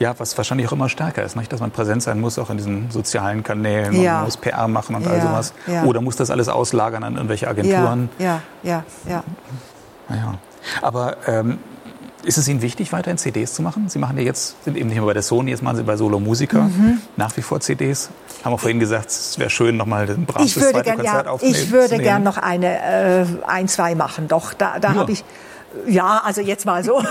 Ja, 0.00 0.18
was 0.18 0.36
wahrscheinlich 0.36 0.66
auch 0.68 0.72
immer 0.72 0.88
stärker 0.88 1.22
ist, 1.22 1.36
nicht? 1.36 1.52
dass 1.52 1.60
man 1.60 1.70
präsent 1.70 2.02
sein 2.02 2.20
muss, 2.20 2.38
auch 2.38 2.50
in 2.50 2.56
diesen 2.56 2.90
sozialen 2.90 3.42
Kanälen, 3.42 4.00
ja. 4.00 4.14
man 4.14 4.24
muss 4.24 4.38
PR 4.38 4.66
machen 4.66 4.96
und 4.96 5.04
ja, 5.04 5.10
all 5.10 5.20
sowas. 5.20 5.52
Ja. 5.66 5.84
Oder 5.84 6.00
muss 6.00 6.16
das 6.16 6.30
alles 6.30 6.48
auslagern 6.48 7.04
an 7.04 7.14
irgendwelche 7.16 7.46
Agenturen. 7.46 8.08
Ja, 8.18 8.40
ja, 8.62 8.84
ja. 9.06 9.22
ja. 10.08 10.38
Aber 10.82 11.16
ähm, 11.26 11.58
ist 12.24 12.38
es 12.38 12.48
Ihnen 12.48 12.62
wichtig, 12.62 12.92
weiterhin 12.92 13.18
CDs 13.18 13.54
zu 13.54 13.62
machen? 13.62 13.88
Sie 13.88 13.98
machen 13.98 14.16
ja 14.18 14.24
jetzt, 14.24 14.62
sind 14.64 14.76
eben 14.76 14.88
nicht 14.88 14.96
mehr 14.96 15.06
bei 15.06 15.12
der 15.12 15.22
Sony, 15.22 15.50
jetzt 15.50 15.62
machen 15.62 15.76
Sie 15.76 15.82
bei 15.82 15.96
Solo 15.96 16.18
Musiker 16.18 16.62
mhm. 16.62 17.00
nach 17.16 17.36
wie 17.36 17.42
vor 17.42 17.60
CDs. 17.60 18.10
Haben 18.44 18.54
auch 18.54 18.60
vorhin 18.60 18.80
gesagt, 18.80 19.10
es 19.10 19.38
wäre 19.38 19.50
schön, 19.50 19.76
nochmal 19.76 20.08
ein 20.08 20.26
braves 20.26 20.54
zweite 20.54 20.82
gern, 20.82 20.96
Konzert 20.96 21.26
ja, 21.26 21.32
aufzunehmen. 21.32 21.58
Ich 21.58 21.70
würde 21.70 21.98
gern 21.98 22.22
noch 22.22 22.38
eine, 22.38 22.78
äh, 22.78 23.26
ein, 23.46 23.68
zwei 23.68 23.94
machen. 23.94 24.28
Doch, 24.28 24.54
da, 24.54 24.78
da 24.80 24.94
habe 24.94 25.12
ich 25.12 25.24
ja, 25.86 26.22
also 26.24 26.40
jetzt 26.40 26.66
mal 26.66 26.84
so. 26.84 27.02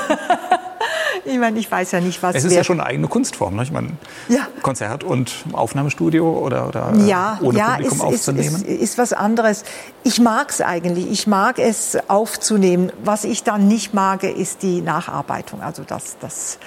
ich 1.26 1.38
meine, 1.38 1.60
ich 1.60 1.69
weiß 1.69 1.91
ja 1.91 1.99
nicht, 1.99 2.21
was. 2.23 2.36
Es 2.36 2.43
ist 2.43 2.54
ja 2.54 2.63
schon 2.63 2.80
eine 2.80 2.89
eigene 2.89 3.08
Kunstform, 3.08 3.56
ne? 3.56 3.63
Ich 3.63 3.71
meine, 3.71 3.89
ja. 4.28 4.47
Konzert 4.62 5.04
und 5.04 5.34
Aufnahmestudio 5.54 6.38
oder, 6.38 6.67
oder 6.67 6.93
ja, 7.06 7.39
ohne 7.41 7.60
ja, 7.60 7.76
Publikum 7.76 7.97
ist, 7.97 8.04
aufzunehmen. 8.04 8.56
Ist, 8.56 8.63
ist, 8.63 8.82
ist 8.82 8.97
was 8.97 9.13
anderes. 9.13 9.63
Ich 10.04 10.19
mag 10.19 10.49
es 10.49 10.62
eigentlich. 10.62 11.10
Ich 11.12 11.28
mag 11.28 11.60
es 11.60 11.97
aufzunehmen. 12.08 12.91
Was 13.04 13.23
ich 13.23 13.43
dann 13.43 13.67
nicht 13.67 13.93
mag, 13.93 14.23
ist 14.23 14.63
die 14.63 14.82
Nacharbeitung. 14.82 15.62
Also 15.62 15.84
das, 15.86 16.17
das, 16.19 16.58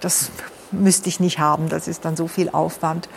das 0.00 0.30
müsste 0.70 1.08
ich 1.08 1.20
nicht 1.20 1.38
haben. 1.38 1.68
Das 1.68 1.88
ist 1.88 2.04
dann 2.04 2.16
so 2.16 2.28
viel 2.28 2.50
Aufwand. 2.50 3.08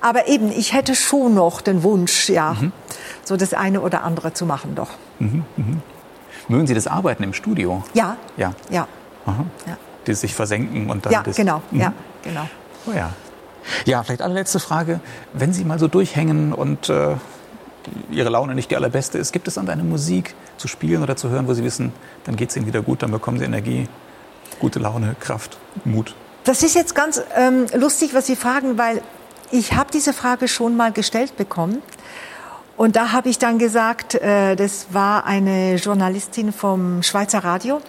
Aber 0.00 0.28
eben, 0.28 0.50
ich 0.50 0.72
hätte 0.72 0.94
schon 0.94 1.34
noch 1.34 1.60
den 1.60 1.82
Wunsch, 1.82 2.28
ja, 2.28 2.54
mhm. 2.54 2.72
so 3.24 3.36
das 3.36 3.54
eine 3.54 3.80
oder 3.80 4.02
andere 4.04 4.32
zu 4.32 4.46
machen, 4.46 4.74
doch. 4.74 4.90
Mhm, 5.18 5.44
mh. 5.56 5.64
Mögen 6.48 6.66
Sie 6.66 6.74
das 6.74 6.86
Arbeiten 6.86 7.22
im 7.22 7.32
Studio? 7.32 7.82
Ja. 7.94 8.16
Ja. 8.36 8.54
Ja. 8.70 8.86
Aha. 9.26 9.44
ja. 9.66 9.76
Die 10.06 10.14
sich 10.14 10.34
versenken 10.34 10.90
und 10.90 11.06
dann. 11.06 11.12
Ja, 11.12 11.22
das, 11.22 11.36
genau. 11.36 11.62
Mhm. 11.70 11.80
Ja, 11.80 11.92
genau. 12.22 12.48
Oh 12.86 12.92
ja. 12.92 13.10
Ja, 13.86 14.02
vielleicht 14.02 14.20
allerletzte 14.20 14.60
Frage. 14.60 15.00
Wenn 15.32 15.52
Sie 15.54 15.64
mal 15.64 15.78
so 15.78 15.88
durchhängen 15.88 16.52
und 16.52 16.90
äh, 16.90 17.16
Ihre 18.10 18.28
Laune 18.28 18.54
nicht 18.54 18.70
die 18.70 18.76
allerbeste 18.76 19.18
ist, 19.18 19.32
gibt 19.32 19.48
es 19.48 19.54
dann 19.54 19.68
eine 19.68 19.82
Musik 19.82 20.34
zu 20.58 20.68
spielen 20.68 21.02
oder 21.02 21.16
zu 21.16 21.30
hören, 21.30 21.48
wo 21.48 21.54
Sie 21.54 21.64
wissen, 21.64 21.92
dann 22.24 22.36
geht 22.36 22.50
es 22.50 22.56
Ihnen 22.56 22.66
wieder 22.66 22.82
gut, 22.82 23.02
dann 23.02 23.10
bekommen 23.10 23.38
Sie 23.38 23.44
Energie, 23.44 23.88
gute 24.58 24.78
Laune, 24.78 25.16
Kraft, 25.20 25.58
Mut? 25.84 26.14
Das 26.44 26.62
ist 26.62 26.74
jetzt 26.74 26.94
ganz 26.94 27.22
ähm, 27.36 27.66
lustig, 27.74 28.14
was 28.14 28.26
Sie 28.26 28.36
fragen, 28.36 28.76
weil 28.76 29.02
ich 29.50 29.74
habe 29.74 29.90
diese 29.92 30.12
Frage 30.12 30.48
schon 30.48 30.76
mal 30.76 30.92
gestellt 30.92 31.36
bekommen. 31.36 31.82
Und 32.76 32.96
da 32.96 33.12
habe 33.12 33.28
ich 33.28 33.38
dann 33.38 33.58
gesagt, 33.58 34.14
äh, 34.16 34.56
das 34.56 34.88
war 34.90 35.26
eine 35.26 35.76
Journalistin 35.76 36.52
vom 36.52 37.02
Schweizer 37.02 37.44
Radio. 37.44 37.80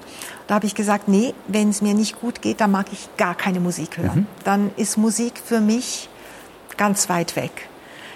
Da 0.48 0.56
habe 0.56 0.68
ich 0.68 0.76
gesagt, 0.76 1.08
nee, 1.08 1.34
wenn 1.48 1.70
es 1.70 1.82
mir 1.82 1.96
nicht 1.96 2.20
gut 2.22 2.42
geht, 2.42 2.62
dann 2.62 2.72
mag 2.72 2.88
ich 2.92 3.10
gar 3.18 3.36
keine 3.36 3.60
Musik 3.60 3.98
hören. 3.98 4.20
Mhm. 4.20 4.28
Dann 4.44 4.72
ist 4.78 4.98
Musik 4.98 5.34
für 5.44 5.60
mich 5.60 6.08
ganz 6.78 7.10
weit 7.10 7.36
weg. 7.36 7.68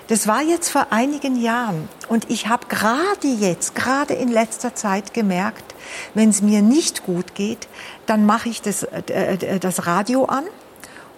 Das 0.10 0.28
war 0.28 0.42
jetzt 0.42 0.70
vor 0.70 0.88
einigen 0.90 1.40
Jahren 1.40 1.88
und 2.08 2.32
ich 2.32 2.48
habe 2.48 2.66
gerade 2.68 3.28
jetzt, 3.28 3.76
gerade 3.76 4.16
in 4.16 4.30
letzter 4.30 4.74
Zeit 4.74 5.14
gemerkt, 5.14 5.76
wenn 6.16 6.30
es 6.30 6.42
mir 6.42 6.64
nicht 6.64 7.06
gut 7.06 7.36
geht, 7.36 7.68
dann 8.08 8.26
mache 8.26 8.50
ich 8.50 8.62
das, 8.64 8.84
äh, 8.84 9.04
äh 9.08 9.60
das 9.60 9.86
Radio 9.86 10.26
an 10.26 10.46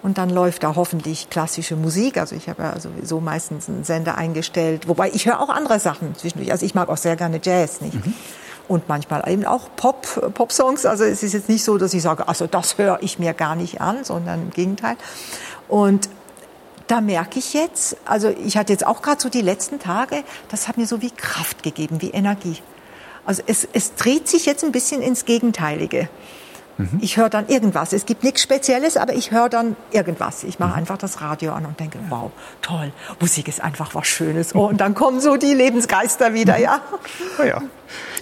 und 0.04 0.18
dann 0.18 0.30
läuft 0.30 0.64
da 0.64 0.76
hoffentlich 0.76 1.30
klassische 1.30 1.76
Musik. 1.76 2.18
Also 2.18 2.36
ich 2.36 2.50
habe 2.50 2.64
ja 2.64 2.80
sowieso 2.80 3.20
meistens 3.20 3.70
einen 3.70 3.84
Sender 3.84 4.18
eingestellt. 4.18 4.88
Wobei 4.88 5.12
ich 5.12 5.26
höre 5.26 5.40
auch 5.40 5.50
andere 5.50 5.80
Sachen 5.80 6.16
zwischendurch. 6.16 6.52
Also 6.52 6.66
ich 6.66 6.74
mag 6.74 6.90
auch 6.90 6.98
sehr 6.98 7.16
gerne 7.16 7.40
Jazz, 7.42 7.82
nicht? 7.82 7.94
Mhm. 7.94 8.14
Und 8.68 8.88
manchmal 8.88 9.28
eben 9.30 9.46
auch 9.46 9.70
Pop, 9.76 10.34
Pop-Songs. 10.34 10.86
Also 10.86 11.04
es 11.04 11.24
ist 11.24 11.34
jetzt 11.34 11.50
nicht 11.50 11.64
so, 11.64 11.78
dass 11.78 11.94
ich 11.94 12.02
sage, 12.02 12.28
also 12.28 12.48
das 12.48 12.78
höre 12.78 13.00
ich 13.02 13.20
mir 13.20 13.34
gar 13.34 13.56
nicht 13.56 13.82
an, 13.82 14.04
sondern 14.04 14.44
im 14.44 14.50
Gegenteil. 14.50 14.96
Und 15.68 16.10
da 16.88 17.02
merke 17.02 17.40
ich 17.40 17.54
jetzt, 17.54 17.98
also 18.06 18.30
ich 18.30 18.58
hatte 18.58 18.74
jetzt 18.74 18.86
auch 18.86 19.02
gerade 19.02 19.22
so 19.22 19.30
die 19.30 19.42
letzten 19.42 19.80
Tage, 19.80 20.24
das 20.50 20.68
hat 20.68 20.78
mir 20.78 20.88
so 20.88 21.02
wie 21.02 21.12
Kraft 21.12 21.64
gegeben, 21.64 22.02
wie 22.02 22.10
Energie. 22.10 22.58
Also 23.26 23.44
es, 23.46 23.68
es 23.72 23.96
dreht 23.96 24.28
sich 24.28 24.46
jetzt 24.46 24.64
ein 24.64 24.72
bisschen 24.72 25.02
ins 25.02 25.26
Gegenteilige. 25.26 26.10
Mhm. 26.78 27.00
Ich 27.02 27.18
höre 27.18 27.30
dann 27.30 27.48
irgendwas. 27.48 27.94
Es 27.94 28.06
gibt 28.06 28.24
nichts 28.24 28.42
Spezielles, 28.42 28.98
aber 28.98 29.14
ich 29.14 29.32
höre 29.32 29.50
dann 29.50 29.76
irgendwas. 29.92 30.44
Ich 30.44 30.60
mache 30.60 30.72
mhm. 30.72 30.78
einfach 30.78 30.98
das 30.98 31.22
Radio 31.22 31.54
an 31.54 31.66
und 31.66 31.80
denke, 31.80 32.00
wow, 32.10 32.32
toll, 32.62 32.92
Musik 33.20 33.48
ist 33.48 33.62
einfach 33.62 33.94
was 33.96 34.08
Schönes. 34.08 34.56
Oh, 34.56 34.68
und 34.68 34.78
dann 34.78 34.96
kommen 34.96 35.20
so 35.20 35.38
die 35.38 35.54
Lebensgeister 35.54 36.34
wieder, 36.34 36.58
ja. 36.58 36.82
Oh 37.40 37.44
ja. 37.44 37.62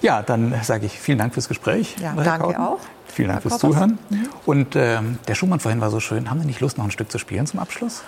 ja, 0.02 0.22
dann 0.22 0.54
sage 0.64 0.86
ich 0.86 1.00
vielen 1.00 1.18
Dank 1.18 1.34
fürs 1.34 1.48
Gespräch. 1.48 1.96
Ja, 2.02 2.14
danke 2.14 2.48
Kauten. 2.48 2.56
auch. 2.58 2.80
Vielen 3.08 3.30
Dank 3.30 3.44
Herr 3.44 3.50
fürs. 3.50 3.62
Zuhören. 3.62 3.98
Mhm. 4.10 4.30
Und 4.46 4.76
äh, 4.76 5.00
der 5.28 5.36
Schumann 5.36 5.60
vorhin 5.60 5.82
war 5.82 5.90
so 5.90 6.00
schön. 6.00 6.30
Haben 6.30 6.42
Sie 6.42 6.48
nicht 6.48 6.60
Lust, 6.60 6.78
noch 6.78 6.86
ein 6.86 6.92
Stück 6.92 7.12
zu 7.12 7.18
spielen 7.18 7.48
zum 7.48 7.60
Abschluss? 7.60 8.04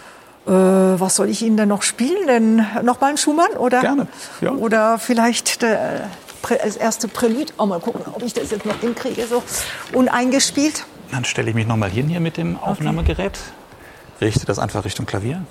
Äh, 0.48 0.52
was 0.52 1.16
soll 1.16 1.30
ich 1.30 1.42
Ihnen 1.44 1.58
denn 1.58 1.70
noch 1.70 1.84
spielen? 1.84 2.28
Denn 2.28 2.66
noch 2.84 3.00
mal 3.00 3.12
ein 3.12 3.18
Schumann 3.18 3.52
oder? 3.58 3.82
Gerne. 3.82 4.08
Ja. 4.42 4.52
Oder 4.52 4.98
vielleicht 4.98 5.62
der, 5.62 6.10
das 6.50 6.76
erste 6.76 7.08
Prälude. 7.08 7.54
Oh, 7.58 7.66
mal 7.66 7.80
gucken, 7.80 8.02
ob 8.14 8.24
ich 8.24 8.34
das 8.34 8.52
jetzt 8.52 8.66
noch 8.66 8.80
hinkriege, 8.80 9.26
so 9.28 9.44
uneingespielt. 9.94 10.86
Dann 11.12 11.26
stelle 11.26 11.50
ich 11.50 11.56
mich 11.56 11.68
noch 11.68 11.78
mal 11.78 11.90
hin 11.90 12.08
hier 12.08 12.20
mit 12.20 12.38
dem 12.38 12.58
Aufnahmegerät. 12.58 13.38
Richte 14.22 14.46
das 14.46 14.60
einfach 14.60 14.86
Richtung 14.86 15.06
Klavier. 15.06 15.44